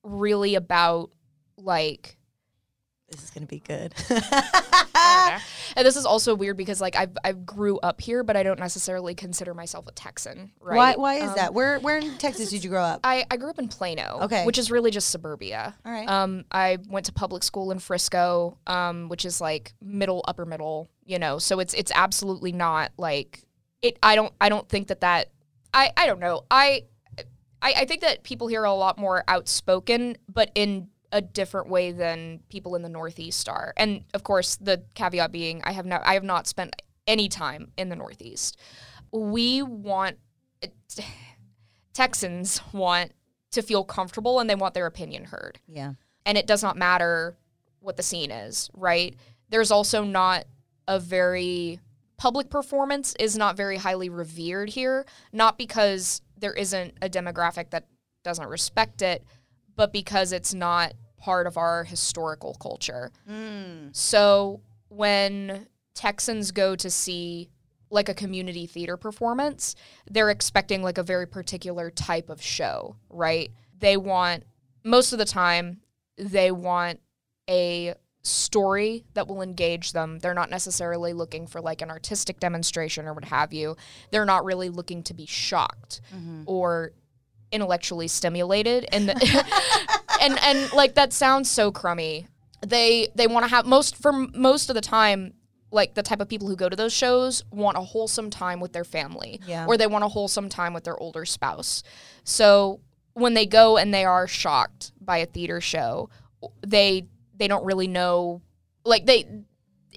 really 0.03 0.55
about 0.55 1.11
like 1.57 2.18
This 3.11 3.23
is 3.25 3.31
gonna 3.31 3.47
be 3.47 3.61
good. 3.61 3.95
and 4.95 5.87
this 5.87 5.97
is 5.97 6.05
also 6.05 6.35
weird 6.35 6.57
because 6.57 6.81
like 6.81 6.97
I've 6.97 7.17
I 7.25 7.33
grew 7.33 7.79
up 7.79 8.01
here, 8.01 8.23
but 8.23 8.37
I 8.37 8.43
don't 8.43 8.59
necessarily 8.59 9.15
consider 9.15 9.55
myself 9.55 9.87
a 9.89 9.93
Texan. 9.93 10.51
Right? 10.61 10.77
Why? 10.77 10.95
Why 10.97 11.15
is 11.25 11.31
Um, 11.31 11.37
that? 11.37 11.55
Where? 11.55 11.79
Where 11.81 11.99
in 11.99 12.19
Texas 12.19 12.51
did 12.51 12.63
you 12.65 12.71
grow 12.71 12.83
up? 12.83 13.01
I, 13.05 13.25
I 13.31 13.37
grew 13.37 13.49
up 13.51 13.59
in 13.59 13.69
Plano, 13.69 14.21
Okay. 14.23 14.45
which 14.45 14.59
is 14.59 14.71
really 14.71 14.91
just 14.91 15.11
suburbia. 15.11 15.75
All 15.87 15.93
right. 15.93 16.09
Um, 16.09 16.45
I 16.53 16.79
went 16.89 17.07
to 17.07 17.13
public 17.13 17.43
school 17.43 17.71
in 17.71 17.79
Frisco, 17.79 18.59
um, 18.67 19.09
which 19.09 19.25
is 19.25 19.41
like 19.41 19.73
middle, 19.81 20.23
upper 20.29 20.45
middle, 20.45 20.89
you 21.05 21.19
know. 21.19 21.39
So 21.39 21.61
it's 21.61 21.75
it's 21.75 21.93
absolutely 21.95 22.53
not 22.53 22.93
like 22.99 23.43
it. 23.83 23.99
I 24.03 24.17
don't 24.17 24.33
I 24.41 24.49
don't 24.51 24.69
think 24.69 24.89
that 24.89 25.01
that 25.01 25.31
I 25.73 25.93
I 25.97 26.07
don't 26.07 26.21
know. 26.21 26.45
I 26.51 26.85
I, 27.63 27.73
I 27.79 27.85
think 27.87 28.03
that 28.03 28.23
people 28.23 28.47
here 28.49 28.61
are 28.63 28.67
a 28.67 28.73
lot 28.75 28.99
more 28.99 29.25
outspoken, 29.27 30.17
but 30.29 30.51
in 30.55 30.89
a 31.13 31.21
different 31.21 31.69
way 31.69 31.91
than 31.93 32.41
people 32.49 32.75
in 32.77 32.83
the 32.83 32.89
Northeast 32.89 33.49
are. 33.49 33.73
And 33.77 34.05
of 34.15 34.25
course, 34.25 34.57
the 34.57 34.83
caveat 34.95 35.33
being, 35.33 35.63
I 35.65 35.73
have 35.73 35.87
not 35.87 36.03
I 36.05 36.15
have 36.15 36.25
not 36.25 36.47
spent 36.47 36.75
any 37.07 37.29
time 37.29 37.73
in 37.77 37.89
the 37.89 37.97
Northeast. 37.97 38.59
We 39.13 39.63
want 39.63 40.19
Texans 41.95 42.61
want 42.73 43.13
to 43.53 43.63
feel 43.63 43.83
comfortable 43.83 44.39
and 44.39 44.49
they 44.49 44.55
want 44.55 44.75
their 44.75 44.87
opinion 44.87 45.25
heard. 45.25 45.59
yeah. 45.67 45.95
And 46.27 46.37
it 46.37 46.47
does 46.47 46.63
not 46.63 46.77
matter 46.77 47.39
what 47.81 47.97
the 47.97 48.03
scene 48.03 48.31
is, 48.31 48.69
right? 48.75 49.17
There's 49.49 49.71
also 49.71 50.05
not 50.05 50.45
a 50.87 51.01
very 51.01 51.81
public 52.19 52.51
performance 52.51 53.15
is 53.19 53.37
not 53.37 53.57
very 53.57 53.79
highly 53.79 54.11
revered 54.11 54.69
here, 54.69 55.07
not 55.33 55.57
because 55.57 56.21
there 56.37 56.53
isn't 56.53 56.95
a 57.01 57.09
demographic 57.09 57.71
that 57.71 57.87
doesn't 58.25 58.49
respect 58.49 59.01
it, 59.01 59.25
but 59.79 59.93
because 59.93 60.33
it's 60.33 60.53
not 60.53 60.93
part 61.17 61.47
of 61.47 61.57
our 61.57 61.85
historical 61.85 62.55
culture. 62.61 63.13
Mm. 63.31 63.95
So 63.95 64.61
when 64.89 65.69
Texans 65.95 66.51
go 66.51 66.75
to 66.75 66.91
see 66.91 67.49
like 67.89 68.09
a 68.09 68.15
community 68.15 68.67
theater 68.67 68.97
performance, 68.97 69.77
they're 70.11 70.31
expecting 70.31 70.83
like 70.83 70.99
a 70.99 71.03
very 71.05 71.27
particular 71.27 71.91
type 71.93 72.29
of 72.29 72.43
show, 72.43 72.97
right? 73.09 73.53
They 73.79 73.97
want 73.97 74.43
most 74.85 75.13
of 75.13 75.19
the 75.21 75.25
time 75.25 75.81
they 76.17 76.51
want 76.51 76.99
a 77.49 77.95
story 78.23 79.05
that 79.15 79.29
will 79.29 79.43
engage 79.43 79.93
them. 79.93 80.19
They're 80.19 80.35
not 80.35 80.51
necessarily 80.51 81.13
looking 81.13 81.47
for 81.47 81.61
like 81.61 81.83
an 81.83 81.91
artistic 81.91 82.41
demonstration 82.41 83.07
or 83.07 83.15
what 83.15 83.25
have 83.27 83.53
you. 83.53 83.77
They're 84.11 84.25
not 84.25 84.45
really 84.45 84.71
looking 84.71 85.05
to 85.05 85.15
be 85.15 85.25
shocked 85.25 86.01
or 86.47 86.93
intellectually 87.53 88.09
stimulated 88.09 88.87
and 88.93 89.11
and 90.21 90.39
and 90.43 90.73
like 90.73 90.95
that 90.95 91.13
sounds 91.13 91.51
so 91.51 91.71
crummy. 91.71 92.27
They 92.67 93.09
they 93.15 93.27
want 93.27 93.45
to 93.45 93.49
have 93.51 93.67
most 93.67 93.97
for 93.97 94.13
most 94.13 94.69
of 94.71 94.75
the 94.75 94.81
time 94.81 95.35
like 95.71 95.95
the 95.95 96.03
type 96.03 96.21
of 96.21 96.29
people 96.29 96.49
who 96.49 96.57
go 96.57 96.69
to 96.69 96.77
those 96.77 96.93
shows 96.95 97.45
want 97.51 97.77
a 97.77 97.81
wholesome 97.81 98.31
time 98.31 98.59
with 98.59 98.73
their 98.73 98.85
family 98.85 99.39
Yeah. 99.47 99.67
or 99.67 99.77
they 99.77 99.87
want 99.87 100.03
a 100.03 100.09
wholesome 100.09 100.49
time 100.49 100.73
with 100.73 100.85
their 100.85 100.99
older 100.99 101.27
spouse. 101.27 101.83
So 102.25 102.81
when 103.13 103.35
they 103.35 103.45
go 103.45 103.77
and 103.77 103.93
they 103.93 104.05
are 104.07 104.27
shocked 104.27 104.93
by 105.01 105.19
a 105.19 105.27
theater 105.27 105.61
show, 105.61 106.09
they 106.67 107.07
they 107.37 107.49
don't 107.49 107.65
really 107.65 107.87
know 107.87 108.41
like 108.85 109.05
they 109.07 109.27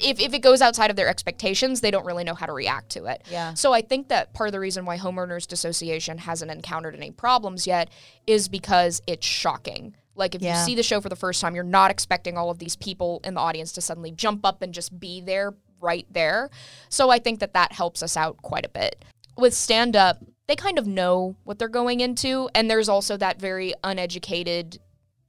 if, 0.03 0.19
if 0.19 0.33
it 0.33 0.39
goes 0.39 0.61
outside 0.61 0.89
of 0.89 0.95
their 0.95 1.07
expectations, 1.07 1.81
they 1.81 1.91
don't 1.91 2.05
really 2.05 2.23
know 2.23 2.33
how 2.33 2.45
to 2.45 2.53
react 2.53 2.89
to 2.91 3.05
it. 3.05 3.23
Yeah. 3.29 3.53
So 3.53 3.73
I 3.73 3.81
think 3.81 4.09
that 4.09 4.33
part 4.33 4.47
of 4.47 4.51
the 4.53 4.59
reason 4.59 4.85
why 4.85 4.97
homeowners 4.97 5.51
association 5.51 6.17
hasn't 6.19 6.51
encountered 6.51 6.95
any 6.95 7.11
problems 7.11 7.65
yet 7.67 7.89
is 8.27 8.47
because 8.47 9.01
it's 9.07 9.25
shocking. 9.25 9.95
Like 10.15 10.35
if 10.35 10.41
Yeah. 10.41 10.59
you 10.59 10.65
see 10.65 10.75
the 10.75 10.83
show 10.83 11.01
for 11.01 11.09
the 11.09 11.15
first 11.15 11.41
time, 11.41 11.55
you're 11.55 11.63
not 11.63 11.91
expecting 11.91 12.37
all 12.37 12.49
of 12.49 12.59
these 12.59 12.75
people 12.75 13.21
in 13.23 13.33
the 13.35 13.41
audience 13.41 13.71
to 13.73 13.81
suddenly 13.81 14.11
jump 14.11 14.45
up 14.45 14.61
and 14.61 14.73
just 14.73 14.99
be 14.99 15.21
there 15.21 15.53
right 15.79 16.05
there. 16.11 16.49
So 16.89 17.09
I 17.09 17.19
think 17.19 17.39
that 17.39 17.53
that 17.53 17.71
helps 17.71 18.03
us 18.03 18.15
out 18.15 18.41
quite 18.41 18.65
a 18.65 18.69
bit. 18.69 19.03
With 19.37 19.53
stand 19.53 19.95
up, 19.95 20.17
they 20.47 20.55
kind 20.55 20.77
of 20.77 20.85
know 20.85 21.35
what 21.43 21.57
they're 21.59 21.69
going 21.69 22.01
into 22.01 22.49
and 22.53 22.69
there's 22.69 22.89
also 22.89 23.17
that 23.17 23.39
very 23.39 23.73
uneducated 23.83 24.79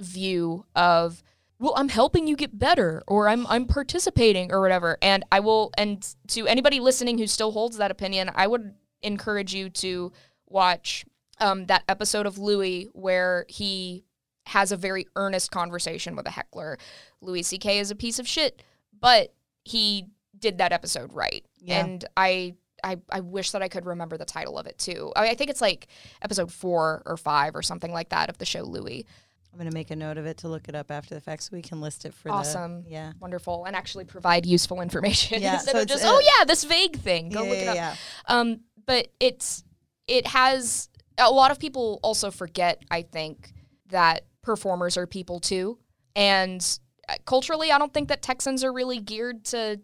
view 0.01 0.65
of 0.75 1.23
well 1.63 1.73
i'm 1.77 1.89
helping 1.89 2.27
you 2.27 2.37
get 2.37 2.59
better 2.59 3.03
or 3.07 3.29
i'm 3.29 3.47
i'm 3.47 3.65
participating 3.65 4.53
or 4.53 4.61
whatever 4.61 4.99
and 5.01 5.25
i 5.33 5.41
will 5.41 5.71
and 5.79 6.15
to 6.27 6.47
anybody 6.47 6.81
listening 6.81 7.17
who 7.17 7.27
still 7.27 7.53
holds 7.53 7.77
that 7.79 7.91
opinion 7.91 8.31
i 8.35 8.47
would 8.47 8.75
encourage 9.03 9.55
you 9.55 9.71
to 9.71 10.13
watch 10.47 11.05
um, 11.41 11.67
that 11.67 11.83
episode 11.89 12.27
of 12.27 12.37
louis 12.37 12.89
where 12.93 13.47
he 13.49 14.05
has 14.47 14.73
a 14.73 14.77
very 14.77 15.07
earnest 15.17 15.51
conversation 15.51 16.17
with 16.17 16.27
a 16.27 16.31
heckler 16.31 16.77
louis 17.21 17.43
ck 17.43 17.67
is 17.67 17.91
a 17.91 17.97
piece 17.97 18.19
of 18.19 18.27
shit 18.29 18.63
but 19.01 19.33
he 19.65 20.07
did 20.39 20.59
that 20.59 20.73
episode 20.73 21.13
right 21.13 21.45
Yeah. 21.61 21.85
and 21.85 22.05
i 22.17 22.55
I, 22.85 22.99
I 23.13 23.21
wish 23.21 23.53
that 23.53 23.63
I 23.63 23.69
could 23.69 23.87
remember 23.87 24.17
the 24.17 24.25
title 24.25 24.59
of 24.59 24.67
it 24.67 24.77
too. 24.77 25.13
I, 25.15 25.29
I 25.29 25.35
think 25.37 25.51
it's 25.51 25.61
like 25.61 25.87
episode 26.21 26.51
four 26.53 27.05
or 27.07 27.17
five 27.17 27.55
or 27.55 27.63
something 27.63 27.93
like 27.93 28.09
that 28.09 28.29
of 28.29 28.39
the 28.39 28.45
show 28.45 28.63
Louis. 28.65 29.07
I'm 29.53 29.59
gonna 29.59 29.71
make 29.71 29.91
a 29.91 29.97
note 29.97 30.17
of 30.17 30.25
it 30.27 30.39
to 30.39 30.49
look 30.49 30.69
it 30.69 30.75
up 30.75 30.91
after 30.91 31.15
the 31.15 31.21
fact, 31.21 31.43
so 31.43 31.51
we 31.53 31.61
can 31.63 31.81
list 31.81 32.05
it 32.07 32.15
for 32.15 32.31
Awesome. 32.31 32.85
the 32.85 32.91
yeah. 32.91 33.13
wonderful 33.21 33.65
and 33.67 33.77
actually 33.77 34.05
provide 34.05 34.47
useful 34.47 34.81
information 34.81 35.43
Yeah, 35.43 35.55
instead 35.57 35.73
so 35.77 35.83
of 35.83 35.87
just 35.89 36.05
uh, 36.05 36.09
oh 36.11 36.21
yeah 36.39 36.45
this 36.45 36.65
vague 36.65 36.97
thing 36.99 37.29
go 37.29 37.43
yeah, 37.43 37.49
look 37.51 37.59
it 37.59 37.69
up 37.69 37.75
yeah. 37.77 37.95
um 38.29 38.61
but 38.87 39.09
it's 39.21 39.63
it 40.09 40.27
has 40.29 40.89
a 41.19 41.31
lot 41.31 41.51
of 41.51 41.59
people 41.59 42.01
also 42.03 42.31
forget 42.31 42.83
i 42.91 43.03
think 43.03 43.53
that 43.91 44.25
performers 44.43 44.97
are 44.97 45.07
people 45.07 45.39
too 45.39 45.79
and 46.17 46.79
uh, 47.09 47.15
culturally 47.27 47.71
i 47.71 47.79
don't 47.79 47.93
think 47.93 48.09
that 48.09 48.23
texans 48.23 48.65
are 48.65 48.73
really 48.73 48.99
geared 49.01 49.45
to 49.45 49.79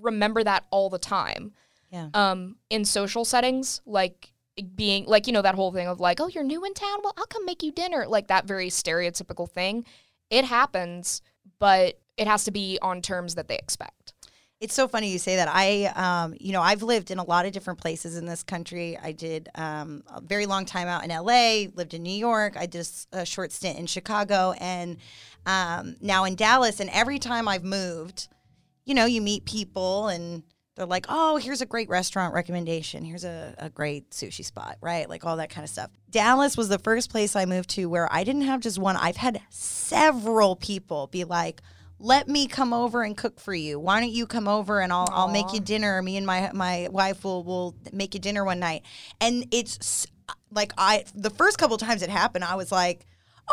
remember 0.00 0.42
that 0.42 0.64
all 0.70 0.90
the 0.90 0.98
time 0.98 1.52
Yeah. 1.90 2.08
um 2.12 2.56
in 2.70 2.84
social 2.84 3.24
settings 3.24 3.80
like 3.86 4.32
being 4.74 5.04
like 5.06 5.26
you 5.26 5.32
know 5.32 5.42
that 5.42 5.54
whole 5.54 5.72
thing 5.72 5.86
of 5.86 6.00
like 6.00 6.20
oh 6.20 6.28
you're 6.28 6.44
new 6.44 6.64
in 6.64 6.72
town 6.74 6.98
well 7.02 7.12
i'll 7.18 7.26
come 7.26 7.44
make 7.44 7.62
you 7.62 7.70
dinner 7.70 8.06
like 8.08 8.28
that 8.28 8.46
very 8.46 8.68
stereotypical 8.68 9.48
thing 9.48 9.84
it 10.30 10.44
happens 10.44 11.20
but 11.58 11.98
it 12.16 12.26
has 12.26 12.44
to 12.44 12.50
be 12.50 12.78
on 12.80 13.02
terms 13.02 13.34
that 13.34 13.48
they 13.48 13.56
expect 13.58 14.14
It's 14.58 14.74
so 14.74 14.88
funny 14.88 15.10
you 15.12 15.18
say 15.18 15.36
that. 15.36 15.48
I, 15.52 15.92
um, 15.94 16.34
you 16.40 16.52
know, 16.52 16.62
I've 16.62 16.82
lived 16.82 17.10
in 17.10 17.18
a 17.18 17.24
lot 17.24 17.44
of 17.44 17.52
different 17.52 17.78
places 17.78 18.16
in 18.16 18.24
this 18.24 18.42
country. 18.42 18.96
I 18.96 19.12
did 19.12 19.50
um, 19.54 20.02
a 20.08 20.22
very 20.22 20.46
long 20.46 20.64
time 20.64 20.88
out 20.88 21.04
in 21.04 21.10
LA, 21.10 21.68
lived 21.74 21.92
in 21.92 22.02
New 22.02 22.18
York. 22.28 22.56
I 22.56 22.64
did 22.64 22.88
a 23.12 23.26
short 23.26 23.52
stint 23.52 23.78
in 23.78 23.86
Chicago, 23.86 24.54
and 24.58 24.96
um, 25.44 25.96
now 26.00 26.24
in 26.24 26.36
Dallas. 26.36 26.80
And 26.80 26.88
every 26.90 27.18
time 27.18 27.48
I've 27.48 27.64
moved, 27.64 28.28
you 28.86 28.94
know, 28.94 29.04
you 29.04 29.20
meet 29.20 29.44
people 29.44 30.08
and 30.08 30.42
they're 30.76 30.86
like, 30.86 31.06
oh, 31.08 31.38
here's 31.38 31.62
a 31.62 31.66
great 31.66 31.88
restaurant 31.88 32.34
recommendation. 32.34 33.02
Here's 33.04 33.24
a, 33.24 33.54
a 33.58 33.70
great 33.70 34.10
sushi 34.10 34.44
spot, 34.44 34.76
right? 34.82 35.08
Like 35.08 35.24
all 35.24 35.38
that 35.38 35.48
kind 35.48 35.64
of 35.64 35.70
stuff. 35.70 35.90
Dallas 36.10 36.56
was 36.56 36.68
the 36.68 36.78
first 36.78 37.10
place 37.10 37.34
I 37.34 37.46
moved 37.46 37.70
to 37.70 37.86
where 37.86 38.12
I 38.12 38.24
didn't 38.24 38.42
have 38.42 38.60
just 38.60 38.78
one, 38.78 38.96
I've 38.96 39.16
had 39.16 39.40
several 39.48 40.54
people 40.54 41.06
be 41.06 41.24
like, 41.24 41.62
let 41.98 42.28
me 42.28 42.46
come 42.46 42.74
over 42.74 43.02
and 43.02 43.16
cook 43.16 43.40
for 43.40 43.54
you. 43.54 43.80
Why 43.80 44.00
don't 44.00 44.12
you 44.12 44.26
come 44.26 44.48
over 44.48 44.80
and 44.80 44.92
I'll, 44.92 45.08
I'll 45.10 45.28
make 45.28 45.54
you 45.54 45.60
dinner. 45.60 46.02
Me 46.02 46.18
and 46.18 46.26
my 46.26 46.50
my 46.52 46.88
wife 46.90 47.24
will 47.24 47.42
will 47.42 47.74
make 47.90 48.12
you 48.12 48.20
dinner 48.20 48.44
one 48.44 48.58
night. 48.58 48.82
And 49.18 49.46
it's 49.50 50.06
like 50.52 50.74
I 50.76 51.04
the 51.14 51.30
first 51.30 51.56
couple 51.58 51.78
times 51.78 52.02
it 52.02 52.10
happened, 52.10 52.44
I 52.44 52.56
was 52.56 52.70
like, 52.70 53.06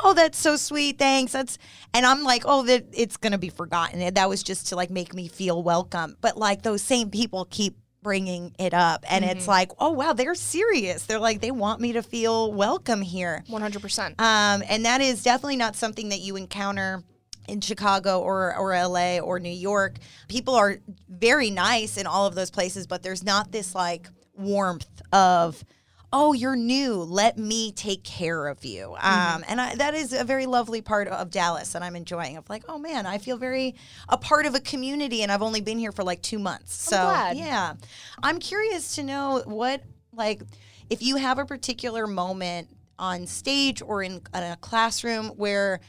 oh, 0.03 0.13
that's 0.13 0.37
so 0.37 0.55
sweet. 0.55 0.97
Thanks. 0.97 1.31
That's 1.33 1.57
and 1.93 2.05
I'm 2.05 2.23
like, 2.23 2.43
oh, 2.45 2.63
that 2.63 2.85
it's 2.93 3.17
gonna 3.17 3.37
be 3.37 3.49
forgotten. 3.49 4.01
And 4.01 4.15
that 4.17 4.29
was 4.29 4.43
just 4.43 4.67
to 4.67 4.75
like 4.75 4.89
make 4.89 5.13
me 5.13 5.27
feel 5.27 5.61
welcome. 5.61 6.17
But 6.21 6.37
like 6.37 6.61
those 6.63 6.81
same 6.81 7.09
people 7.09 7.45
keep 7.49 7.77
bringing 8.01 8.53
it 8.59 8.73
up, 8.73 9.05
and 9.09 9.23
it's 9.23 9.47
like, 9.47 9.71
oh 9.79 9.91
wow, 9.91 10.11
they're 10.11 10.35
serious. 10.35 11.05
They're 11.05 11.19
like 11.19 11.39
they 11.39 11.51
want 11.51 11.79
me 11.79 11.93
to 11.93 12.03
feel 12.03 12.51
welcome 12.51 13.01
here. 13.01 13.43
100% 13.49 14.19
Um, 14.19 14.63
and 14.67 14.85
that 14.85 14.99
is 15.01 15.23
definitely 15.23 15.55
not 15.55 15.75
something 15.75 16.09
that 16.09 16.19
you 16.19 16.35
encounter 16.35 17.03
in 17.47 17.61
Chicago 17.61 18.19
or, 18.21 18.55
or 18.55 18.71
LA 18.73 19.19
or 19.19 19.39
New 19.39 19.49
York. 19.49 19.97
People 20.27 20.55
are 20.55 20.77
very 21.09 21.49
nice 21.49 21.97
in 21.97 22.07
all 22.07 22.25
of 22.25 22.35
those 22.35 22.51
places, 22.51 22.87
but 22.87 23.03
there's 23.03 23.23
not 23.23 23.51
this 23.51 23.73
like 23.75 24.09
warmth 24.33 25.01
of, 25.11 25.63
oh, 26.13 26.31
you're 26.31 26.55
new. 26.55 26.93
Let 26.97 27.39
me 27.39 27.71
take 27.71 28.03
care 28.03 28.47
of 28.47 28.63
you. 28.63 28.95
Um, 28.99 29.43
and 29.47 29.59
I, 29.59 29.75
that 29.75 29.95
is 29.95 30.13
a 30.13 30.23
very 30.23 30.45
lovely 30.45 30.81
part 30.81 31.07
of 31.07 31.31
Dallas, 31.31 31.73
and 31.73 31.83
I'm 31.83 31.95
enjoying. 31.95 32.37
Of 32.37 32.47
like, 32.49 32.63
oh 32.69 32.77
man, 32.77 33.07
I 33.07 33.17
feel 33.17 33.35
very 33.35 33.75
a 34.07 34.17
part 34.17 34.45
of 34.45 34.53
a 34.53 34.59
community, 34.59 35.23
and 35.23 35.31
I've 35.31 35.41
only 35.41 35.59
been 35.59 35.79
here 35.79 35.91
for 35.91 36.03
like 36.03 36.21
two 36.21 36.39
months. 36.39 36.73
So 36.75 36.97
glad. 36.97 37.35
yeah, 37.35 37.73
I'm 38.21 38.39
curious 38.39 38.95
to 38.95 39.03
know 39.03 39.41
what 39.45 39.81
like 40.13 40.43
if 40.89 41.01
you 41.01 41.15
have 41.15 41.39
a 41.39 41.45
particular 41.45 42.05
moment 42.05 42.69
on 42.99 43.25
stage 43.25 43.81
or 43.81 44.03
in, 44.03 44.21
in 44.35 44.43
a 44.43 44.57
classroom 44.61 45.29
where 45.29 45.79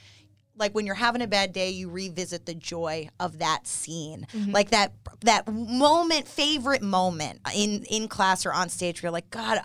like 0.57 0.75
when 0.75 0.87
you're 0.87 0.95
having 0.95 1.21
a 1.21 1.27
bad 1.27 1.53
day 1.53 1.69
you 1.71 1.91
revisit 1.91 2.47
the 2.47 2.55
joy 2.55 3.09
of 3.21 3.41
that 3.41 3.67
scene 3.67 4.27
like 4.49 4.71
that 4.71 4.93
that 5.21 5.47
moment 5.53 6.27
favorite 6.27 6.81
moment 6.81 7.41
in 7.55 7.85
in 7.91 8.09
class 8.09 8.47
or 8.47 8.53
on 8.53 8.69
stage 8.69 9.03
where 9.03 9.09
you're 9.09 9.13
like 9.13 9.29
god 9.31 9.61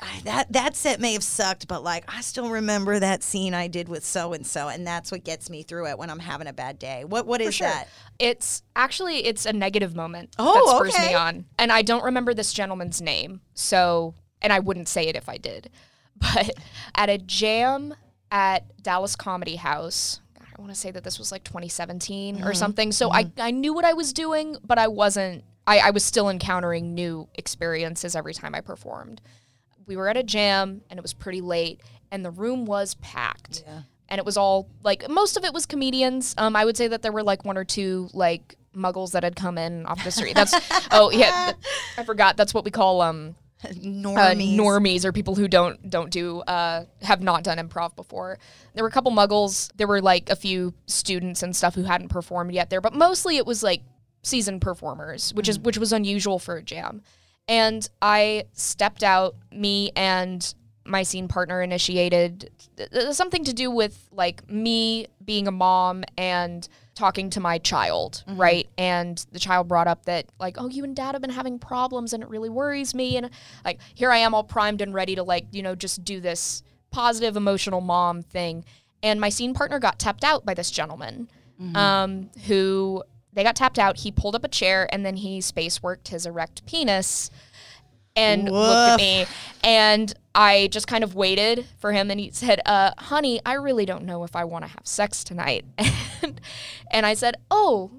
I- 0.00 0.20
that 0.24 0.52
that 0.52 0.76
set 0.76 1.00
may 1.00 1.14
have 1.14 1.22
sucked, 1.24 1.68
but 1.68 1.82
like 1.82 2.04
I 2.14 2.20
still 2.20 2.50
remember 2.50 2.98
that 3.00 3.22
scene 3.22 3.54
I 3.54 3.66
did 3.66 3.88
with 3.88 4.04
so 4.04 4.32
and 4.34 4.46
so, 4.46 4.68
and 4.68 4.86
that's 4.86 5.10
what 5.10 5.24
gets 5.24 5.48
me 5.48 5.62
through 5.62 5.86
it 5.88 5.98
when 5.98 6.10
I'm 6.10 6.18
having 6.18 6.46
a 6.48 6.52
bad 6.52 6.78
day. 6.78 7.04
What 7.04 7.26
what 7.26 7.40
is 7.40 7.54
sure. 7.54 7.66
that? 7.68 7.88
It's 8.18 8.62
actually 8.74 9.24
it's 9.24 9.46
a 9.46 9.52
negative 9.52 9.94
moment 9.96 10.34
Oh, 10.38 10.52
that 10.52 10.76
spurs 10.76 10.94
okay. 10.94 11.08
me 11.08 11.14
on, 11.14 11.44
and 11.58 11.72
I 11.72 11.80
don't 11.82 12.04
remember 12.04 12.34
this 12.34 12.52
gentleman's 12.52 13.00
name. 13.00 13.40
So, 13.54 14.14
and 14.42 14.52
I 14.52 14.58
wouldn't 14.58 14.88
say 14.88 15.08
it 15.08 15.16
if 15.16 15.28
I 15.28 15.38
did. 15.38 15.70
But 16.18 16.50
at 16.94 17.08
a 17.10 17.18
jam 17.18 17.94
at 18.30 18.82
Dallas 18.82 19.16
Comedy 19.16 19.56
House, 19.56 20.20
God, 20.38 20.46
I 20.56 20.60
want 20.60 20.72
to 20.72 20.78
say 20.78 20.90
that 20.90 21.04
this 21.04 21.18
was 21.18 21.30
like 21.30 21.44
2017 21.44 22.36
Mm-hmm. 22.36 22.44
or 22.46 22.54
something. 22.54 22.90
So 22.92 23.12
I 23.12 23.30
I 23.38 23.50
knew 23.50 23.72
what 23.74 23.84
I 23.84 23.92
was 23.92 24.12
doing, 24.12 24.56
but 24.64 24.78
I 24.78 24.88
wasn't. 24.88 25.44
I, 25.66 25.78
I 25.78 25.90
was 25.90 26.04
still 26.04 26.28
encountering 26.30 26.94
new 26.94 27.28
experiences 27.34 28.14
every 28.14 28.32
time 28.34 28.54
I 28.54 28.60
performed. 28.60 29.20
We 29.86 29.96
were 29.96 30.08
at 30.08 30.16
a 30.16 30.22
jam 30.22 30.82
and 30.90 30.98
it 30.98 31.02
was 31.02 31.14
pretty 31.14 31.40
late, 31.40 31.80
and 32.10 32.24
the 32.24 32.30
room 32.30 32.64
was 32.66 32.94
packed 32.96 33.64
and 34.08 34.18
it 34.18 34.24
was 34.24 34.36
all 34.36 34.68
like 34.82 35.08
most 35.08 35.36
of 35.36 35.44
it 35.44 35.52
was 35.52 35.66
comedians. 35.66 36.34
Um, 36.38 36.56
I 36.56 36.64
would 36.64 36.76
say 36.76 36.88
that 36.88 37.02
there 37.02 37.12
were 37.12 37.22
like 37.22 37.44
one 37.44 37.56
or 37.56 37.64
two 37.64 38.08
like 38.12 38.56
muggles 38.74 39.12
that 39.12 39.22
had 39.22 39.36
come 39.36 39.58
in 39.58 39.86
off 39.86 40.02
the 40.04 40.10
street. 40.10 40.34
That's 40.34 40.54
oh 40.90 41.10
yeah, 41.10 41.52
I 41.96 42.04
forgot. 42.04 42.36
That's 42.36 42.54
what 42.54 42.64
we 42.64 42.70
call 42.70 43.00
um 43.00 43.34
uh, 43.64 43.68
Normies. 43.68 44.54
normies 44.54 45.04
or 45.04 45.12
people 45.12 45.34
who 45.34 45.48
don't 45.48 45.88
don't 45.90 46.10
do 46.10 46.40
uh 46.42 46.84
have 47.02 47.22
not 47.22 47.42
done 47.42 47.58
improv 47.58 47.96
before. 47.96 48.38
There 48.74 48.84
were 48.84 48.88
a 48.88 48.92
couple 48.92 49.12
muggles. 49.12 49.70
There 49.76 49.86
were 49.86 50.00
like 50.00 50.30
a 50.30 50.36
few 50.36 50.74
students 50.86 51.42
and 51.42 51.56
stuff 51.56 51.74
who 51.74 51.84
hadn't 51.84 52.08
performed 52.08 52.52
yet 52.52 52.70
there, 52.70 52.80
but 52.80 52.94
mostly 52.94 53.38
it 53.38 53.46
was 53.46 53.62
like 53.62 53.82
seasoned 54.22 54.60
performers, 54.60 55.32
which 55.34 55.48
is 55.48 55.58
which 55.58 55.78
was 55.78 55.92
unusual 55.92 56.38
for 56.38 56.56
a 56.56 56.62
jam. 56.62 57.02
And 57.48 57.88
I 58.02 58.44
stepped 58.52 59.02
out, 59.02 59.36
me 59.52 59.92
and 59.94 60.54
my 60.84 61.02
scene 61.02 61.28
partner 61.28 61.62
initiated 61.62 62.50
th- 62.76 62.90
th- 62.90 63.12
something 63.14 63.44
to 63.44 63.52
do 63.52 63.70
with 63.70 64.08
like 64.12 64.48
me 64.48 65.06
being 65.24 65.48
a 65.48 65.50
mom 65.50 66.04
and 66.16 66.68
talking 66.94 67.28
to 67.30 67.40
my 67.40 67.58
child, 67.58 68.24
right? 68.28 68.68
And 68.78 69.24
the 69.32 69.38
child 69.38 69.68
brought 69.68 69.86
up 69.88 70.04
that 70.06 70.26
like, 70.38 70.56
oh, 70.58 70.68
you 70.68 70.84
and 70.84 70.94
dad 70.94 71.12
have 71.14 71.20
been 71.20 71.30
having 71.30 71.58
problems 71.58 72.12
and 72.12 72.22
it 72.22 72.28
really 72.28 72.48
worries 72.48 72.94
me 72.94 73.16
and 73.16 73.30
like 73.64 73.80
here 73.94 74.10
I 74.10 74.18
am 74.18 74.32
all 74.34 74.44
primed 74.44 74.80
and 74.80 74.94
ready 74.94 75.14
to 75.16 75.22
like, 75.22 75.46
you 75.52 75.62
know, 75.62 75.74
just 75.74 76.04
do 76.04 76.20
this 76.20 76.62
positive 76.90 77.36
emotional 77.36 77.80
mom 77.80 78.22
thing. 78.22 78.64
And 79.02 79.20
my 79.20 79.28
scene 79.28 79.54
partner 79.54 79.78
got 79.78 79.98
tapped 79.98 80.24
out 80.24 80.46
by 80.46 80.54
this 80.54 80.70
gentleman 80.70 81.28
um, 81.74 82.30
who 82.46 83.02
they 83.36 83.44
got 83.44 83.54
tapped 83.54 83.78
out. 83.78 83.98
He 83.98 84.10
pulled 84.10 84.34
up 84.34 84.42
a 84.42 84.48
chair 84.48 84.88
and 84.90 85.06
then 85.06 85.16
he 85.16 85.40
space 85.40 85.82
worked 85.82 86.08
his 86.08 86.26
erect 86.26 86.66
penis 86.66 87.30
and 88.16 88.50
looked 88.50 88.92
at 88.92 88.96
me. 88.96 89.26
And 89.62 90.12
I 90.34 90.68
just 90.72 90.88
kind 90.88 91.04
of 91.04 91.14
waited 91.14 91.66
for 91.78 91.92
him 91.92 92.10
and 92.10 92.18
he 92.18 92.30
said, 92.30 92.60
uh, 92.64 92.92
honey, 92.96 93.40
I 93.44 93.54
really 93.54 93.84
don't 93.84 94.04
know 94.04 94.24
if 94.24 94.34
I 94.34 94.44
want 94.44 94.64
to 94.64 94.70
have 94.70 94.86
sex 94.86 95.22
tonight. 95.22 95.66
and, 96.22 96.40
and 96.90 97.04
I 97.04 97.12
said, 97.12 97.36
oh, 97.50 97.90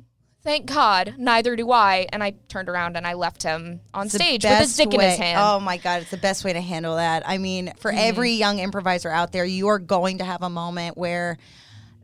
thank 0.42 0.66
God, 0.66 1.14
neither 1.20 1.56
do 1.56 1.72
I. 1.72 2.08
And 2.12 2.24
I 2.24 2.32
turned 2.48 2.68
around 2.68 2.98
and 2.98 3.06
I 3.06 3.14
left 3.14 3.44
him 3.44 3.82
on 3.94 4.08
It's 4.08 4.16
stage 4.16 4.44
with 4.44 4.58
his 4.58 4.76
dick 4.76 4.92
in 4.92 5.00
his 5.00 5.18
hand. 5.18 5.38
Mm-hmm. 5.38 5.56
Oh 5.56 5.60
my 5.60 5.78
god, 5.78 6.02
it's 6.02 6.12
the 6.12 6.18
best 6.18 6.44
way 6.44 6.54
to 6.54 6.62
handle 6.62 6.96
that. 6.96 7.22
I 7.28 7.38
mean, 7.38 7.74
for 7.78 7.92
every 7.92 8.32
young 8.32 8.58
improviser 8.58 9.10
out 9.10 9.32
there, 9.34 9.46
you 9.46 9.68
are 9.68 9.80
going 9.80 10.18
to 10.18 10.24
have 10.24 10.42
a 10.42 10.50
moment 10.50 10.98
where 10.98 11.38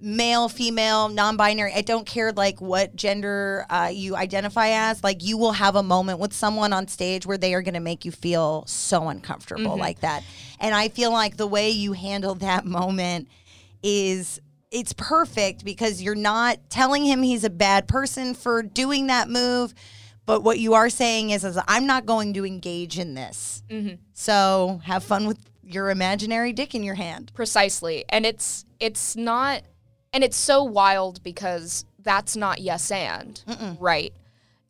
male, 0.04 0.50
female, 0.50 1.08
non-binary, 1.10 1.72
I 1.74 1.82
don't 1.82 2.06
care 2.06 2.32
like 2.34 2.60
what 2.60 2.96
gender 2.96 3.66
uh, 3.70 3.89
you 3.92 4.16
identify 4.16 4.68
as, 4.70 5.04
like 5.04 5.24
you 5.24 5.38
will 5.38 5.54
have 5.54 5.76
a 5.76 5.84
moment 5.84 6.20
with 6.20 6.34
someone 6.34 6.74
on 6.74 6.88
stage 6.88 7.26
where 7.26 7.38
they 7.38 7.54
are 7.54 7.62
going 7.62 7.74
to 7.76 7.80
make 7.80 8.04
you 8.04 8.12
feel 8.12 8.66
so 8.68 9.08
uncomfortable 9.08 9.63
Mm-hmm. 9.72 9.80
like 9.80 10.00
that. 10.02 10.24
And 10.60 10.76
I 10.76 10.89
feel 10.89 11.12
like 11.12 11.38
the 11.38 11.48
way 11.48 11.70
you 11.70 11.94
handle 11.94 12.36
that 12.36 12.66
moment 12.80 13.30
is 13.82 14.39
it's 14.72 14.94
perfect 14.94 15.63
because 15.63 16.02
you're 16.02 16.16
not 16.16 16.58
telling 16.70 17.06
him 17.06 17.22
he's 17.22 17.44
a 17.44 17.50
bad 17.50 17.88
person 17.88 18.34
for 18.34 18.63
doing 18.63 19.08
that 19.08 19.30
move 19.30 19.74
but 20.26 20.42
what 20.42 20.58
you 20.58 20.74
are 20.74 20.89
saying 20.89 21.30
is, 21.32 21.44
is 21.44 21.60
i'm 21.68 21.86
not 21.86 22.06
going 22.06 22.34
to 22.34 22.46
engage 22.46 22.98
in 22.98 23.13
this 23.13 23.62
so 24.13 24.80
have 24.86 25.04
fun 25.04 25.28
with 25.28 25.38
your 25.63 25.89
imaginary 25.89 26.54
dick 26.54 26.74
in 26.74 26.82
your 26.84 26.96
hand 26.96 27.32
precisely 27.36 28.04
and 28.10 28.26
it's 28.26 28.66
it's 28.80 29.16
not 29.16 29.62
and 30.13 30.23
it's 30.23 30.38
so 30.38 30.63
wild 30.63 31.21
because 31.23 31.86
that's 31.99 32.36
not 32.36 32.62
yes 32.62 32.91
and 32.91 33.43
right? 33.80 34.13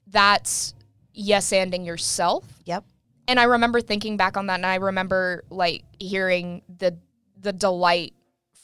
That's 0.07 0.73
yes 1.13 1.51
anding 1.51 1.85
yourself. 1.85 2.45
Yep. 2.65 2.85
And 3.27 3.39
i 3.39 3.43
remember 3.43 3.81
thinking 3.81 4.17
back 4.17 4.35
on 4.35 4.47
that 4.47 4.55
and 4.55 4.65
i 4.65 4.75
remember 4.75 5.43
like 5.49 5.83
hearing 5.99 6.61
the 6.67 6.97
the 7.39 7.53
delight 7.53 8.13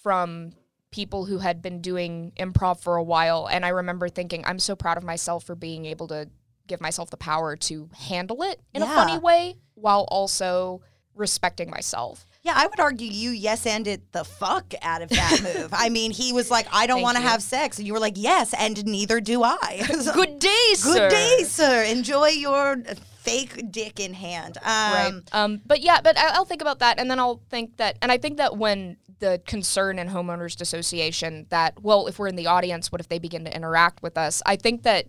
from 0.03 0.51
people 0.91 1.25
who 1.25 1.37
had 1.37 1.61
been 1.61 1.81
doing 1.81 2.31
improv 2.37 2.81
for 2.81 2.95
a 2.95 3.03
while. 3.03 3.47
And 3.49 3.65
i 3.65 3.69
remember 3.69 4.09
thinking 4.09 4.43
i'm 4.45 4.59
so 4.59 4.75
proud 4.75 4.97
of 4.97 5.03
myself 5.03 5.43
for 5.45 5.55
being 5.55 5.85
able 5.85 6.07
to 6.07 6.29
give 6.67 6.81
myself 6.81 7.09
the 7.09 7.17
power 7.17 7.55
to 7.55 7.89
handle 7.97 8.43
it 8.43 8.61
in 8.73 8.83
a 8.83 8.85
funny 8.85 9.17
way 9.17 9.55
while 9.73 10.05
also 10.09 10.81
respecting 11.15 11.69
myself 11.69 12.25
yeah 12.49 12.61
i 12.61 12.67
would 12.67 12.79
argue 12.79 13.07
you 13.07 13.29
yes 13.31 13.65
ended 13.65 14.01
the 14.11 14.23
fuck 14.23 14.73
out 14.81 15.01
of 15.01 15.09
that 15.09 15.41
move. 15.43 15.69
I 15.73 15.89
mean 15.89 16.11
he 16.11 16.33
was 16.33 16.49
like 16.49 16.67
i 16.71 16.87
don't 16.87 17.01
want 17.01 17.17
to 17.17 17.23
have 17.23 17.41
sex. 17.41 17.77
And 17.77 17.87
you 17.87 17.93
were 17.93 17.99
like 17.99 18.15
yes 18.15 18.53
and 18.57 18.85
neither 18.85 19.19
do 19.21 19.43
i. 19.43 19.81
Good 20.13 20.39
day 20.39 20.73
sir. 20.73 20.93
Good 20.93 21.09
day 21.09 21.43
sir. 21.43 21.83
Enjoy 21.83 22.29
your 22.29 22.77
fake 23.19 23.71
dick 23.71 23.99
in 23.99 24.13
hand. 24.13 24.57
Um, 24.57 24.63
right. 24.63 25.21
Um 25.33 25.61
but 25.65 25.81
yeah 25.81 26.01
but 26.01 26.17
i'll 26.17 26.45
think 26.45 26.61
about 26.61 26.79
that 26.79 26.99
and 26.99 27.09
then 27.09 27.19
i'll 27.19 27.41
think 27.49 27.77
that 27.77 27.97
and 28.01 28.11
i 28.11 28.17
think 28.17 28.37
that 28.37 28.57
when 28.57 28.97
the 29.19 29.41
concern 29.45 29.99
in 29.99 30.07
homeowners 30.07 30.59
association 30.61 31.45
that 31.49 31.81
well 31.83 32.07
if 32.07 32.17
we're 32.17 32.27
in 32.27 32.37
the 32.37 32.47
audience 32.47 32.91
what 32.91 33.01
if 33.01 33.09
they 33.09 33.19
begin 33.19 33.45
to 33.45 33.55
interact 33.55 34.01
with 34.01 34.17
us? 34.17 34.41
I 34.45 34.55
think 34.55 34.83
that 34.83 35.05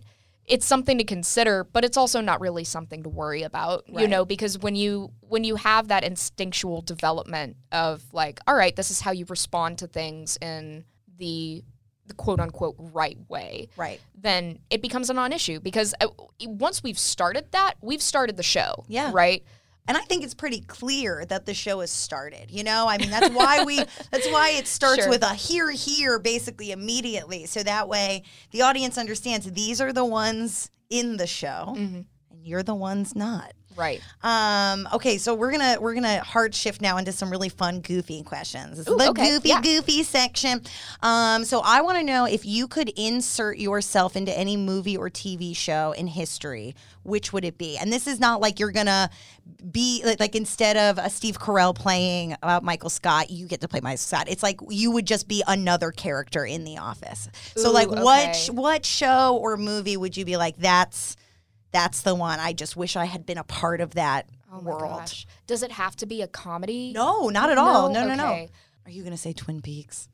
it's 0.51 0.65
something 0.65 0.97
to 0.97 1.03
consider 1.05 1.63
but 1.63 1.85
it's 1.85 1.95
also 1.95 2.19
not 2.19 2.41
really 2.41 2.65
something 2.65 3.01
to 3.03 3.09
worry 3.09 3.41
about 3.41 3.83
you 3.87 4.07
know 4.07 4.25
because 4.25 4.59
when 4.59 4.75
you 4.75 5.09
when 5.21 5.43
you 5.45 5.55
have 5.55 5.87
that 5.87 6.03
instinctual 6.03 6.81
development 6.81 7.55
of 7.71 8.03
like 8.13 8.39
all 8.45 8.55
right 8.55 8.75
this 8.75 8.91
is 8.91 8.99
how 9.01 9.11
you 9.11 9.25
respond 9.29 9.77
to 9.77 9.87
things 9.87 10.37
in 10.41 10.83
the 11.17 11.63
the 12.07 12.13
quote 12.15 12.41
unquote 12.41 12.75
right 12.77 13.17
way 13.29 13.69
right. 13.77 14.01
then 14.13 14.59
it 14.69 14.81
becomes 14.81 15.09
a 15.09 15.13
non-issue 15.13 15.59
because 15.61 15.93
uh, 16.01 16.07
once 16.45 16.83
we've 16.83 16.99
started 16.99 17.49
that 17.51 17.75
we've 17.81 18.01
started 18.01 18.35
the 18.35 18.43
show 18.43 18.83
Yeah. 18.89 19.11
right 19.13 19.43
And 19.91 19.97
I 19.97 20.01
think 20.03 20.23
it's 20.23 20.33
pretty 20.33 20.61
clear 20.61 21.25
that 21.25 21.45
the 21.45 21.53
show 21.53 21.81
has 21.81 21.91
started. 21.91 22.49
You 22.49 22.63
know, 22.63 22.85
I 22.87 22.97
mean, 22.97 23.09
that's 23.09 23.29
why 23.35 23.65
we, 23.65 23.75
that's 24.09 24.25
why 24.31 24.51
it 24.51 24.65
starts 24.65 25.01
Sure. 25.01 25.09
with 25.09 25.21
a 25.21 25.33
here, 25.33 25.69
here, 25.69 26.17
basically 26.17 26.71
immediately. 26.71 27.45
So 27.45 27.61
that 27.63 27.89
way 27.89 28.23
the 28.51 28.61
audience 28.61 28.97
understands 28.97 29.51
these 29.51 29.81
are 29.81 29.91
the 29.91 30.05
ones 30.05 30.71
in 30.89 31.17
the 31.17 31.27
show 31.27 31.73
Mm-hmm. 31.77 32.01
and 32.31 32.47
you're 32.47 32.63
the 32.63 32.73
ones 32.73 33.17
not. 33.17 33.51
Right 33.75 34.01
Um, 34.23 34.87
okay, 34.93 35.17
so 35.17 35.33
we're 35.33 35.51
gonna 35.51 35.77
we're 35.79 35.93
gonna 35.93 36.21
hard 36.23 36.53
shift 36.53 36.81
now 36.81 36.97
into 36.97 37.11
some 37.11 37.29
really 37.29 37.49
fun, 37.49 37.81
goofy 37.81 38.23
questions. 38.23 38.79
Ooh, 38.87 38.97
the 38.97 39.09
okay, 39.09 39.31
goofy, 39.31 39.49
yeah. 39.49 39.61
goofy 39.61 40.03
section. 40.03 40.61
Um, 41.01 41.43
so 41.45 41.61
I 41.63 41.81
want 41.81 41.97
to 41.97 42.03
know 42.03 42.25
if 42.25 42.45
you 42.45 42.67
could 42.67 42.89
insert 42.97 43.57
yourself 43.57 44.15
into 44.15 44.37
any 44.37 44.57
movie 44.57 44.95
or 44.97 45.09
TV 45.09 45.55
show 45.55 45.93
in 45.93 46.07
history, 46.07 46.75
which 47.03 47.33
would 47.33 47.43
it 47.45 47.57
be? 47.57 47.77
And 47.77 47.91
this 47.91 48.07
is 48.07 48.19
not 48.19 48.41
like 48.41 48.59
you're 48.59 48.71
gonna 48.71 49.09
be 49.71 50.01
like, 50.05 50.19
like 50.19 50.35
instead 50.35 50.77
of 50.77 50.97
a 51.03 51.09
Steve 51.09 51.39
Carell 51.39 51.73
playing 51.75 52.35
uh, 52.43 52.59
Michael 52.61 52.89
Scott, 52.89 53.29
you 53.31 53.47
get 53.47 53.61
to 53.61 53.67
play 53.67 53.79
Michael 53.81 53.97
Scott. 53.97 54.27
It's 54.29 54.43
like 54.43 54.59
you 54.69 54.91
would 54.91 55.07
just 55.07 55.27
be 55.27 55.43
another 55.47 55.91
character 55.91 56.45
in 56.45 56.63
The 56.63 56.77
Office. 56.77 57.29
So 57.55 57.69
Ooh, 57.69 57.73
like, 57.73 57.89
what 57.89 58.29
okay. 58.29 58.33
sh- 58.33 58.49
what 58.49 58.85
show 58.85 59.37
or 59.37 59.57
movie 59.57 59.97
would 59.97 60.15
you 60.15 60.25
be 60.25 60.37
like? 60.37 60.57
That's 60.57 61.17
that's 61.71 62.01
the 62.01 62.15
one. 62.15 62.39
I 62.39 62.53
just 62.53 62.75
wish 62.75 62.95
I 62.95 63.05
had 63.05 63.25
been 63.25 63.37
a 63.37 63.43
part 63.43 63.81
of 63.81 63.95
that 63.95 64.27
Oh 64.51 64.59
world. 64.59 64.99
gosh. 64.99 65.25
Does 65.47 65.63
it 65.63 65.71
have 65.71 65.95
to 65.97 66.05
be 66.05 66.21
a 66.21 66.27
comedy? 66.27 66.91
No, 66.93 67.29
not 67.29 67.49
at 67.49 67.57
all. 67.57 67.91
No, 67.91 68.05
no, 68.07 68.15
no. 68.15 68.25
Okay. 68.27 68.49
Are 68.85 68.91
you 68.91 69.03
gonna 69.03 69.17
say 69.17 69.33
Twin 69.33 69.61
Peaks? 69.61 70.09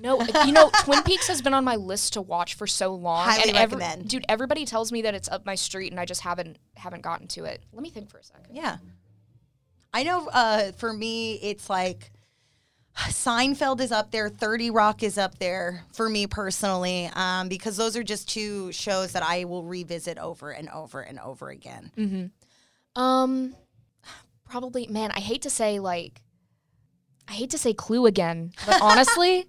No, 0.00 0.20
you 0.44 0.52
know, 0.52 0.70
Twin 0.80 1.02
Peaks 1.04 1.28
has 1.28 1.40
been 1.40 1.54
on 1.54 1.62
my 1.64 1.76
list 1.76 2.14
to 2.14 2.22
watch 2.22 2.54
for 2.54 2.66
so 2.66 2.94
long. 2.94 3.26
Highly 3.28 3.50
and 3.50 3.56
every- 3.56 3.78
recommend. 3.78 4.08
dude, 4.08 4.24
everybody 4.28 4.64
tells 4.66 4.90
me 4.90 5.02
that 5.02 5.14
it's 5.14 5.28
up 5.28 5.46
my 5.46 5.54
street 5.54 5.92
and 5.92 6.00
I 6.00 6.04
just 6.04 6.22
haven't 6.22 6.58
haven't 6.76 7.02
gotten 7.02 7.28
to 7.28 7.44
it. 7.44 7.62
Let 7.72 7.82
me 7.82 7.90
think 7.90 8.10
for 8.10 8.18
a 8.18 8.24
second. 8.24 8.54
Yeah. 8.56 8.78
I 9.92 10.02
know. 10.02 10.28
Uh, 10.32 10.72
for 10.72 10.92
me, 10.92 11.34
it's 11.34 11.70
like 11.70 12.10
Seinfeld 12.96 13.80
is 13.80 13.90
up 13.92 14.10
there. 14.10 14.28
Thirty 14.28 14.70
Rock 14.70 15.02
is 15.02 15.18
up 15.18 15.38
there 15.38 15.82
for 15.92 16.08
me 16.08 16.26
personally, 16.26 17.10
um, 17.14 17.48
because 17.48 17.76
those 17.76 17.96
are 17.96 18.02
just 18.04 18.28
two 18.28 18.70
shows 18.72 19.12
that 19.12 19.22
I 19.22 19.44
will 19.44 19.64
revisit 19.64 20.16
over 20.18 20.50
and 20.50 20.68
over 20.70 21.00
and 21.00 21.18
over 21.18 21.48
again. 21.50 22.30
Um 22.96 23.56
probably 24.44 24.86
man, 24.86 25.10
I 25.12 25.20
hate 25.20 25.42
to 25.42 25.50
say 25.50 25.80
like 25.80 26.22
I 27.28 27.32
hate 27.32 27.50
to 27.50 27.58
say 27.58 27.72
Clue 27.74 28.06
again, 28.06 28.52
but 28.66 28.78
honestly, 28.82 29.46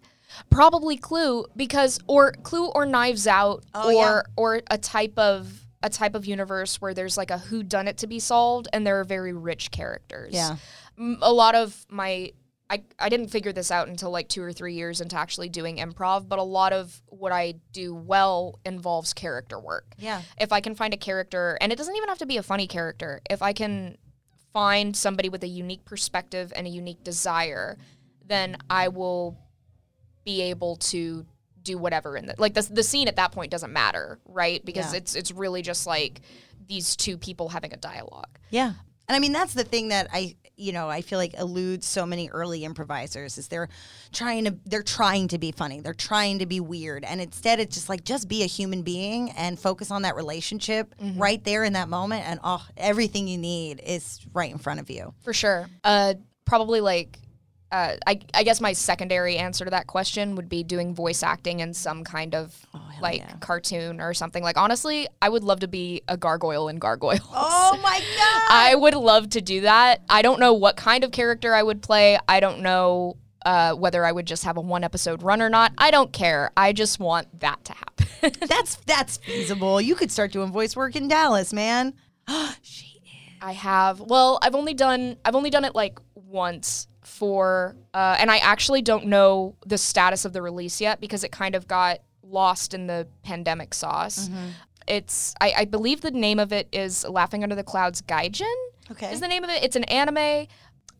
probably 0.49 0.97
Clue 0.97 1.45
because 1.55 1.99
or 2.07 2.31
Clue 2.31 2.69
or 2.69 2.85
Knives 2.85 3.27
Out 3.27 3.63
Oh, 3.75 3.89
or 3.89 3.93
yeah. 3.93 4.21
or 4.35 4.61
a 4.71 4.77
type 4.79 5.17
of 5.19 5.61
a 5.83 5.89
type 5.89 6.15
of 6.15 6.25
universe 6.25 6.81
where 6.81 6.95
there's 6.95 7.15
like 7.17 7.29
a 7.29 7.37
who 7.37 7.61
done 7.61 7.87
it 7.87 7.97
to 7.99 8.07
be 8.07 8.17
solved 8.19 8.67
and 8.73 8.87
there 8.87 8.99
are 8.99 9.03
very 9.03 9.33
rich 9.33 9.69
characters. 9.69 10.33
Yeah. 10.33 10.55
A 11.21 11.31
lot 11.31 11.53
of 11.53 11.85
my 11.89 12.31
I, 12.69 12.81
I 12.97 13.09
didn't 13.09 13.27
figure 13.27 13.53
this 13.53 13.69
out 13.69 13.87
until 13.87 14.09
like 14.09 14.27
two 14.27 14.41
or 14.41 14.51
three 14.51 14.73
years 14.73 14.99
into 14.99 15.15
actually 15.15 15.49
doing 15.49 15.77
improv, 15.77 16.27
but 16.27 16.39
a 16.39 16.43
lot 16.43 16.73
of 16.73 16.99
what 17.07 17.31
I 17.31 17.55
do 17.71 17.93
well 17.93 18.59
involves 18.65 19.13
character 19.13 19.59
work. 19.59 19.93
Yeah. 19.99 20.21
If 20.39 20.51
I 20.51 20.61
can 20.61 20.73
find 20.73 20.93
a 20.93 20.97
character, 20.97 21.57
and 21.61 21.71
it 21.71 21.75
doesn't 21.75 21.95
even 21.95 22.09
have 22.09 22.17
to 22.19 22.25
be 22.25 22.37
a 22.37 22.43
funny 22.43 22.65
character, 22.65 23.21
if 23.29 23.41
I 23.43 23.53
can 23.53 23.97
find 24.51 24.95
somebody 24.95 25.29
with 25.29 25.43
a 25.43 25.47
unique 25.47 25.85
perspective 25.85 26.51
and 26.55 26.65
a 26.65 26.69
unique 26.69 27.03
desire, 27.03 27.77
then 28.25 28.57
I 28.69 28.87
will 28.87 29.37
be 30.23 30.41
able 30.41 30.77
to 30.77 31.25
do 31.61 31.77
whatever 31.77 32.15
in 32.15 32.25
the 32.27 32.35
like 32.37 32.53
the, 32.53 32.61
the 32.61 32.83
scene 32.83 33.07
at 33.07 33.15
that 33.17 33.31
point 33.31 33.51
doesn't 33.51 33.73
matter, 33.73 34.19
right? 34.25 34.63
Because 34.65 34.91
Yeah. 34.91 34.97
it's 34.99 35.15
it's 35.15 35.31
really 35.31 35.61
just 35.61 35.85
like 35.85 36.21
these 36.67 36.95
two 36.95 37.17
people 37.17 37.49
having 37.49 37.73
a 37.73 37.77
dialogue. 37.77 38.39
Yeah. 38.49 38.73
And 39.07 39.15
I 39.15 39.19
mean 39.19 39.31
that's 39.31 39.53
the 39.53 39.63
thing 39.63 39.89
that 39.89 40.07
I 40.13 40.35
you 40.57 40.71
know, 40.71 40.89
I 40.89 41.01
feel 41.01 41.19
like 41.19 41.33
eludes 41.33 41.85
so 41.85 42.05
many 42.05 42.29
early 42.29 42.63
improvisers 42.63 43.37
is 43.37 43.49
they're 43.49 43.67
trying 44.13 44.45
to 44.45 44.55
they're 44.65 44.83
trying 44.83 45.27
to 45.29 45.37
be 45.37 45.51
funny. 45.51 45.81
They're 45.81 45.93
trying 45.93 46.39
to 46.39 46.45
be 46.45 46.59
weird. 46.59 47.03
And 47.03 47.19
instead 47.19 47.59
it's 47.59 47.75
just 47.75 47.89
like 47.89 48.03
just 48.03 48.27
be 48.27 48.43
a 48.43 48.47
human 48.47 48.81
being 48.81 49.31
and 49.31 49.59
focus 49.59 49.91
on 49.91 50.03
that 50.03 50.15
relationship 50.15 50.95
right 51.17 51.43
there 51.43 51.63
in 51.63 51.73
that 51.73 51.89
moment 51.89 52.27
and 52.27 52.39
oh 52.43 52.65
everything 52.77 53.27
you 53.27 53.37
need 53.37 53.81
is 53.85 54.19
right 54.33 54.51
in 54.51 54.57
front 54.57 54.79
of 54.79 54.89
you. 54.89 55.13
For 55.23 55.33
sure. 55.33 55.67
Uh, 55.83 56.15
probably 56.45 56.79
like, 56.79 57.19
uh, 57.75 57.97
I, 58.07 58.19
I 58.33 58.43
guess 58.43 58.61
my 58.61 58.71
secondary 58.71 59.35
answer 59.35 59.65
to 59.65 59.71
that 59.71 59.85
question 59.85 60.35
would 60.35 60.47
be 60.47 60.63
doing 60.63 60.95
voice 60.95 61.23
acting 61.23 61.59
in 61.59 61.73
some 61.73 62.05
kind 62.05 62.33
of 62.33 62.65
like 63.01 63.19
yeah. 63.19 63.35
cartoon 63.41 63.99
or 63.99 64.13
something. 64.13 64.41
Like, 64.41 64.57
honestly, 64.57 65.09
I 65.21 65.27
would 65.27 65.43
love 65.43 65.59
to 65.59 65.67
be 65.67 66.01
a 66.07 66.15
gargoyle 66.15 66.69
in 66.69 66.77
Gargoyles. 66.77 67.27
Oh 67.33 67.77
my 67.83 67.99
god. 68.17 68.47
I 68.49 68.75
would 68.75 68.93
love 68.93 69.29
to 69.31 69.41
do 69.41 69.61
that. 69.61 70.03
I 70.07 70.21
don't 70.21 70.39
know 70.39 70.53
what 70.53 70.77
kind 70.77 71.03
of 71.03 71.11
character 71.11 71.53
I 71.53 71.63
would 71.63 71.81
play. 71.81 72.17
I 72.29 72.39
don't 72.39 72.61
know 72.61 73.17
uh, 73.45 73.73
whether 73.73 74.05
I 74.05 74.11
would 74.13 74.25
just 74.25 74.45
have 74.45 74.55
a 74.55 74.61
one 74.61 74.85
episode 74.85 75.21
run 75.21 75.41
or 75.41 75.49
not. 75.49 75.73
I 75.77 75.91
don't 75.91 76.13
care. 76.13 76.51
I 76.55 76.71
just 76.71 76.97
want 76.97 77.41
that 77.41 77.61
to 77.65 77.73
happen. 77.73 78.31
that's 78.47 78.75
that's 78.85 79.17
feasible. 79.17 79.81
You 79.81 79.95
could 79.95 80.13
start 80.13 80.31
doing 80.31 80.53
voice 80.53 80.77
work 80.77 80.95
in 80.95 81.09
Dallas, 81.09 81.51
man. 81.51 81.93
she 82.61 83.01
is. 83.03 83.37
I 83.41 83.51
have. 83.51 83.99
Well, 83.99 84.39
I've 84.41 84.55
only 84.55 84.73
done 84.73 85.17
I've 85.25 85.35
only 85.35 85.49
done 85.49 85.65
it 85.65 85.75
like 85.75 85.99
once 86.15 86.87
for 87.05 87.75
uh, 87.93 88.17
and 88.19 88.31
I 88.31 88.37
actually 88.37 88.81
don't 88.81 89.05
know 89.05 89.55
the 89.65 89.77
status 89.77 90.25
of 90.25 90.33
the 90.33 90.41
release 90.41 90.81
yet 90.81 90.99
because 90.99 91.23
it 91.23 91.31
kind 91.31 91.55
of 91.55 91.67
got 91.67 91.99
lost 92.23 92.73
in 92.73 92.87
the 92.87 93.07
pandemic 93.23 93.73
sauce. 93.73 94.29
It's 94.87 95.33
I, 95.41 95.53
I 95.57 95.65
believe 95.65 96.01
the 96.01 96.11
name 96.11 96.39
of 96.39 96.51
it 96.53 96.67
is 96.71 97.05
Laughing 97.07 97.43
Under 97.43 97.55
the 97.55 97.63
Clouds 97.63 98.01
Gaiden. 98.01 98.53
Okay. 98.91 99.11
Is 99.11 99.19
the 99.19 99.27
name 99.27 99.43
of 99.43 99.49
it. 99.49 99.63
It's 99.63 99.75
an 99.75 99.83
anime 99.85 100.47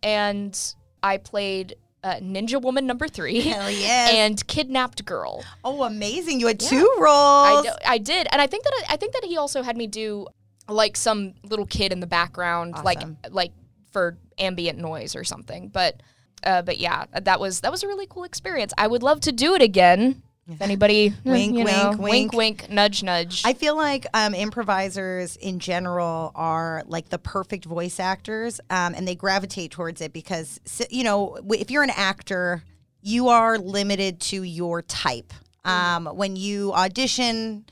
and 0.02 0.76
I 1.04 1.18
played 1.18 1.76
uh, 2.04 2.16
Ninja 2.16 2.62
Woman 2.62 2.86
number 2.86 3.08
3 3.08 3.42
Hell 3.42 3.70
yes. 3.72 4.14
and 4.14 4.48
Kidnapped 4.48 5.06
Girl. 5.06 5.44
Oh, 5.64 5.84
amazing! 5.84 6.40
You 6.40 6.48
had 6.48 6.60
two 6.60 6.88
roles. 7.00 7.68
I 7.84 7.98
did, 7.98 8.28
and 8.32 8.40
I 8.40 8.46
think 8.48 8.64
that 8.64 8.84
I 8.90 8.96
think 8.96 9.14
that 9.14 9.24
he 9.24 9.38
also 9.38 9.64
had 9.64 9.76
me 9.76 9.88
do 9.88 10.28
like 10.70 10.98
some 10.98 11.34
little 11.44 11.66
kid 11.66 11.92
in 11.92 12.00
the 12.00 12.08
background, 12.08 12.76
Awesome. 12.76 12.86
like 12.86 13.04
like 13.32 13.52
for 13.92 14.18
ambient 14.38 14.80
noise 14.80 15.16
or 15.16 15.24
something. 15.24 15.70
But 15.70 16.02
uh, 16.44 16.62
but 16.62 16.78
yeah, 16.78 17.06
that 17.14 17.40
was 17.40 17.62
that 17.62 17.72
was 17.72 17.84
a 17.84 17.88
really 17.88 18.08
cool 18.08 18.24
experience. 18.24 18.74
I 18.78 18.88
would 18.88 19.04
love 19.04 19.22
to 19.22 19.32
do 19.32 19.56
it 19.56 19.62
again. 19.62 20.22
If 20.48 20.62
anybody, 20.62 21.12
Wink, 21.24 21.58
you 21.58 21.64
know, 21.64 21.96
wink, 21.98 22.32
wink, 22.32 22.34
wink, 22.34 22.70
nudge, 22.70 23.02
nudge. 23.02 23.42
I 23.46 23.54
feel 23.54 23.76
like 23.76 24.06
um, 24.14 24.36
improvisers 24.36 25.38
in 25.38 25.58
general 25.58 26.32
are 26.36 26.84
like 26.86 27.10
the 27.10 27.18
perfect 27.18 27.66
voice 27.66 28.00
actors, 28.00 28.60
um, 28.70 28.94
and 28.94 29.08
they 29.08 29.16
gravitate 29.16 29.72
towards 29.72 30.02
it 30.02 30.14
because 30.14 30.60
you 30.92 31.04
know 31.04 31.40
if 31.50 31.72
you're 31.72 31.84
an 31.84 31.90
actor, 31.90 32.64
you 33.02 33.30
are 33.30 33.58
limited 33.58 34.20
to 34.22 34.44
your 34.44 34.82
type. 34.84 35.34
Um, 35.64 36.06
when 36.06 36.36
you 36.36 36.74
audition 36.74 37.66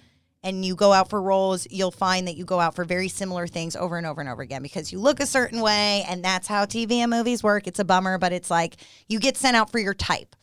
and 0.44 0.66
you 0.66 0.76
go 0.76 0.92
out 0.92 1.10
for 1.10 1.22
roles, 1.22 1.68
you'll 1.72 1.92
find 1.92 2.28
that 2.28 2.36
you 2.36 2.46
go 2.46 2.60
out 2.60 2.76
for 2.76 2.84
very 2.84 3.08
similar 3.08 3.48
things 3.48 3.76
over 3.76 3.98
and 3.98 4.06
over 4.06 4.22
and 4.22 4.30
over 4.30 4.42
again 4.42 4.62
because 4.62 4.92
you 4.92 5.00
look 5.00 5.20
a 5.20 5.26
certain 5.26 5.62
way, 5.62 6.06
and 6.08 6.24
that's 6.24 6.48
how 6.48 6.66
TV 6.66 6.94
and 6.98 7.12
movies 7.12 7.44
work. 7.44 7.68
It's 7.68 7.80
a 7.80 7.86
bummer, 7.86 8.18
but 8.18 8.34
it's 8.34 8.52
like 8.52 8.76
you 9.08 9.20
get 9.20 9.38
sent 9.38 9.56
out 9.56 9.72
for 9.72 9.80
your 9.80 9.94
type. 9.94 10.36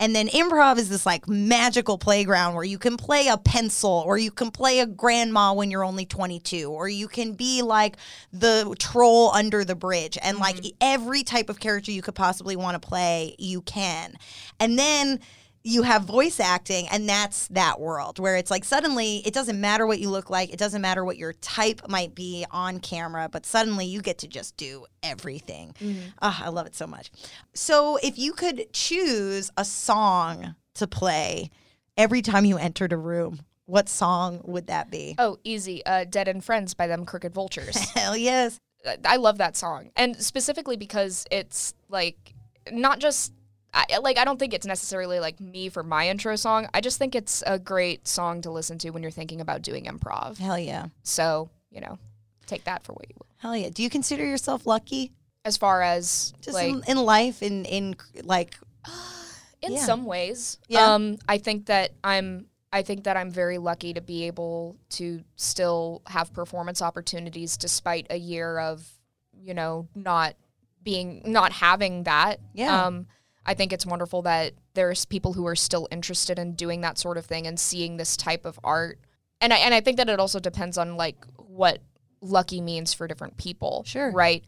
And 0.00 0.14
then 0.14 0.26
improv 0.28 0.76
is 0.78 0.88
this 0.88 1.06
like 1.06 1.28
magical 1.28 1.98
playground 1.98 2.54
where 2.54 2.64
you 2.64 2.78
can 2.78 2.96
play 2.96 3.28
a 3.28 3.38
pencil 3.38 4.02
or 4.04 4.18
you 4.18 4.32
can 4.32 4.50
play 4.50 4.80
a 4.80 4.86
grandma 4.86 5.54
when 5.54 5.70
you're 5.70 5.84
only 5.84 6.04
22 6.04 6.68
or 6.68 6.88
you 6.88 7.06
can 7.06 7.34
be 7.34 7.62
like 7.62 7.96
the 8.32 8.74
troll 8.78 9.30
under 9.30 9.64
the 9.64 9.76
bridge 9.76 10.18
and 10.20 10.38
like 10.38 10.56
mm-hmm. 10.56 10.76
every 10.80 11.22
type 11.22 11.48
of 11.48 11.60
character 11.60 11.92
you 11.92 12.02
could 12.02 12.16
possibly 12.16 12.56
want 12.56 12.80
to 12.80 12.86
play, 12.86 13.36
you 13.38 13.62
can. 13.62 14.14
And 14.58 14.76
then 14.76 15.20
you 15.66 15.82
have 15.82 16.04
voice 16.04 16.38
acting 16.40 16.86
and 16.88 17.08
that's 17.08 17.48
that 17.48 17.80
world 17.80 18.18
where 18.18 18.36
it's 18.36 18.50
like 18.50 18.64
suddenly 18.64 19.22
it 19.24 19.32
doesn't 19.32 19.58
matter 19.58 19.86
what 19.86 19.98
you 19.98 20.10
look 20.10 20.28
like 20.28 20.52
it 20.52 20.58
doesn't 20.58 20.82
matter 20.82 21.02
what 21.04 21.16
your 21.16 21.32
type 21.32 21.80
might 21.88 22.14
be 22.14 22.44
on 22.50 22.78
camera 22.78 23.28
but 23.32 23.46
suddenly 23.46 23.86
you 23.86 24.02
get 24.02 24.18
to 24.18 24.28
just 24.28 24.56
do 24.58 24.84
everything. 25.02 25.74
Ah, 26.20 26.44
i 26.44 26.48
love 26.50 26.66
it 26.66 26.74
so 26.74 26.86
much. 26.86 27.10
So 27.54 27.98
if 28.02 28.18
you 28.18 28.34
could 28.34 28.72
choose 28.72 29.50
a 29.56 29.64
song 29.64 30.54
to 30.74 30.86
play 30.86 31.50
every 31.96 32.20
time 32.20 32.44
you 32.44 32.58
entered 32.58 32.92
a 32.92 32.98
room 32.98 33.40
what 33.66 33.88
song 33.88 34.42
would 34.44 34.66
that 34.66 34.90
be? 34.90 35.14
Oh, 35.18 35.38
easy. 35.42 35.84
Uh, 35.86 36.04
Dead 36.04 36.28
End 36.28 36.44
Friends 36.44 36.74
by 36.74 36.86
them 36.86 37.06
Crooked 37.06 37.32
Vultures. 37.32 37.76
hell 37.94 38.14
yes. 38.14 38.60
I 39.06 39.16
love 39.16 39.38
that 39.38 39.56
song, 39.56 39.90
and 39.96 40.14
specifically 40.22 40.76
because 40.76 41.26
it's 41.30 41.72
like 41.88 42.34
not 42.70 42.98
just 42.98 43.32
I, 43.74 43.98
like 43.98 44.18
I 44.18 44.24
don't 44.24 44.38
think 44.38 44.54
it's 44.54 44.66
necessarily 44.66 45.18
like 45.20 45.40
me 45.40 45.68
for 45.68 45.82
my 45.82 46.08
intro 46.08 46.36
song. 46.36 46.68
I 46.72 46.80
just 46.80 46.96
think 46.98 47.14
it's 47.14 47.42
a 47.46 47.58
great 47.58 48.06
song 48.06 48.40
to 48.42 48.50
listen 48.50 48.78
to 48.78 48.90
when 48.90 49.02
you're 49.02 49.10
thinking 49.10 49.40
about 49.40 49.62
doing 49.62 49.84
improv. 49.86 50.38
hell 50.38 50.58
yeah 50.58 50.86
So 51.02 51.50
you 51.70 51.80
know, 51.80 51.98
take 52.46 52.64
that 52.64 52.84
for 52.84 52.92
what 52.92 53.06
you 53.08 53.16
will. 53.18 53.26
hell 53.38 53.56
yeah 53.56 53.68
do 53.72 53.82
you 53.82 53.90
consider 53.90 54.24
yourself 54.24 54.66
lucky 54.66 55.12
As 55.44 55.56
far 55.56 55.82
as 55.82 56.32
just 56.40 56.54
like 56.54 56.68
in, 56.70 56.82
in 56.86 56.96
life 56.98 57.42
in 57.42 57.64
in 57.64 57.96
like 58.22 58.54
in 59.62 59.72
yeah. 59.72 59.84
some 59.84 60.04
ways, 60.04 60.58
Yeah. 60.68 60.94
um, 60.94 61.16
I 61.28 61.38
think 61.38 61.66
that 61.66 61.92
I'm. 62.04 62.46
I 62.72 62.82
think 62.82 63.04
that 63.04 63.16
I'm 63.16 63.30
very 63.30 63.58
lucky 63.58 63.94
to 63.94 64.00
be 64.00 64.24
able 64.26 64.76
to 64.98 65.22
still 65.36 66.02
have 66.08 66.32
performance 66.32 66.82
opportunities 66.82 67.56
despite 67.56 68.08
a 68.10 68.16
year 68.16 68.58
of, 68.58 68.84
you 69.32 69.54
know, 69.54 69.86
not 69.94 70.34
being 70.82 71.22
not 71.24 71.52
having 71.52 72.02
that. 72.02 72.40
Yeah. 72.52 72.86
Um, 72.86 73.06
I 73.46 73.54
think 73.54 73.72
it's 73.72 73.86
wonderful 73.86 74.22
that 74.22 74.54
there's 74.74 75.04
people 75.04 75.34
who 75.34 75.46
are 75.46 75.56
still 75.56 75.86
interested 75.90 76.38
in 76.38 76.54
doing 76.54 76.80
that 76.80 76.98
sort 76.98 77.18
of 77.18 77.26
thing 77.26 77.46
and 77.46 77.58
seeing 77.60 77.96
this 77.96 78.16
type 78.16 78.44
of 78.44 78.58
art. 78.64 78.98
And 79.40 79.52
I 79.52 79.58
and 79.58 79.74
I 79.74 79.80
think 79.80 79.98
that 79.98 80.08
it 80.08 80.20
also 80.20 80.40
depends 80.40 80.78
on 80.78 80.96
like 80.96 81.16
what 81.36 81.80
lucky 82.20 82.60
means 82.60 82.94
for 82.94 83.06
different 83.06 83.36
people. 83.36 83.84
Sure. 83.86 84.10
Right. 84.10 84.44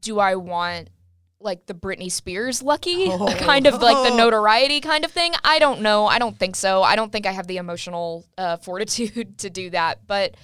Do 0.00 0.18
I 0.18 0.36
want 0.36 0.88
like 1.42 1.66
the 1.66 1.74
Britney 1.74 2.10
Spears 2.10 2.62
lucky 2.62 3.06
Oh. 3.10 3.34
kind 3.40 3.66
of 3.66 3.80
like 3.82 4.10
the 4.10 4.16
notoriety 4.22 4.80
kind 4.80 5.04
of 5.04 5.10
thing? 5.12 5.32
I 5.44 5.58
don't 5.58 5.82
know. 5.82 6.06
I 6.06 6.18
don't 6.18 6.38
think 6.38 6.56
so. 6.56 6.82
I 6.82 6.96
don't 6.96 7.12
think 7.12 7.26
I 7.26 7.32
have 7.32 7.46
the 7.46 7.58
emotional 7.58 8.24
uh, 8.38 8.56
fortitude 8.56 9.38
to 9.38 9.50
do 9.50 9.70
that. 9.70 10.06
But 10.06 10.36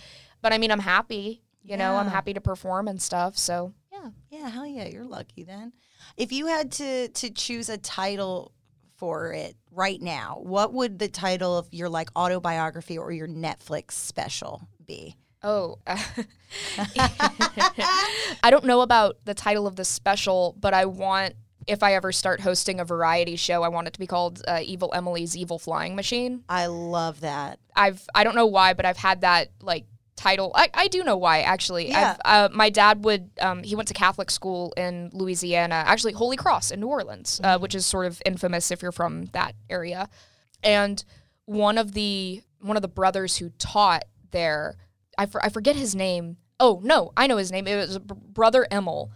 but 0.43 0.53
I 0.53 0.59
mean 0.59 0.71
I'm 0.71 0.81
happy. 0.81 1.43
You 1.63 1.77
know, 1.77 1.97
I'm 1.97 2.07
happy 2.07 2.33
to 2.35 2.41
perform 2.41 2.87
and 2.87 3.03
stuff. 3.03 3.37
So 3.37 3.73
yeah. 3.91 4.11
Yeah, 4.31 4.49
hell 4.51 4.67
yeah, 4.67 4.87
you're 4.87 5.05
lucky 5.05 5.43
then. 5.43 5.73
If 6.17 6.33
you 6.33 6.47
had 6.47 6.73
to 6.73 7.09
to 7.09 7.31
choose 7.31 7.69
a 7.69 7.79
title 7.79 8.53
for 8.97 9.33
it 9.33 9.57
right 9.71 10.01
now, 10.01 10.41
what 10.43 10.73
would 10.73 10.99
the 10.99 11.09
title 11.09 11.57
of 11.57 11.69
your 11.73 11.89
like 11.89 12.09
autobiography 12.17 12.99
or 12.99 13.13
your 13.13 13.29
Netflix 13.29 13.93
special 13.93 14.69
be? 14.85 15.17
Oh, 15.43 15.79
I 18.43 18.51
don't 18.51 18.65
know 18.65 18.81
about 18.81 19.19
the 19.25 19.35
title 19.35 19.67
of 19.67 19.77
the 19.77 19.85
special, 19.85 20.57
but 20.59 20.75
I 20.75 20.87
want 20.87 21.35
if 21.67 21.83
I 21.83 21.95
ever 21.95 22.13
start 22.13 22.41
hosting 22.41 22.81
a 22.81 22.85
variety 22.85 23.37
show, 23.37 23.63
I 23.63 23.69
want 23.69 23.89
it 23.89 23.93
to 23.95 23.99
be 24.01 24.07
called 24.07 24.43
uh, 24.47 24.61
Evil 24.63 24.93
Emily's 24.95 25.37
Evil 25.37 25.59
Flying 25.59 25.97
Machine. 25.97 26.45
I 26.49 26.67
love 26.67 27.21
that. 27.21 27.59
I've 27.75 28.07
I 28.15 28.25
don't 28.25 28.37
know 28.37 28.47
why, 28.47 28.73
but 28.75 28.87
I've 28.87 28.97
had 28.97 29.23
that 29.23 29.51
like 29.61 29.85
title. 30.17 30.51
I, 30.55 30.69
I 30.75 30.89
do 30.89 31.05
know 31.05 31.17
why 31.17 31.43
actually. 31.43 31.91
Yeah. 31.91 32.17
I've, 32.25 32.51
uh, 32.51 32.55
my 32.55 32.71
dad 32.71 33.05
would 33.05 33.31
um, 33.41 33.63
he 33.63 33.75
went 33.75 33.89
to 33.89 33.95
Catholic 33.95 34.31
school 34.31 34.73
in 34.77 35.11
Louisiana, 35.13 35.85
actually 35.87 36.15
Holy 36.15 36.37
Cross 36.37 36.71
in 36.71 36.81
New 36.81 36.89
Orleans, 36.89 37.41
uh, 37.45 37.59
which 37.59 37.75
is 37.75 37.87
sort 37.87 38.07
of 38.07 38.21
infamous 38.27 38.71
if 38.71 38.83
you're 38.83 38.93
from 38.93 39.27
that 39.27 39.55
area. 39.71 40.09
And 40.63 41.03
one 41.45 41.79
of 41.79 41.93
the 41.93 42.43
one 42.61 42.77
of 42.77 42.83
the 42.83 42.89
brothers 42.89 43.37
who 43.37 43.51
taught 43.51 44.05
there, 44.33 44.77
I, 45.17 45.27
for, 45.27 45.45
I 45.45 45.49
forget 45.49 45.77
his 45.77 45.95
name. 45.95 46.39
Oh 46.59 46.81
no, 46.83 47.13
I 47.17 47.27
know 47.27 47.37
his 47.37 47.53
name. 47.53 47.67
It 47.67 47.77
was 47.77 47.99
Br- 47.99 48.15
Brother 48.15 48.67
Emil. 48.71 49.11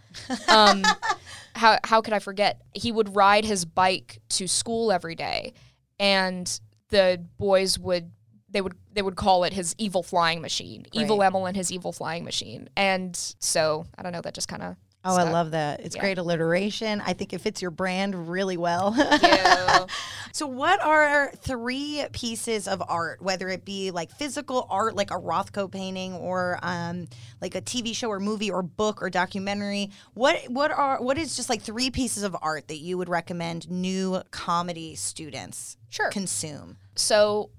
Um, 0.47 0.83
how 1.55 1.79
how 1.83 2.01
could 2.01 2.13
I 2.13 2.19
forget? 2.19 2.61
He 2.73 2.91
would 2.91 3.15
ride 3.15 3.45
his 3.45 3.65
bike 3.65 4.19
to 4.29 4.47
school 4.47 4.91
every 4.91 5.15
day, 5.15 5.53
and 5.99 6.59
the 6.89 7.23
boys 7.37 7.79
would 7.79 8.11
they 8.49 8.61
would 8.61 8.75
they 8.93 9.01
would 9.01 9.15
call 9.15 9.43
it 9.43 9.53
his 9.53 9.75
evil 9.77 10.03
flying 10.03 10.41
machine, 10.41 10.85
evil 10.93 11.19
Right. 11.19 11.27
Emil 11.27 11.45
and 11.45 11.55
his 11.57 11.71
evil 11.71 11.91
flying 11.91 12.23
machine, 12.23 12.69
and 12.75 13.15
so 13.39 13.85
I 13.97 14.03
don't 14.03 14.11
know. 14.11 14.21
That 14.21 14.33
just 14.33 14.47
kind 14.47 14.61
of 14.63 14.75
Oh, 15.03 15.17
I 15.17 15.23
love 15.23 15.49
that. 15.51 15.79
It's 15.79 15.95
Yeah. 15.95 16.01
great 16.01 16.19
alliteration. 16.19 17.01
I 17.01 17.13
think 17.13 17.33
it 17.33 17.41
fits 17.41 17.59
your 17.59 17.71
brand 17.71 18.29
really 18.29 18.55
well. 18.55 18.93
so, 20.31 20.45
what 20.45 20.79
are 20.85 21.31
three 21.37 22.05
pieces 22.11 22.67
of 22.67 22.83
art, 22.87 23.19
whether 23.19 23.49
it 23.49 23.65
be 23.65 23.89
like 23.89 24.11
physical 24.11 24.67
art, 24.69 24.95
like 24.95 25.09
a 25.09 25.15
Rothko 25.15 25.71
painting, 25.71 26.13
or 26.13 26.59
um, 26.61 27.07
like 27.41 27.55
a 27.55 27.61
TV 27.61 27.95
show 27.95 28.09
or 28.09 28.19
movie 28.19 28.51
or 28.51 28.61
book 28.61 29.01
or 29.01 29.09
documentary? 29.09 29.89
What 30.13 30.37
what 30.49 30.69
are 30.69 31.01
what 31.01 31.17
is 31.17 31.35
just 31.35 31.49
like 31.49 31.63
three 31.63 31.89
pieces 31.89 32.21
of 32.21 32.35
art 32.39 32.67
that 32.67 32.77
you 32.77 32.95
would 32.99 33.09
recommend 33.09 33.71
new 33.71 34.21
comedy 34.29 34.93
students 34.93 35.77
Sure. 35.89 36.09
consume? 36.11 36.77
So, 36.95 37.49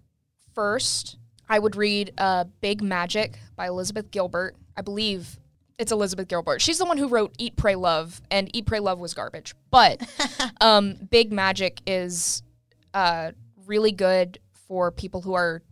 first, 0.54 1.16
I 1.48 1.58
would 1.58 1.76
read 1.76 2.12
uh, 2.18 2.44
Big 2.60 2.82
Magic 2.82 3.38
by 3.56 3.68
Elizabeth 3.68 4.10
Gilbert. 4.10 4.56
I 4.76 4.82
believe 4.82 5.38
it's 5.78 5.92
Elizabeth 5.92 6.28
Gilbert. 6.28 6.62
She's 6.62 6.78
the 6.78 6.84
one 6.84 6.96
who 6.96 7.08
wrote 7.08 7.34
Eat, 7.38 7.56
Pray, 7.56 7.74
Love, 7.74 8.20
and 8.30 8.54
Eat, 8.56 8.66
Pray, 8.66 8.78
Love 8.78 8.98
was 8.98 9.14
garbage. 9.14 9.54
But 9.70 10.00
um, 10.60 10.94
Big 11.10 11.32
Magic 11.32 11.80
is 11.86 12.42
uh, 12.94 13.32
really 13.66 13.92
good 13.92 14.38
for 14.68 14.90
people 14.90 15.22
who 15.22 15.34
are 15.34 15.62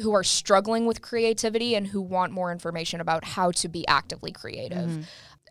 who 0.00 0.12
are 0.12 0.24
struggling 0.24 0.86
with 0.86 1.00
creativity 1.00 1.76
and 1.76 1.86
who 1.86 2.02
want 2.02 2.32
more 2.32 2.50
information 2.50 3.00
about 3.00 3.24
how 3.24 3.52
to 3.52 3.68
be 3.68 3.86
actively 3.86 4.32
creative. 4.32 5.06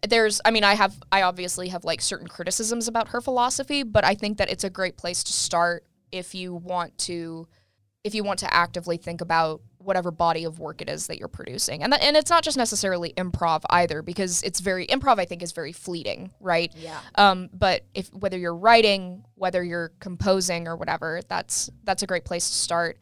There's 0.05 0.41
I 0.43 0.51
mean 0.51 0.65
I 0.65 0.73
have 0.73 1.01
I 1.11 1.21
obviously 1.21 1.69
have 1.69 1.85
like 1.85 2.01
certain 2.01 2.27
criticisms 2.27 2.89
about 2.89 3.09
her 3.09 3.21
philosophy, 3.21 3.83
but 3.83 4.03
I 4.03 4.15
think 4.15 4.37
that 4.39 4.49
it's 4.49 4.65
a 4.65 4.69
great 4.69 4.97
place 4.97 5.23
to 5.23 5.31
start 5.31 5.85
if 6.11 6.35
you 6.35 6.53
want 6.53 6.97
to 6.99 7.47
if 8.03 8.13
you 8.13 8.23
want 8.23 8.39
to 8.39 8.53
actively 8.53 8.97
think 8.97 9.21
about 9.21 9.61
whatever 9.77 10.11
body 10.11 10.43
of 10.45 10.59
work 10.59 10.81
it 10.81 10.89
is 10.89 11.07
that 11.07 11.19
you're 11.19 11.27
producing. 11.27 11.83
And 11.83 11.93
that, 11.93 12.01
and 12.01 12.15
it's 12.15 12.29
not 12.29 12.43
just 12.43 12.57
necessarily 12.57 13.13
improv 13.17 13.63
either 13.69 14.01
because 14.01 14.41
it's 14.43 14.59
very 14.59 14.87
improv 14.87 15.19
I 15.19 15.25
think 15.25 15.41
is 15.43 15.51
very 15.51 15.71
fleeting, 15.71 16.31
right? 16.39 16.73
Yeah. 16.75 16.99
Um, 17.15 17.49
but 17.53 17.85
if 17.93 18.13
whether 18.13 18.37
you're 18.37 18.55
writing, 18.55 19.23
whether 19.35 19.63
you're 19.63 19.91
composing 19.99 20.67
or 20.67 20.75
whatever, 20.75 21.21
that's 21.27 21.69
that's 21.83 22.03
a 22.03 22.07
great 22.07 22.25
place 22.25 22.47
to 22.49 22.55
start. 22.55 22.99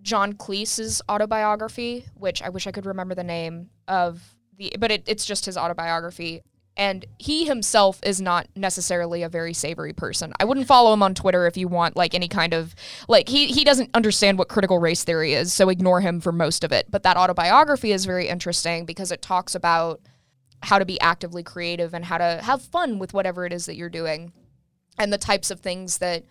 John 0.00 0.34
Cleese's 0.34 1.02
autobiography, 1.08 2.04
which 2.14 2.40
I 2.42 2.50
wish 2.50 2.66
I 2.66 2.72
could 2.72 2.86
remember 2.86 3.14
the 3.14 3.24
name 3.24 3.70
of 3.88 4.22
the, 4.56 4.72
but 4.78 4.90
it, 4.90 5.04
it's 5.06 5.24
just 5.24 5.46
his 5.46 5.56
autobiography. 5.56 6.42
And 6.78 7.04
he 7.18 7.44
himself 7.44 8.00
is 8.04 8.20
not 8.20 8.46
necessarily 8.54 9.24
a 9.24 9.28
very 9.28 9.52
savory 9.52 9.92
person. 9.92 10.32
I 10.38 10.44
wouldn't 10.44 10.68
follow 10.68 10.92
him 10.92 11.02
on 11.02 11.12
Twitter 11.12 11.46
if 11.48 11.56
you 11.56 11.66
want 11.66 11.96
like 11.96 12.14
any 12.14 12.28
kind 12.28 12.54
of 12.54 12.74
like 13.08 13.28
he 13.28 13.48
he 13.48 13.64
doesn't 13.64 13.90
understand 13.94 14.38
what 14.38 14.48
critical 14.48 14.78
race 14.78 15.02
theory 15.02 15.34
is, 15.34 15.52
so 15.52 15.68
ignore 15.68 16.00
him 16.00 16.20
for 16.20 16.30
most 16.30 16.62
of 16.62 16.70
it. 16.70 16.86
But 16.88 17.02
that 17.02 17.16
autobiography 17.16 17.90
is 17.90 18.06
very 18.06 18.28
interesting 18.28 18.86
because 18.86 19.10
it 19.10 19.20
talks 19.20 19.56
about 19.56 20.00
how 20.62 20.78
to 20.78 20.84
be 20.84 21.00
actively 21.00 21.42
creative 21.42 21.94
and 21.94 22.04
how 22.04 22.18
to 22.18 22.40
have 22.42 22.62
fun 22.62 22.98
with 22.98 23.12
whatever 23.12 23.44
it 23.44 23.52
is 23.52 23.66
that 23.66 23.76
you're 23.76 23.88
doing 23.88 24.32
and 24.98 25.12
the 25.12 25.18
types 25.18 25.50
of 25.50 25.60
things 25.60 25.98
that 25.98 26.24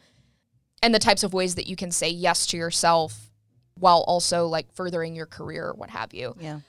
and 0.82 0.93
the 0.93 1.00
types 1.00 1.24
of 1.24 1.34
ways 1.34 1.56
that 1.56 1.68
you 1.68 1.76
can 1.76 1.91
say 1.91 2.10
yes 2.10 2.45
to 2.48 2.58
yourself 2.58 3.32
while 3.76 4.04
also 4.08 4.48
like 4.48 4.72
furthering 4.74 5.16
your 5.16 5.26
career 5.26 5.68
or 5.68 5.74
what 5.74 5.89
have 5.89 6.14
you. 6.14 6.36
Yeah. 6.39 6.60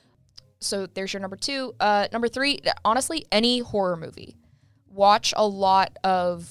So 0.60 0.86
there's 0.86 1.12
your 1.12 1.20
number 1.20 1.36
2. 1.36 1.74
Uh 1.78 2.08
number 2.12 2.28
3, 2.28 2.60
honestly, 2.84 3.26
any 3.30 3.60
horror 3.60 3.96
movie. 3.96 4.36
Watch 4.88 5.32
a 5.36 5.46
lot 5.46 5.96
of 6.02 6.48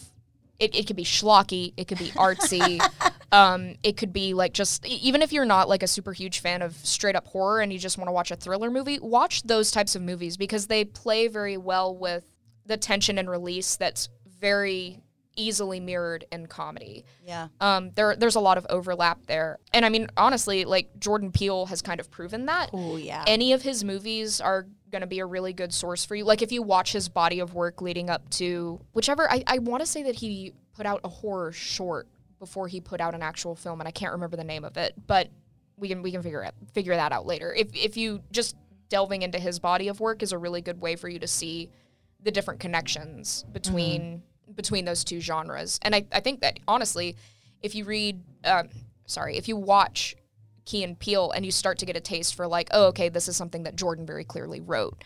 it, 0.59 0.75
it 0.75 0.87
could 0.87 0.95
be 0.95 1.03
schlocky, 1.03 1.73
it 1.77 1.87
could 1.87 1.99
be 1.99 2.09
artsy. 2.11 2.81
um, 3.31 3.75
it 3.83 3.97
could 3.97 4.13
be 4.13 4.33
like 4.33 4.53
just 4.53 4.85
even 4.85 5.21
if 5.21 5.31
you're 5.31 5.45
not 5.45 5.69
like 5.69 5.83
a 5.83 5.87
super 5.87 6.13
huge 6.13 6.39
fan 6.39 6.61
of 6.61 6.75
straight 6.77 7.15
up 7.15 7.27
horror 7.27 7.61
and 7.61 7.71
you 7.71 7.79
just 7.79 7.97
want 7.97 8.07
to 8.07 8.11
watch 8.11 8.31
a 8.31 8.35
thriller 8.35 8.71
movie, 8.71 8.99
watch 8.99 9.43
those 9.43 9.71
types 9.71 9.95
of 9.95 10.01
movies 10.01 10.37
because 10.37 10.67
they 10.67 10.85
play 10.85 11.27
very 11.27 11.57
well 11.57 11.95
with 11.95 12.25
the 12.65 12.77
tension 12.77 13.17
and 13.17 13.29
release 13.29 13.75
that's 13.75 14.09
very 14.39 14.99
easily 15.37 15.79
mirrored 15.79 16.25
in 16.31 16.47
comedy. 16.47 17.05
Yeah. 17.25 17.47
Um, 17.61 17.91
there 17.95 18.15
there's 18.15 18.35
a 18.35 18.39
lot 18.41 18.57
of 18.57 18.65
overlap 18.69 19.25
there. 19.27 19.59
And 19.73 19.85
I 19.85 19.89
mean 19.89 20.07
honestly, 20.17 20.65
like 20.65 20.99
Jordan 20.99 21.31
Peele 21.31 21.67
has 21.67 21.81
kind 21.81 21.99
of 21.99 22.11
proven 22.11 22.47
that 22.47 22.71
Oh 22.73 22.97
yeah. 22.97 23.23
any 23.27 23.53
of 23.53 23.61
his 23.61 23.83
movies 23.83 24.41
are 24.41 24.67
going 24.91 25.01
to 25.01 25.07
be 25.07 25.19
a 25.19 25.25
really 25.25 25.53
good 25.53 25.73
source 25.73 26.03
for 26.05 26.15
you. 26.15 26.23
Like 26.25 26.41
if 26.41 26.51
you 26.51 26.61
watch 26.61 26.91
his 26.91 27.07
body 27.09 27.39
of 27.39 27.53
work 27.53 27.81
leading 27.81 28.09
up 28.09 28.29
to 28.31 28.79
whichever, 28.93 29.29
I, 29.31 29.43
I 29.47 29.59
want 29.59 29.81
to 29.81 29.85
say 29.87 30.03
that 30.03 30.15
he 30.15 30.53
put 30.73 30.85
out 30.85 31.01
a 31.03 31.09
horror 31.09 31.51
short 31.51 32.07
before 32.39 32.67
he 32.67 32.79
put 32.79 33.01
out 33.01 33.15
an 33.15 33.21
actual 33.23 33.55
film, 33.55 33.81
and 33.81 33.87
I 33.87 33.91
can't 33.91 34.11
remember 34.13 34.37
the 34.37 34.43
name 34.43 34.63
of 34.63 34.77
it, 34.77 34.93
but 35.07 35.29
we 35.75 35.87
can 35.87 36.01
we 36.01 36.11
can 36.11 36.21
figure 36.23 36.43
it 36.43 36.53
figure 36.73 36.95
that 36.95 37.11
out 37.11 37.25
later. 37.25 37.53
If 37.53 37.75
if 37.75 37.97
you 37.97 38.21
just 38.31 38.55
delving 38.89 39.23
into 39.23 39.39
his 39.39 39.59
body 39.59 39.89
of 39.89 39.99
work 39.99 40.23
is 40.23 40.31
a 40.31 40.37
really 40.37 40.61
good 40.61 40.79
way 40.79 40.95
for 40.95 41.09
you 41.09 41.19
to 41.19 41.27
see 41.27 41.69
the 42.23 42.31
different 42.31 42.59
connections 42.59 43.43
between 43.51 44.23
between 44.55 44.85
those 44.85 45.03
two 45.03 45.19
genres. 45.19 45.79
And 45.81 45.95
I, 45.95 46.05
I 46.11 46.19
think 46.19 46.41
that 46.41 46.59
honestly, 46.67 47.15
if 47.61 47.75
you 47.75 47.85
read, 47.85 48.21
um, 48.43 48.69
sorry, 49.05 49.37
if 49.37 49.47
you 49.47 49.55
watch 49.55 50.15
Key 50.65 50.83
and 50.83 50.99
Peele 50.99 51.31
and 51.31 51.45
you 51.45 51.51
start 51.51 51.77
to 51.79 51.85
get 51.85 51.95
a 51.95 52.01
taste 52.01 52.35
for 52.35 52.45
like, 52.45 52.67
oh, 52.71 52.87
okay, 52.87 53.07
this 53.09 53.27
is 53.27 53.37
something 53.37 53.63
that 53.63 53.75
Jordan 53.75 54.05
very 54.05 54.25
clearly 54.25 54.59
wrote, 54.59 55.03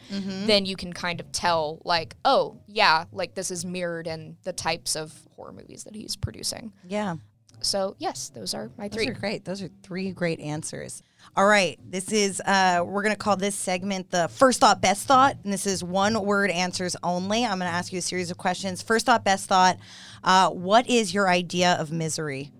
then 0.47 0.65
you 0.65 0.75
can 0.75 0.91
kind 0.91 1.19
of 1.19 1.31
tell 1.31 1.81
like, 1.85 2.15
oh, 2.25 2.57
yeah, 2.65 3.05
like 3.11 3.35
this 3.35 3.51
is 3.51 3.63
mirrored 3.63 4.07
in 4.07 4.37
the 4.43 4.53
types 4.53 4.95
of 4.95 5.13
horror 5.35 5.51
movies 5.51 5.83
that 5.83 5.95
he's 5.95 6.15
producing. 6.15 6.73
yeah. 6.87 7.15
So 7.63 7.95
yes, 7.99 8.29
those 8.29 8.53
are 8.53 8.71
my 8.77 8.89
three. 8.89 9.05
Those 9.05 9.15
are 9.15 9.19
great. 9.19 9.45
Those 9.45 9.61
are 9.61 9.69
three 9.83 10.11
great 10.11 10.39
answers. 10.39 11.03
All 11.35 11.45
right. 11.45 11.79
This 11.87 12.11
is, 12.11 12.41
uh, 12.41 12.83
we're 12.85 13.03
going 13.03 13.13
to 13.13 13.19
call 13.19 13.37
this 13.37 13.55
segment 13.55 14.09
the 14.11 14.27
first 14.27 14.59
thought, 14.59 14.81
best 14.81 15.07
thought. 15.07 15.37
And 15.43 15.53
this 15.53 15.67
is 15.67 15.83
one 15.83 16.21
word 16.25 16.51
answers 16.51 16.95
only. 17.03 17.43
I'm 17.43 17.59
going 17.59 17.69
to 17.69 17.75
ask 17.75 17.93
you 17.93 17.99
a 17.99 18.01
series 18.01 18.31
of 18.31 18.37
questions. 18.37 18.81
First 18.81 19.05
thought, 19.05 19.23
best 19.23 19.47
thought. 19.47 19.77
Uh, 20.23 20.49
what 20.49 20.89
is 20.89 21.13
your 21.13 21.29
idea 21.29 21.77
of 21.79 21.91
misery? 21.91 22.51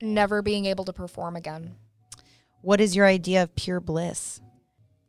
Never 0.00 0.42
being 0.42 0.66
able 0.66 0.84
to 0.84 0.92
perform 0.92 1.36
again. 1.36 1.76
What 2.62 2.80
is 2.80 2.96
your 2.96 3.06
idea 3.06 3.42
of 3.42 3.54
pure 3.54 3.80
bliss? 3.80 4.40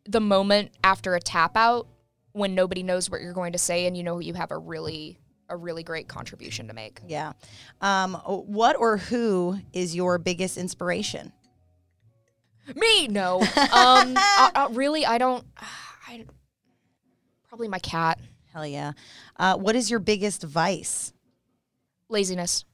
The 0.05 0.21
moment 0.21 0.71
after 0.83 1.15
a 1.15 1.19
tap 1.19 1.57
out 1.57 1.87
when 2.33 2.53
nobody 2.53 2.83
knows 2.83 3.09
what 3.09 3.21
you're 3.21 3.33
going 3.33 3.53
to 3.53 3.57
say 3.57 3.87
and 3.87 3.97
you 3.97 4.03
know 4.03 4.19
you 4.19 4.33
have 4.35 4.51
a 4.51 4.57
really 4.57 5.19
a 5.49 5.55
really 5.57 5.83
great 5.83 6.07
contribution 6.07 6.67
to 6.67 6.73
make. 6.73 6.99
Yeah. 7.07 7.33
Um, 7.81 8.15
what 8.25 8.75
or 8.77 8.97
who 8.97 9.59
is 9.73 9.95
your 9.95 10.17
biggest 10.17 10.57
inspiration? 10.57 11.31
Me, 12.75 13.07
no. 13.07 13.39
Um, 13.57 14.13
I, 14.17 14.51
I- 14.55 14.67
really, 14.71 15.05
I 15.05 15.17
don't. 15.17 15.45
I 16.07 16.25
probably 17.47 17.67
my 17.67 17.79
cat. 17.79 18.19
Hell 18.53 18.65
yeah. 18.67 18.91
Uh, 19.37 19.55
what 19.57 19.75
is 19.75 19.89
your 19.89 19.99
biggest 19.99 20.43
vice? 20.43 21.13
Laziness. 22.09 22.65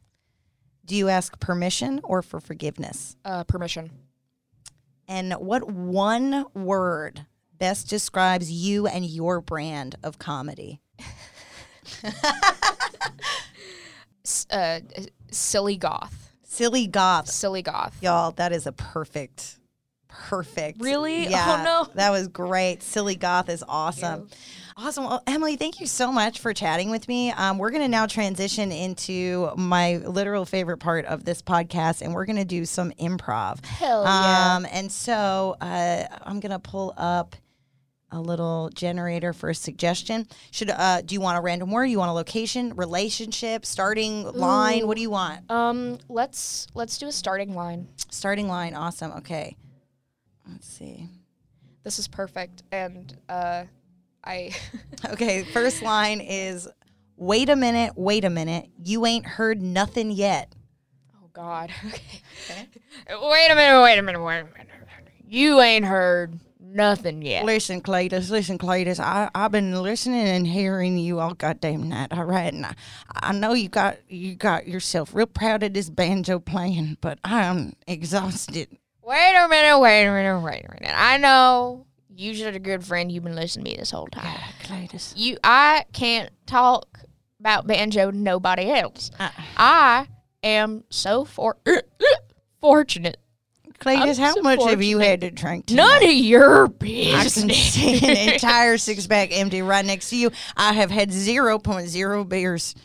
Do 0.85 0.95
you 0.95 1.09
ask 1.09 1.39
permission 1.39 1.99
or 2.03 2.21
for 2.21 2.39
forgiveness? 2.39 3.15
Uh, 3.23 3.43
permission. 3.43 3.91
And 5.07 5.33
what 5.33 5.69
one 5.69 6.45
word 6.53 7.25
best 7.57 7.87
describes 7.89 8.51
you 8.51 8.87
and 8.87 9.05
your 9.05 9.41
brand 9.41 9.95
of 10.03 10.17
comedy? 10.19 10.81
Uh, 14.49 14.79
silly 15.31 15.75
goth. 15.75 16.31
Silly 16.43 16.87
goth. 16.87 17.27
Silly 17.29 17.61
goth. 17.61 17.97
Y'all, 18.01 18.31
that 18.31 18.53
is 18.53 18.65
a 18.65 18.71
perfect, 18.71 19.57
perfect. 20.07 20.79
Really? 20.81 21.27
Oh, 21.27 21.29
Yeah. 21.29 21.63
no. 21.65 21.87
That 21.95 22.11
was 22.11 22.29
great. 22.29 22.83
Silly 22.83 23.15
goth 23.15 23.49
is 23.49 23.63
awesome. 23.67 24.29
Awesome. 24.77 25.03
Well, 25.05 25.21
Emily, 25.27 25.55
thank 25.57 25.81
you 25.81 25.87
so 25.87 26.09
much 26.11 26.39
for 26.39 26.53
chatting 26.53 26.89
with 26.89 27.07
me. 27.09 27.31
Um, 27.31 27.57
we're 27.57 27.69
going 27.69 27.81
to 27.83 27.87
now 27.89 28.05
transition 28.05 28.71
into 28.71 29.51
my 29.57 29.97
literal 29.97 30.45
favorite 30.45 30.77
part 30.77 31.05
of 31.05 31.25
this 31.25 31.41
podcast, 31.41 32.01
and 32.01 32.13
we're 32.13 32.25
going 32.25 32.37
to 32.37 32.45
do 32.45 32.65
some 32.65 32.91
improv. 32.91 33.63
Hell 33.65 34.03
yeah. 34.03 34.55
Um, 34.55 34.65
and 34.71 34.89
so 34.91 35.57
uh, 35.59 36.05
I'm 36.23 36.39
going 36.39 36.51
to 36.53 36.59
pull 36.59 36.93
up 36.97 37.35
a 38.13 38.21
little 38.21 38.69
generator 38.73 39.33
for 39.33 39.49
a 39.49 39.55
suggestion. 39.55 40.27
Should 40.51 40.69
uh, 40.69 41.01
do 41.01 41.15
you 41.15 41.19
want 41.21 41.37
a 41.37 41.41
random 41.41 41.71
word? 41.71 41.85
You 41.85 41.97
want 41.97 42.09
a 42.09 42.13
location, 42.13 42.73
relationship, 42.75 43.65
starting 43.65 44.23
line? 44.31 44.87
What 44.87 44.95
do 44.95 45.01
you 45.01 45.09
want? 45.09 45.49
Um, 45.51 45.97
let's 46.07 46.67
let's 46.75 46.97
do 46.97 47.07
a 47.07 47.11
starting 47.11 47.55
line. 47.55 47.87
Starting 48.11 48.47
line. 48.47 48.75
Awesome. 48.75 49.11
Okay. 49.13 49.57
Let's 50.49 50.67
see. 50.67 51.09
This 51.83 51.99
is 51.99 52.07
perfect, 52.07 52.63
and 52.71 53.17
uh, 53.27 53.63
I 54.23 54.51
Okay. 55.09 55.43
First 55.43 55.81
line 55.81 56.21
is 56.21 56.67
wait 57.17 57.49
a 57.49 57.55
minute, 57.55 57.93
wait 57.95 58.23
a 58.25 58.29
minute. 58.29 58.69
You 58.83 59.05
ain't 59.05 59.25
heard 59.25 59.61
nothing 59.61 60.11
yet. 60.11 60.53
oh 61.21 61.29
god. 61.33 61.71
Okay. 62.49 62.67
Wait 63.09 63.49
a 63.49 63.55
minute. 63.55 63.81
Wait 63.81 63.97
a 63.97 64.01
minute. 64.01 64.21
Wait 64.21 64.39
a 64.39 64.43
minute. 64.43 64.67
You 65.25 65.61
ain't 65.61 65.85
heard 65.85 66.37
nothing 66.73 67.21
yet. 67.21 67.45
Listen, 67.45 67.81
Cletus, 67.81 68.29
listen, 68.29 68.57
Cletus. 68.57 68.99
I, 68.99 69.29
I've 69.33 69.51
been 69.51 69.81
listening 69.81 70.27
and 70.27 70.47
hearing 70.47 70.97
you 70.97 71.19
all 71.19 71.33
goddamn 71.33 71.89
night. 71.89 72.11
All 72.11 72.25
right, 72.25 72.53
and 72.53 72.65
I, 72.65 72.73
I 73.15 73.33
know 73.33 73.53
you 73.53 73.69
got 73.69 73.97
you 74.09 74.35
got 74.35 74.67
yourself 74.67 75.13
real 75.13 75.25
proud 75.25 75.63
of 75.63 75.73
this 75.73 75.89
banjo 75.89 76.39
playing, 76.39 76.97
but 77.01 77.19
I'm 77.23 77.73
exhausted. 77.87 78.69
Wait 79.01 79.35
a 79.35 79.47
minute, 79.47 79.79
wait 79.79 80.05
a 80.05 80.11
minute, 80.11 80.39
wait 80.39 80.65
a 80.65 80.81
minute. 80.81 80.95
I 80.95 81.17
know 81.17 81.85
you 82.09 82.33
should 82.33 82.55
a 82.55 82.59
good 82.59 82.85
friend. 82.85 83.11
You've 83.11 83.23
been 83.23 83.35
listening 83.35 83.65
to 83.65 83.71
me 83.71 83.77
this 83.77 83.91
whole 83.91 84.07
time. 84.07 84.39
Cletus. 84.63 85.13
You, 85.15 85.37
I 85.43 85.85
can't 85.93 86.29
talk 86.45 86.99
about 87.39 87.67
banjo 87.67 88.11
to 88.11 88.17
nobody 88.17 88.71
else. 88.71 89.11
Uh, 89.19 89.29
I 89.57 90.07
am 90.41 90.83
so 90.89 91.25
for 91.25 91.57
fortunate. 92.61 93.17
Cletus, 93.83 94.17
how 94.17 94.35
much 94.41 94.63
have 94.63 94.81
you 94.81 94.99
had 94.99 95.21
to 95.21 95.31
drink 95.31 95.65
tonight? 95.67 95.83
None 96.01 96.03
of 96.05 96.15
your 96.15 96.67
business. 96.67 97.37
I 97.37 97.39
can 97.41 97.49
see 97.53 98.07
an 98.07 98.29
entire 98.33 98.77
six 98.77 99.05
pack 99.07 99.29
empty 99.31 99.61
right 99.61 99.85
next 99.85 100.09
to 100.11 100.17
you. 100.17 100.31
I 100.55 100.73
have 100.73 100.89
had 100.91 101.09
0.0 101.09 102.29
beers. 102.29 102.75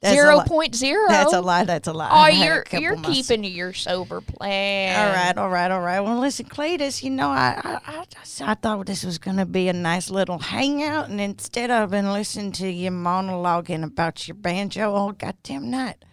That's 0.00 0.14
Zero 0.14 0.40
point 0.46 0.76
zero. 0.76 1.08
That's 1.08 1.32
a 1.32 1.40
lie. 1.40 1.64
That's 1.64 1.88
a 1.88 1.92
lie. 1.92 2.08
Oh, 2.08 2.14
I've 2.14 2.34
had 2.34 2.42
a 2.72 2.80
you're 2.80 2.94
you're 2.94 3.02
keeping 3.02 3.42
to 3.42 3.48
your 3.48 3.72
sober 3.72 4.20
plan. 4.20 4.96
All 4.96 5.12
right, 5.12 5.36
all 5.36 5.50
right, 5.50 5.70
all 5.72 5.80
right. 5.80 5.98
Well, 5.98 6.20
listen, 6.20 6.46
Cletus, 6.46 7.02
you 7.02 7.10
know, 7.10 7.28
I 7.30 7.60
I, 7.64 7.80
I, 7.84 8.04
just- 8.08 8.40
I 8.40 8.54
thought 8.54 8.86
this 8.86 9.02
was 9.02 9.18
going 9.18 9.38
to 9.38 9.44
be 9.44 9.66
a 9.68 9.72
nice 9.72 10.08
little 10.08 10.38
hangout, 10.38 11.08
and 11.08 11.20
instead 11.20 11.72
I've 11.72 11.90
been 11.90 12.12
listening 12.12 12.52
to 12.52 12.68
you 12.70 12.92
monologuing 12.92 13.82
about 13.82 14.28
your 14.28 14.36
banjo 14.36 14.94
all 14.94 15.10
goddamn 15.10 15.68
night. 15.68 16.04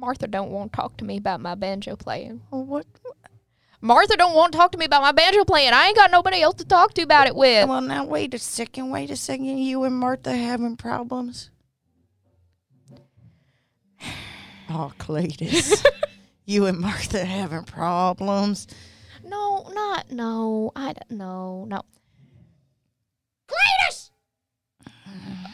Martha 0.00 0.26
don't 0.26 0.50
want 0.50 0.72
to 0.72 0.76
talk 0.76 0.96
to 0.96 1.04
me 1.04 1.18
about 1.18 1.42
my 1.42 1.54
banjo 1.54 1.94
playing. 1.94 2.40
Well, 2.50 2.64
what? 2.64 2.86
Martha 3.82 4.16
don't 4.16 4.34
want 4.34 4.52
to 4.52 4.58
talk 4.58 4.72
to 4.72 4.78
me 4.78 4.86
about 4.86 5.02
my 5.02 5.12
banjo 5.12 5.44
playing. 5.44 5.74
I 5.74 5.88
ain't 5.88 5.96
got 5.96 6.10
nobody 6.10 6.40
else 6.40 6.54
to 6.56 6.64
talk 6.64 6.94
to 6.94 7.02
about 7.02 7.26
it 7.26 7.36
with. 7.36 7.68
Well, 7.68 7.82
now 7.82 8.06
wait 8.06 8.32
a 8.32 8.38
second. 8.38 8.88
Wait 8.88 9.10
a 9.10 9.16
second. 9.16 9.58
You 9.58 9.84
and 9.84 9.94
Martha 9.94 10.34
having 10.34 10.76
problems? 10.76 11.50
Oh, 14.72 14.92
Cletus. 15.00 15.84
you 16.46 16.66
and 16.66 16.78
Martha 16.78 17.24
having 17.24 17.64
problems? 17.64 18.68
No, 19.24 19.68
not 19.72 20.12
no. 20.12 20.70
I 20.76 20.92
don't 20.92 21.10
know. 21.10 21.64
No. 21.68 21.82
Cletus. 23.48 24.10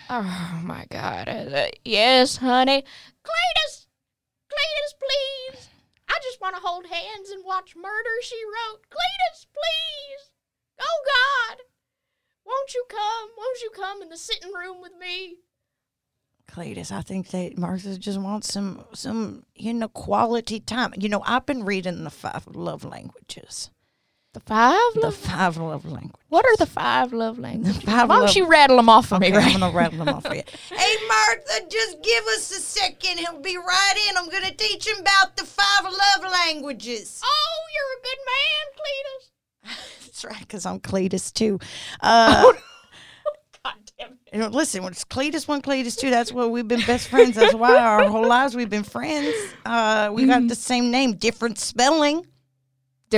Oh 0.09 0.61
my 0.63 0.87
God. 0.91 1.73
Yes, 1.83 2.37
honey. 2.37 2.85
Cletus. 3.25 3.86
Cletus, 4.57 4.93
please. 4.99 5.69
I 6.09 6.19
just 6.23 6.41
want 6.41 6.57
to 6.57 6.63
hold 6.63 6.87
hands 6.87 7.31
and 7.31 7.45
watch 7.45 7.77
Murder 7.77 8.17
She 8.23 8.41
Wrote. 8.45 8.83
Cletus, 8.89 9.47
please. 9.53 10.31
Oh 10.81 11.01
God. 11.05 11.59
Won't 12.47 12.75
you 12.75 12.85
come? 12.89 13.29
Won't 13.37 13.61
you 13.61 13.71
come 13.71 14.03
in 14.03 14.09
the 14.09 14.17
sitting 14.17 14.53
room 14.53 14.81
with 14.81 14.93
me? 14.99 15.37
Cletus, 16.49 16.93
I 16.93 17.03
think 17.03 17.29
that 17.31 17.59
Martha 17.59 17.99
just 17.99 18.21
wants 18.21 18.53
some, 18.53 18.85
some, 18.95 19.45
you 19.57 19.75
know, 19.75 19.89
quality 19.89 20.61
time. 20.61 20.95
You 20.97 21.09
know, 21.09 21.23
I've 21.27 21.45
been 21.45 21.65
reading 21.65 22.05
the 22.05 22.11
five 22.11 22.47
love 22.47 22.85
languages. 22.85 23.71
The 24.37 24.41
five 24.41 24.79
The 25.01 25.13
five 25.13 25.57
love 25.57 25.87
languages. 25.87 26.21
What 26.29 26.45
are 26.45 26.57
the 26.59 26.67
five 26.67 27.15
love 27.15 27.39
languages? 27.39 27.81
five 27.83 28.07
Why 28.11 28.19
don't 28.19 28.37
you 28.37 28.47
rattle 28.47 28.77
them 28.77 28.91
off 28.91 29.07
for 29.09 29.19
me, 29.19 29.29
Okay, 29.29 29.37
right? 29.39 29.55
I'm 29.55 29.61
gonna 29.61 29.75
rattle 29.75 29.97
them 30.05 30.11
off 30.11 30.27
for 30.27 30.35
you. 30.35 30.43
Hey, 30.69 30.95
Martha, 31.09 31.67
just 31.71 32.03
give 32.03 32.23
us 32.27 32.51
a 32.51 32.61
second. 32.61 33.19
He'll 33.19 33.41
be 33.41 33.57
right 33.57 33.95
in. 34.11 34.17
I'm 34.19 34.29
gonna 34.29 34.53
teach 34.55 34.87
him 34.87 34.99
about 34.99 35.39
the 35.39 35.47
five 35.47 35.85
love 35.85 36.31
languages. 36.31 37.23
Oh, 37.25 37.59
you're 37.73 37.99
a 37.99 38.03
good 38.03 39.73
man, 39.73 39.75
Cletus. 39.79 39.81
That's 40.05 40.25
right, 40.27 40.41
because 40.41 40.67
I'm 40.67 40.81
Cletus 40.81 41.33
too. 41.33 41.59
Uh, 42.03 42.53
God 43.65 43.75
damn 43.99 44.13
it. 44.13 44.19
you 44.35 44.39
know, 44.41 44.49
listen, 44.49 44.83
when 44.83 44.93
it's 44.93 45.05
Cletus 45.07 45.49
one, 45.49 45.63
Cletus 45.63 45.99
two, 45.99 46.11
that's 46.11 46.31
why 46.31 46.45
we've 46.45 46.69
been 46.69 46.85
best 46.87 47.09
friends. 47.09 47.37
That's 47.37 47.55
why 47.55 47.75
our 47.79 48.05
whole 48.09 48.27
lives 48.29 48.55
we've 48.55 48.69
been 48.71 48.85
friends. 48.85 49.35
Uh, 49.65 50.11
we 50.13 50.27
got 50.27 50.47
the 50.47 50.55
same 50.55 50.91
name, 50.91 51.15
different 51.15 51.59
spelling, 51.59 52.25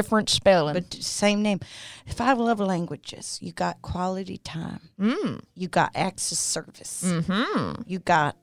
Different 0.03 0.28
spelling. 0.30 0.74
but 0.74 0.92
same 0.94 1.42
name. 1.42 1.61
Five 2.07 2.38
love 2.38 2.61
languages. 2.61 3.38
You 3.42 3.53
got 3.53 3.82
quality 3.82 4.38
time. 4.38 4.80
mm. 5.01 5.40
You 5.55 5.68
got 5.68 5.90
access 5.94 6.38
service. 6.38 7.03
Mm-hmm. 7.05 7.82
You 7.86 7.99
got 7.99 8.36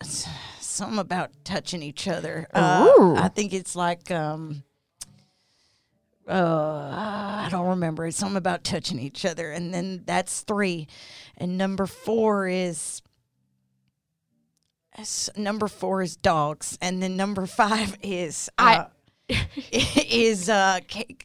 s- 0.00 0.28
something 0.60 0.98
about 0.98 1.30
touching 1.44 1.82
each 1.82 2.06
other. 2.08 2.46
Uh, 2.52 3.14
I 3.16 3.28
think 3.28 3.52
it's 3.52 3.74
like 3.76 4.10
um 4.10 4.62
uh 6.28 6.90
I 7.44 7.48
don't 7.50 7.68
remember. 7.68 8.06
It's 8.06 8.16
something 8.16 8.36
about 8.36 8.64
touching 8.64 8.98
each 8.98 9.24
other. 9.24 9.50
And 9.50 9.72
then 9.74 10.02
that's 10.06 10.40
three. 10.42 10.88
And 11.36 11.58
number 11.58 11.86
four 11.86 12.46
is 12.48 13.02
number 15.36 15.68
four 15.68 16.02
is 16.02 16.16
dogs. 16.16 16.78
And 16.80 17.02
then 17.02 17.16
number 17.16 17.46
five 17.46 17.96
is 18.02 18.48
uh, 18.58 18.84
is 19.72 20.48
uh 20.48 20.80
ca- 20.90 21.16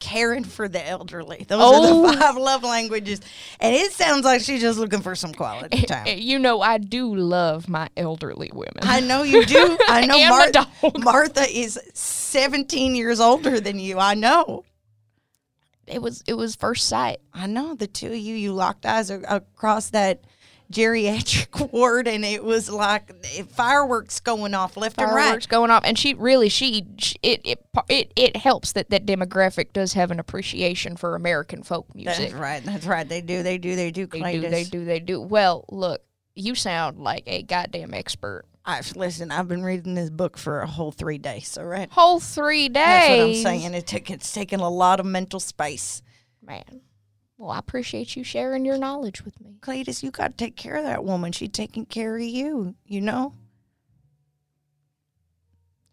caring 0.00 0.42
for 0.44 0.68
the 0.68 0.84
elderly. 0.86 1.44
Those 1.48 1.60
are 1.60 1.70
Oh. 1.74 2.10
the 2.10 2.18
five 2.18 2.36
love 2.36 2.64
languages. 2.64 3.20
And 3.60 3.74
it 3.74 3.92
sounds 3.92 4.24
like 4.24 4.40
she's 4.40 4.60
just 4.60 4.78
looking 4.78 5.00
for 5.00 5.14
some 5.14 5.32
quality 5.32 5.82
time. 5.82 6.06
You 6.18 6.38
know, 6.40 6.60
I 6.60 6.78
do 6.78 7.14
love 7.14 7.68
my 7.68 7.88
elderly 7.96 8.50
women. 8.52 8.80
I 8.82 8.98
know 9.00 9.22
you 9.22 9.44
do. 9.46 9.78
I 9.86 10.06
know 10.06 10.18
Mar- 10.28 10.92
Martha 10.98 11.42
is 11.48 11.78
17 11.94 12.96
years 12.96 13.20
older 13.20 13.60
than 13.60 13.78
you. 13.78 13.98
I 13.98 14.14
know. 14.14 14.64
it 15.86 16.02
was 16.02 16.22
it 16.26 16.34
was 16.34 16.56
first 16.56 16.88
sight. 16.88 17.18
I 17.32 17.46
know 17.46 17.74
the 17.74 17.86
two 17.86 18.08
of 18.08 18.16
you, 18.16 18.34
you 18.34 18.52
locked 18.54 18.86
eyes 18.86 19.10
across 19.10 19.90
that 19.90 20.22
geriatric 20.72 21.70
ward, 21.72 22.08
and 22.08 22.24
it 22.24 22.42
was 22.42 22.70
like 22.70 23.12
fireworks 23.50 24.20
going 24.20 24.54
off 24.54 24.76
left 24.76 25.00
and 25.00 25.12
right. 25.12 25.24
Fireworks 25.24 25.46
going 25.46 25.70
off, 25.70 25.82
and 25.84 25.98
she 25.98 26.14
really 26.14 26.48
she, 26.48 26.86
she 26.98 27.16
it, 27.22 27.40
it 27.44 27.64
it 27.88 28.12
it 28.16 28.36
helps 28.36 28.72
that 28.72 28.90
that 28.90 29.06
demographic 29.06 29.72
does 29.72 29.92
have 29.92 30.10
an 30.10 30.18
appreciation 30.18 30.96
for 30.96 31.14
American 31.14 31.62
folk 31.62 31.94
music. 31.94 32.30
That's 32.30 32.32
right. 32.32 32.64
That's 32.64 32.86
right. 32.86 33.08
They 33.08 33.20
do. 33.20 33.42
They 33.42 33.58
do. 33.58 33.76
They 33.76 33.90
do. 33.90 34.06
They 34.06 34.40
do, 34.40 34.48
they 34.48 34.64
do, 34.64 34.84
they 34.84 35.00
do. 35.00 35.20
Well, 35.20 35.64
look, 35.70 36.02
you 36.34 36.54
sound 36.54 36.98
like 36.98 37.24
a 37.26 37.42
goddamn 37.42 37.94
expert. 37.94 38.44
I've 38.64 38.94
listen. 38.96 39.30
I've 39.30 39.48
been 39.48 39.64
reading 39.64 39.94
this 39.94 40.10
book 40.10 40.38
for 40.38 40.60
a 40.60 40.66
whole 40.66 40.92
three 40.92 41.18
days. 41.18 41.58
All 41.58 41.64
right. 41.64 41.90
Whole 41.90 42.20
three 42.20 42.68
days. 42.68 42.74
That's 42.84 43.08
what 43.10 43.20
I'm 43.20 43.34
saying. 43.34 43.74
It 43.74 43.86
took. 43.86 44.10
It's 44.10 44.32
taken 44.32 44.60
a 44.60 44.70
lot 44.70 45.00
of 45.00 45.06
mental 45.06 45.40
space. 45.40 46.02
man. 46.40 46.80
Well, 47.42 47.50
I 47.50 47.58
appreciate 47.58 48.14
you 48.14 48.22
sharing 48.22 48.64
your 48.64 48.78
knowledge 48.78 49.24
with 49.24 49.40
me. 49.40 49.56
Cletus, 49.60 50.04
you 50.04 50.12
got 50.12 50.28
to 50.28 50.44
take 50.44 50.54
care 50.54 50.76
of 50.76 50.84
that 50.84 51.02
woman. 51.02 51.32
She's 51.32 51.48
taking 51.48 51.84
care 51.84 52.14
of 52.14 52.22
you. 52.22 52.76
You 52.86 53.00
know. 53.00 53.34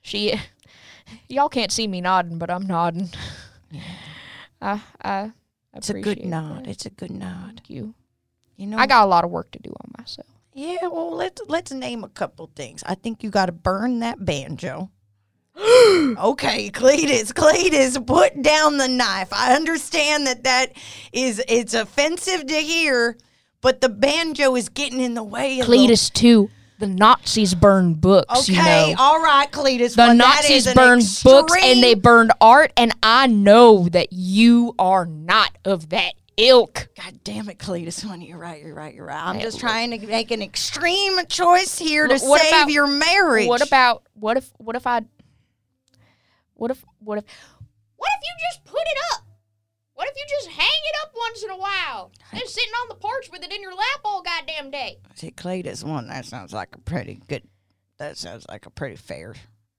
She, 0.04 0.40
y'all 1.28 1.50
can't 1.50 1.72
see 1.72 1.88
me 1.88 2.02
nodding, 2.02 2.38
but 2.38 2.52
I'm 2.52 2.68
nodding. 2.68 3.10
I, 4.62 4.80
I 5.04 5.32
It's 5.74 5.90
a 5.90 6.00
good 6.00 6.24
nod. 6.24 6.66
that. 6.66 6.70
It's 6.70 6.86
a 6.86 6.92
good 6.92 7.10
nod. 7.10 7.54
Thank 7.56 7.72
you. 7.72 7.96
You 8.56 8.68
know. 8.68 8.78
I 8.78 8.86
got 8.86 9.06
a 9.06 9.08
lot 9.08 9.24
of 9.24 9.32
work 9.32 9.50
to 9.50 9.60
do 9.60 9.72
on 9.72 9.92
myself. 9.98 10.28
Yeah, 10.54 10.86
well, 10.86 11.16
let's 11.16 11.42
let's 11.48 11.72
name 11.72 12.04
a 12.04 12.10
couple 12.10 12.48
things. 12.56 12.84
I 12.86 12.94
think 12.94 13.24
you 13.24 13.32
got 13.32 13.48
to 13.48 13.52
burn 13.54 14.02
that 14.02 14.24
banjo. 14.24 14.92
okay, 15.58 16.70
Cletus, 16.70 17.34
Cletus, 17.34 18.06
put 18.06 18.42
down 18.42 18.78
the 18.78 18.88
knife. 18.88 19.30
I 19.32 19.56
understand 19.56 20.28
that 20.28 20.44
that 20.44 20.74
is 21.12 21.44
it's 21.48 21.74
offensive 21.74 22.48
to 22.48 22.56
hear, 22.56 23.18
but 23.62 23.82
the 23.82 23.90
banjo 23.90 24.56
is 24.56 24.70
getting 24.70 25.02
in 25.02 25.16
the 25.16 25.24
way. 25.24 25.60
Of 25.60 25.68
Cletus 25.68 26.12
too. 26.12 26.50
The 26.80 26.88
Nazis 26.88 27.56
burned 27.56 28.00
books. 28.00 28.46
The, 28.46 28.54
you 28.54 28.60
okay, 28.60 28.94
know. 28.94 29.04
all 29.04 29.22
right, 29.22 29.52
Cletus. 29.52 29.96
The 29.96 30.04
well, 30.04 30.16
Nazis 30.16 30.74
burned 30.74 31.04
books 31.26 31.54
and 31.62 31.84
they 31.84 31.94
burned 31.94 32.32
art, 32.40 32.72
and 32.78 32.94
I 33.04 33.28
know 33.28 33.90
that 33.90 34.14
you 34.14 34.76
are 34.80 35.06
not 35.06 35.58
of 35.66 35.90
that 35.90 36.14
ilk. 36.38 36.88
God 36.96 37.20
damn 37.26 37.50
it, 37.50 37.60
Cletus. 37.60 38.02
Honey, 38.02 38.30
you're 38.30 38.38
right. 38.38 38.64
You're 38.64 38.74
right. 38.74 38.96
You're 38.96 39.08
right. 39.08 39.28
I'm 39.28 39.42
just 39.42 39.60
trying 39.60 39.92
to 39.92 40.08
make 40.08 40.32
an 40.32 40.42
extreme 40.42 41.20
choice 41.28 41.78
here 41.78 42.08
to 42.08 42.18
save 42.18 42.48
about- 42.48 42.70
your 42.70 42.88
marriage. 42.88 43.48
What 43.48 43.66
about 43.66 44.04
what 44.14 44.38
if 44.38 44.50
what 44.58 44.78
if 44.78 44.88
I 44.88 45.02
what 46.60 46.72
if 46.72 46.84
what 47.00 47.18
if 47.18 47.24
what 47.96 48.10
if 48.18 48.24
you 48.24 48.34
just 48.52 48.66
put 48.66 48.82
it 48.82 48.98
up? 49.14 49.26
What 49.94 50.08
if 50.08 50.16
you 50.16 50.26
just 50.30 50.50
hang 50.50 50.68
it 50.68 50.96
up 51.04 51.14
once 51.16 51.44
in 51.44 51.50
a 51.50 51.58
while? 51.58 52.12
Just 52.34 52.54
sitting 52.54 52.72
on 52.82 52.90
the 52.90 52.96
porch 52.96 53.30
with 53.32 53.44
it 53.44 53.52
in 53.52 53.62
your 53.62 53.74
lap 53.74 54.00
all 54.06 54.22
goddamn 54.22 54.72
day. 54.72 55.00
See, 55.16 55.32
Clay, 55.32 55.62
Cletus 55.62 55.84
one. 55.84 56.08
That 56.08 56.26
sounds 56.26 56.54
like 56.54 56.70
a 56.74 56.80
pretty 56.80 57.22
good. 57.28 57.44
That 57.98 58.18
sounds 58.18 58.46
like 58.48 58.66
a 58.66 58.70
pretty 58.70 58.96
fair 58.96 59.36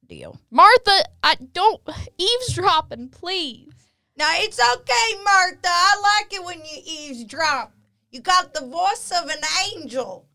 deal. 0.07 0.39
Martha, 0.51 1.05
I 1.23 1.37
don't 1.53 1.81
eavesdropping, 2.19 3.11
please. 3.11 3.73
Now 4.17 4.33
it's 4.35 4.61
okay, 4.75 5.23
Martha. 5.25 5.59
I 5.65 6.21
like 6.21 6.33
it 6.35 6.45
when 6.45 6.59
you 6.59 6.83
eavesdrop. 6.85 7.73
You 8.11 8.21
got 8.21 8.53
the 8.53 8.67
voice 8.67 9.13
of 9.17 9.31
an 9.31 9.41
angel. 9.75 10.27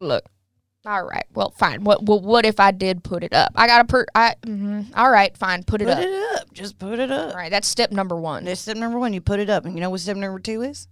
Look. 0.00 0.24
All 0.86 1.02
right. 1.02 1.24
Well, 1.34 1.50
fine. 1.50 1.84
What 1.84 2.02
what, 2.04 2.22
what 2.22 2.46
if 2.46 2.60
I 2.60 2.70
did 2.70 3.02
put 3.02 3.24
it 3.24 3.32
up? 3.32 3.52
I 3.56 3.66
got 3.66 3.78
to 3.78 3.84
per 3.84 4.06
I 4.14 4.34
mhm. 4.42 4.86
All 4.96 5.10
right, 5.10 5.36
fine. 5.36 5.64
Put 5.64 5.82
it 5.82 5.86
Put 5.86 5.98
up. 5.98 5.98
Put 5.98 6.08
it 6.08 6.36
up. 6.36 6.54
Just 6.54 6.78
put 6.78 6.98
it 6.98 7.10
up. 7.10 7.30
All 7.30 7.36
right, 7.36 7.50
that's 7.50 7.68
step 7.68 7.90
number 7.90 8.16
1. 8.16 8.44
That's 8.44 8.60
step 8.60 8.76
number 8.76 8.98
one. 8.98 9.12
You 9.12 9.20
put 9.20 9.40
it 9.40 9.50
up, 9.50 9.64
and 9.64 9.74
you 9.74 9.80
know 9.80 9.90
what 9.90 10.00
step 10.00 10.16
number 10.16 10.38
two 10.38 10.62
is? 10.62 10.88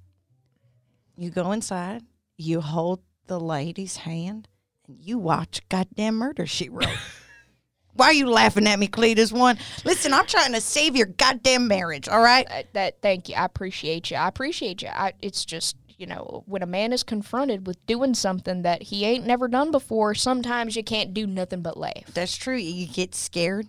You 1.16 1.30
go 1.30 1.52
inside. 1.52 2.02
You 2.36 2.60
hold 2.60 3.00
the 3.26 3.40
lady's 3.40 3.98
hand, 3.98 4.48
and 4.86 4.98
you 5.00 5.18
watch 5.18 5.60
goddamn 5.68 6.16
murder 6.16 6.46
she 6.46 6.68
wrote. 6.68 6.88
Why 7.94 8.06
are 8.06 8.12
you 8.12 8.28
laughing 8.28 8.66
at 8.66 8.78
me, 8.78 8.88
Cletus? 8.88 9.32
One, 9.32 9.56
listen, 9.86 10.12
I'm 10.12 10.26
trying 10.26 10.52
to 10.52 10.60
save 10.60 10.96
your 10.96 11.06
goddamn 11.06 11.66
marriage. 11.66 12.08
All 12.08 12.20
right. 12.20 12.46
Uh, 12.50 12.62
that 12.74 13.00
thank 13.00 13.30
you. 13.30 13.36
I 13.36 13.46
appreciate 13.46 14.10
you. 14.10 14.18
I 14.18 14.28
appreciate 14.28 14.82
you. 14.82 14.88
I, 14.88 15.14
it's 15.22 15.46
just 15.46 15.76
you 15.96 16.06
know 16.06 16.42
when 16.46 16.62
a 16.62 16.66
man 16.66 16.92
is 16.92 17.02
confronted 17.02 17.66
with 17.66 17.84
doing 17.86 18.14
something 18.14 18.62
that 18.62 18.82
he 18.84 19.04
ain't 19.04 19.26
never 19.26 19.48
done 19.48 19.70
before, 19.70 20.14
sometimes 20.14 20.76
you 20.76 20.84
can't 20.84 21.14
do 21.14 21.26
nothing 21.26 21.62
but 21.62 21.76
laugh. 21.76 22.06
That's 22.12 22.36
true. 22.36 22.56
You 22.56 22.86
get 22.86 23.14
scared. 23.14 23.66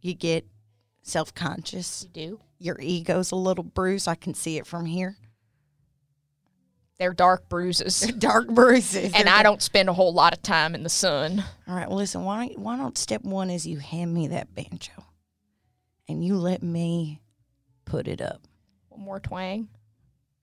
You 0.00 0.14
get 0.14 0.46
self 1.02 1.34
conscious. 1.34 2.04
You 2.04 2.08
do. 2.08 2.40
Your 2.58 2.78
ego's 2.80 3.30
a 3.30 3.36
little 3.36 3.64
bruised. 3.64 4.08
I 4.08 4.14
can 4.16 4.34
see 4.34 4.58
it 4.58 4.66
from 4.66 4.86
here. 4.86 5.16
They're 6.98 7.14
dark 7.14 7.48
bruises. 7.48 8.00
Dark 8.18 8.48
bruises. 8.48 9.12
and 9.14 9.28
They're 9.28 9.34
I 9.34 9.44
don't 9.44 9.62
spend 9.62 9.88
a 9.88 9.92
whole 9.92 10.12
lot 10.12 10.32
of 10.32 10.42
time 10.42 10.74
in 10.74 10.82
the 10.82 10.88
sun. 10.88 11.44
All 11.68 11.76
right. 11.76 11.88
Well, 11.88 11.98
listen. 11.98 12.24
Why 12.24 12.48
why 12.56 12.76
don't 12.76 12.98
step 12.98 13.22
one 13.22 13.50
is 13.50 13.66
you 13.66 13.78
hand 13.78 14.12
me 14.12 14.26
that 14.28 14.52
banjo, 14.52 14.92
and 16.08 16.24
you 16.24 16.34
let 16.36 16.60
me 16.60 17.20
put 17.84 18.08
it 18.08 18.20
up. 18.20 18.42
One 18.88 19.02
more 19.02 19.20
twang. 19.20 19.68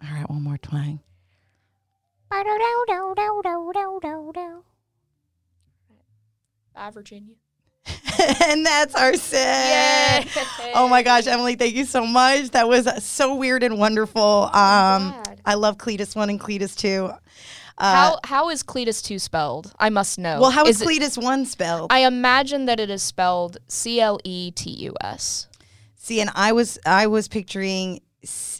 All 0.01 0.15
right. 0.15 0.29
One 0.29 0.43
more 0.43 0.57
twang. 0.57 1.01
Bye, 6.73 6.89
Virginia. 6.91 7.35
and 8.45 8.65
that's 8.65 8.95
our 8.95 9.13
set. 9.15 10.27
Oh 10.73 10.87
my 10.89 11.03
gosh, 11.03 11.27
Emily, 11.27 11.55
thank 11.55 11.75
you 11.75 11.85
so 11.85 12.05
much. 12.05 12.49
That 12.51 12.67
was 12.67 12.87
so 13.03 13.35
weird 13.35 13.63
and 13.63 13.77
wonderful. 13.79 14.21
Um. 14.53 15.21
I 15.47 15.53
love 15.53 15.77
Cletus 15.77 16.15
one 16.15 16.29
and 16.31 16.39
Cletus 16.39 16.75
two. 16.75 17.11
Uh, 17.77 17.93
How 17.93 18.19
how 18.23 18.49
is 18.49 18.63
Cletus 18.63 19.03
two 19.03 19.19
spelled? 19.19 19.71
I 19.77 19.89
must 19.89 20.17
know. 20.17 20.39
well, 20.39 20.49
how 20.49 20.65
is, 20.65 20.81
it- 20.81 20.87
Cletus 20.87 21.21
one 21.21 21.45
spelled? 21.45 21.91
I 21.91 21.99
imagine 21.99 22.65
that 22.65 22.79
it 22.79 22.89
is 22.89 23.03
spelled 23.03 23.57
C 23.67 23.99
L 24.01 24.19
E 24.23 24.51
T 24.51 24.69
U 24.71 24.95
S. 25.01 25.47
See, 25.95 26.19
and 26.21 26.31
I 26.33 26.53
was 26.53 26.79
I 26.85 27.07
was 27.07 27.27
picturing 27.27 28.01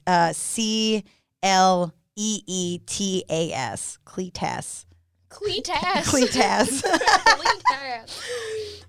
uh, 0.05 0.33
C 0.33 1.03
L 1.41 1.93
E 2.15 2.41
E 2.47 2.79
T 2.85 3.23
A 3.29 3.51
S. 3.51 3.97
Cletus. 4.05 4.85
Cletus. 5.29 6.03
Cletus. 6.03 6.83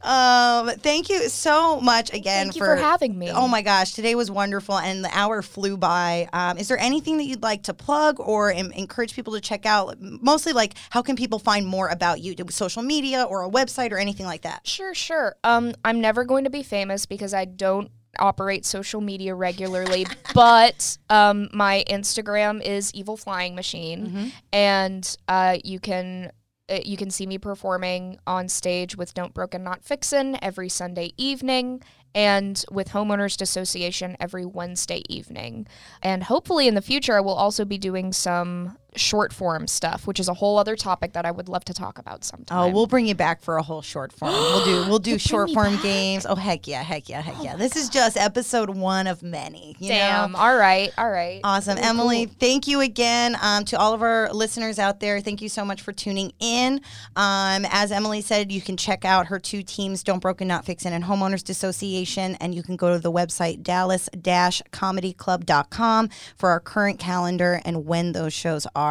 Um, 0.03 0.69
thank 0.79 1.09
you 1.09 1.29
so 1.29 1.81
much 1.81 2.13
again 2.15 2.47
Thank 2.47 2.57
you 2.57 2.65
for 2.65 2.77
having 2.77 3.19
me. 3.19 3.31
Oh 3.33 3.49
my 3.49 3.63
gosh, 3.63 3.95
today 3.95 4.15
was 4.15 4.31
wonderful 4.31 4.79
and 4.79 5.05
the 5.05 5.11
hour 5.13 5.43
flew 5.43 5.77
by. 5.77 6.29
Um, 6.33 6.59
is 6.59 6.69
there 6.69 6.79
anything 6.79 7.17
that 7.17 7.25
you'd 7.25 7.43
like 7.43 7.65
to 7.65 7.75
plug 7.75 8.21
or 8.21 8.53
em- 8.53 8.71
encourage 8.73 9.15
people 9.15 9.33
to 9.33 9.41
check 9.41 9.67
out? 9.67 9.97
Mostly 10.01 10.53
like 10.53 10.75
how 10.91 11.03
can 11.03 11.17
people 11.17 11.41
find 11.41 11.67
more 11.67 11.89
about 11.89 12.21
you? 12.21 12.37
Social 12.51 12.83
media 12.83 13.25
or 13.25 13.43
a 13.43 13.51
website 13.51 13.91
or 13.91 13.99
anything 13.99 14.27
like 14.27 14.43
that? 14.43 14.65
Sure, 14.67 14.95
sure. 14.95 15.35
Um, 15.43 15.75
I'm 15.85 16.01
never 16.01 16.25
going 16.25 16.45
to 16.45 16.51
be 16.51 16.63
famous 16.63 17.07
because 17.07 17.35
I 17.35 17.45
don't 17.45 17.91
operate 18.19 18.65
social 18.67 19.01
media 19.01 19.35
regularly, 19.35 20.07
but 20.35 20.99
um, 21.11 21.49
my 21.53 21.85
Instagram 21.89 22.63
is 22.63 22.93
Evil 22.95 23.17
Flying 23.17 23.55
Machine, 23.55 24.33
and 24.53 25.17
uh, 25.29 25.59
you 25.65 25.79
can. 25.81 26.31
uh, 26.69 26.81
You 26.85 26.97
can 26.97 27.11
see 27.11 27.27
me 27.27 27.39
performing 27.39 28.19
on 28.27 28.49
stage 28.49 28.97
with 28.97 29.15
Don't 29.15 29.33
Broken 29.33 29.63
Not 29.63 29.85
Fixin' 29.85 30.37
every 30.43 30.69
Sunday 30.69 31.13
evening 31.17 31.81
and 32.15 32.65
with 32.73 32.89
Homeowners 32.89 33.41
Association 33.41 34.17
every 34.19 34.45
Wednesday 34.45 35.03
evening. 35.09 35.67
And 36.03 36.25
hopefully 36.25 36.67
in 36.67 36.75
the 36.75 36.83
future, 36.83 37.15
I 37.17 37.21
will 37.21 37.35
also 37.35 37.65
be 37.65 37.79
doing 37.79 38.13
some 38.13 38.77
short 38.95 39.33
form 39.33 39.67
stuff, 39.67 40.07
which 40.07 40.21
is 40.21 40.29
a 40.29 40.35
whole 40.35 40.59
other 40.59 40.77
topic 40.77 41.13
that 41.13 41.27
I 41.27 41.31
would 41.31 41.49
love 41.49 41.65
to 41.67 41.75
talk 41.75 41.99
about 41.99 42.25
sometime. 42.25 42.59
Oh, 42.59 42.69
we'll 42.69 42.87
bring 42.87 43.07
you 43.07 43.15
back 43.15 43.43
for 43.43 43.57
a 43.57 43.63
whole 43.63 43.83
short 43.83 44.13
form. 44.13 44.33
We'll 44.33 44.65
do 44.65 44.89
we'll 44.89 44.99
do 44.99 45.19
short 45.31 45.51
form 45.51 45.77
games. 45.83 46.27
Oh 46.27 46.35
heck 46.35 46.67
yeah, 46.67 46.83
heck 46.83 47.09
yeah, 47.09 47.21
heck 47.21 47.43
yeah. 47.43 47.57
This 47.57 47.77
is 47.77 47.89
just 47.89 48.17
episode 48.17 48.71
one 48.71 49.07
of 49.07 49.23
many. 49.23 49.77
You 49.79 49.89
Damn. 49.89 50.33
know? 50.33 50.39
All 50.39 50.57
right. 50.57 50.93
All 50.97 51.11
right. 51.11 51.41
Awesome. 51.45 51.79
Emily, 51.79 52.27
thank 52.27 52.67
you 52.67 52.81
again. 52.81 53.37
Um, 53.43 53.65
to 53.67 53.79
all 53.79 53.93
of 53.93 54.03
our 54.03 54.33
listeners 54.33 54.79
out 54.79 55.01
there, 55.01 55.21
thank 55.21 55.43
you 55.43 55.49
so 55.49 55.65
much 55.65 55.83
for 55.83 55.93
tuning 55.93 56.33
in. 56.41 56.81
Um, 57.17 57.67
as 57.71 57.93
Emily 57.93 58.21
said, 58.21 58.53
you 58.53 58.61
can 58.61 58.77
check 58.77 59.05
out 59.05 59.27
her 59.27 59.39
two 59.39 59.63
teams, 59.63 60.03
Don't 60.03 60.21
Broken 60.21 60.49
Not 60.49 60.65
Fixin' 60.65 60.93
and 60.93 61.05
Homeowners 61.05 61.49
Association, 61.49 62.35
and 62.37 62.55
you 62.55 62.63
can 62.63 62.77
go 62.77 62.93
to 62.93 62.99
the 62.99 63.13
website 63.13 63.63
dallas-comedyclub.com 63.63 66.09
for 66.37 66.51
our 66.51 66.61
current 66.61 66.99
calendar 66.99 67.61
and 67.65 67.87
when 67.87 68.13
those 68.13 68.33
shows 68.33 68.67
are. 68.75 68.86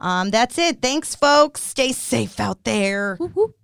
Um, 0.00 0.30
that's 0.30 0.58
it. 0.58 0.82
Thanks, 0.82 1.14
folks. 1.14 1.62
Stay 1.62 1.92
safe 1.92 2.40
out 2.40 2.64
there. 2.64 3.16
Whoop. 3.16 3.54